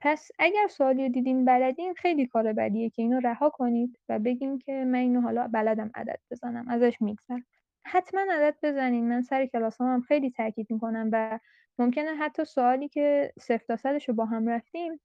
پس 0.00 0.28
اگر 0.38 0.66
سوالی 0.68 1.02
رو 1.02 1.08
دیدین 1.12 1.44
بلدین 1.44 1.94
خیلی 1.94 2.26
کار 2.26 2.52
بدیه 2.52 2.90
که 2.90 3.02
اینو 3.02 3.20
رها 3.20 3.50
کنید 3.50 3.98
و 4.08 4.18
بگین 4.18 4.58
که 4.58 4.72
من 4.72 4.98
اینو 4.98 5.20
حالا 5.20 5.48
بلدم 5.48 5.90
عدد 5.94 6.20
بزنم 6.30 6.68
ازش 6.68 7.02
میگذرم. 7.02 7.46
حتما 7.86 8.20
عدد 8.32 8.56
بزنین. 8.62 9.08
من 9.08 9.22
سر 9.22 9.46
کلاس 9.46 9.80
هم 9.80 10.00
خیلی 10.00 10.30
تاکید 10.30 10.66
می‌کنم 10.70 11.10
و 11.12 11.38
ممکنه 11.78 12.14
حتی 12.14 12.44
سوالی 12.44 12.88
که 12.88 13.32
صفر 13.38 13.64
تا 13.68 13.76
صدش 13.76 14.08
رو 14.08 14.14
با 14.14 14.24
هم 14.24 14.48
رفتیم 14.48 15.00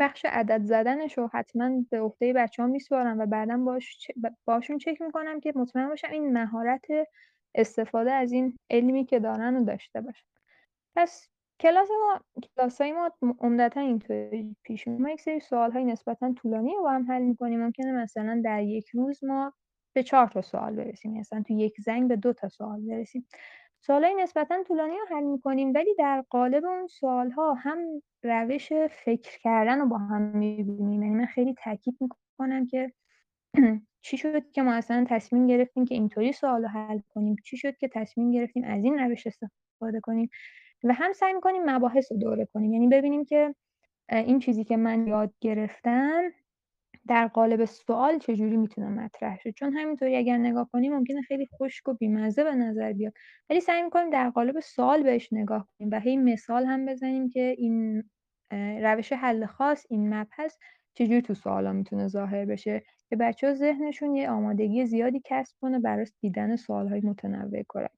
بخش 0.00 0.24
عدد 0.28 0.62
زدنش 0.64 1.18
رو 1.18 1.30
حتما 1.32 1.84
به 1.90 2.00
عهده 2.00 2.46
ها 2.58 2.66
میسپارم 2.66 3.18
و 3.18 3.26
بعدا 3.26 3.56
باش 3.56 4.10
باشون 4.44 4.78
چک 4.78 5.02
می‌کنم 5.02 5.40
که 5.40 5.52
مطمئن 5.56 5.88
باشم 5.88 6.10
این 6.10 6.32
مهارت 6.32 6.84
استفاده 7.54 8.12
از 8.12 8.32
این 8.32 8.56
علمی 8.70 9.04
که 9.04 9.20
دارن 9.20 9.56
رو 9.56 9.64
داشته 9.64 10.00
باشن. 10.00 10.26
پس 10.96 11.28
کلاس 11.60 11.88
ما 11.90 12.20
های 12.80 12.92
ما 12.92 13.10
عمدتا 13.38 13.80
اینطوری 13.80 14.56
پیش 14.62 14.88
ما 14.88 15.10
یک 15.10 15.20
سری 15.20 15.40
سوال 15.40 15.72
های 15.72 15.84
نسبتا 15.84 16.32
طولانی 16.32 16.74
رو 16.74 16.88
هم 16.88 17.12
حل 17.12 17.22
می‌کنیم. 17.22 17.64
ممکنه 17.64 17.92
مثلا 17.92 18.40
در 18.44 18.62
یک 18.62 18.88
روز 18.88 19.24
ما 19.24 19.52
به 19.94 20.02
چهار 20.02 20.26
تا 20.28 20.42
سوال 20.42 20.76
برسیم. 20.76 21.18
مثلا 21.18 21.42
تو 21.42 21.52
یک 21.52 21.80
زنگ 21.80 22.08
به 22.08 22.16
دو 22.16 22.32
تا 22.32 22.48
سوال 22.48 22.80
برسیم. 22.80 23.26
سوالای 23.80 24.14
نسبتا 24.14 24.62
طولانی 24.62 24.94
رو 24.98 25.16
حل 25.16 25.24
می‌کنیم 25.24 25.72
ولی 25.74 25.94
در 25.98 26.24
قالب 26.30 26.64
اون 26.64 26.86
سوالها 26.86 27.54
هم 27.54 27.78
روش 28.22 28.72
فکر 28.90 29.38
کردن 29.38 29.78
رو 29.80 29.86
با 29.86 29.98
هم 29.98 30.22
می‌بینیم. 30.22 31.02
یعنی 31.02 31.14
من 31.14 31.26
خیلی 31.26 31.54
تاکید 31.54 31.96
می‌کنم 32.00 32.66
که 32.66 32.92
چی 34.06 34.16
شد 34.16 34.50
که 34.50 34.62
ما 34.62 34.72
اصلا 34.72 35.06
تصمیم 35.08 35.46
گرفتیم 35.46 35.84
که 35.84 35.94
اینطوری 35.94 36.32
سوال 36.32 36.62
رو 36.62 36.68
حل 36.68 37.00
کنیم؟ 37.14 37.36
چی 37.44 37.56
شد 37.56 37.76
که 37.76 37.88
تصمیم 37.88 38.30
گرفتیم 38.30 38.64
از 38.64 38.84
این 38.84 38.98
روش 38.98 39.26
استفاده 39.26 40.00
کنیم؟ 40.02 40.30
و 40.84 40.92
هم 40.94 41.12
سعی 41.12 41.32
می‌کنیم 41.32 41.70
مباحث 41.70 42.12
رو 42.12 42.18
دوره 42.18 42.48
کنیم. 42.54 42.72
یعنی 42.72 42.88
ببینیم 42.88 43.24
که 43.24 43.54
این 44.12 44.38
چیزی 44.38 44.64
که 44.64 44.76
من 44.76 45.06
یاد 45.06 45.34
گرفتم 45.40 46.22
در 47.08 47.26
قالب 47.28 47.64
سوال 47.64 48.18
چجوری 48.18 48.56
می‌تونه 48.56 48.88
مطرح 48.88 49.38
شه؟ 49.38 49.52
چون 49.52 49.72
همینطوری 49.72 50.16
اگر 50.16 50.38
نگاه 50.38 50.68
کنیم 50.72 50.94
ممکنه 50.96 51.22
خیلی 51.22 51.46
خشک 51.60 51.88
و 51.88 51.94
بیمزه 51.94 52.44
به 52.44 52.54
نظر 52.54 52.92
بیاد. 52.92 53.12
ولی 53.50 53.60
سعی 53.60 53.82
می‌کنیم 53.82 54.10
در 54.10 54.30
قالب 54.30 54.60
سوال 54.60 55.02
بهش 55.02 55.32
نگاه 55.32 55.68
کنیم 55.78 55.90
و 55.92 56.00
هی 56.00 56.16
مثال 56.16 56.64
هم 56.64 56.86
بزنیم 56.86 57.28
که 57.28 57.54
این 57.58 58.04
روش 58.82 59.12
حل 59.12 59.46
خاص 59.46 59.86
این 59.90 60.14
مبحث 60.14 60.56
چجوری 60.94 61.22
تو 61.22 61.34
سوالا 61.34 61.72
می‌تونه 61.72 62.08
ظاهر 62.08 62.44
بشه 62.44 62.82
که 63.10 63.16
بچه 63.16 63.46
ها 63.48 63.54
ذهنشون 63.54 64.14
یه 64.14 64.30
آمادگی 64.30 64.86
زیادی 64.86 65.22
کسب 65.24 65.56
کنه 65.60 65.78
برای 65.80 66.06
دیدن 66.20 66.56
سوال 66.56 66.88
های 66.88 67.00
متنوع 67.00 67.62
کنه 67.68 67.88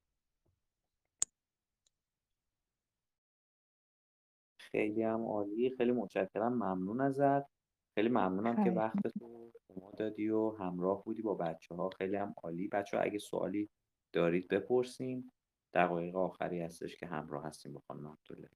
خیلی 4.58 5.02
هم 5.02 5.22
عالی 5.24 5.70
خیلی 5.76 5.92
متشکرم 5.92 6.52
ممنون 6.52 7.00
ازت. 7.00 7.57
خیلی 7.98 8.08
ممنونم 8.08 8.64
که 8.64 8.70
وقت 8.70 9.06
تو 9.18 9.52
به 9.68 9.80
ما 9.80 9.90
دادی 9.90 10.28
و 10.28 10.50
همراه 10.50 11.04
بودی 11.04 11.22
با 11.22 11.34
بچه 11.34 11.74
ها 11.74 11.90
خیلی 11.98 12.16
هم 12.16 12.34
عالی. 12.42 12.68
بچه 12.68 12.96
ها 12.96 13.02
اگه 13.02 13.18
سوالی 13.18 13.68
دارید 14.12 14.48
بپرسیم 14.48 15.32
دقایق 15.74 16.16
آخری 16.16 16.60
هستش 16.60 16.96
که 16.96 17.06
همراه 17.06 17.46
هستیم 17.46 17.72
با 17.72 17.82
خانم 17.88 18.06
عبدالله. 18.06 18.48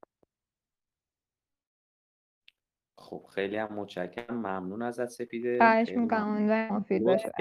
خب 2.98 3.26
خیلی 3.34 3.56
هم 3.56 3.72
متشکرم. 3.72 4.36
ممنون 4.36 4.82
ازت 4.82 5.06
سپیده. 5.06 5.58
خواهش 5.58 5.88
می‌کنم. 5.88 6.72
مفید 6.72 7.04
باشه. 7.04 7.32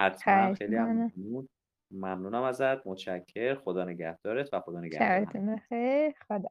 حتما 0.00 0.54
خیلی 0.54 0.76
هم 0.76 1.10
ممنون. 1.16 1.48
ممنونم 1.90 2.42
ازت. 2.42 2.86
متشکر. 2.86 3.54
خدا 3.54 3.84
نگهدارت 3.84 4.54
و 4.54 4.60
خدا 4.60 4.80
نگهدار 4.80 5.24
شبتون 5.24 5.54
بخیر. 5.54 6.14
خدا 6.28 6.48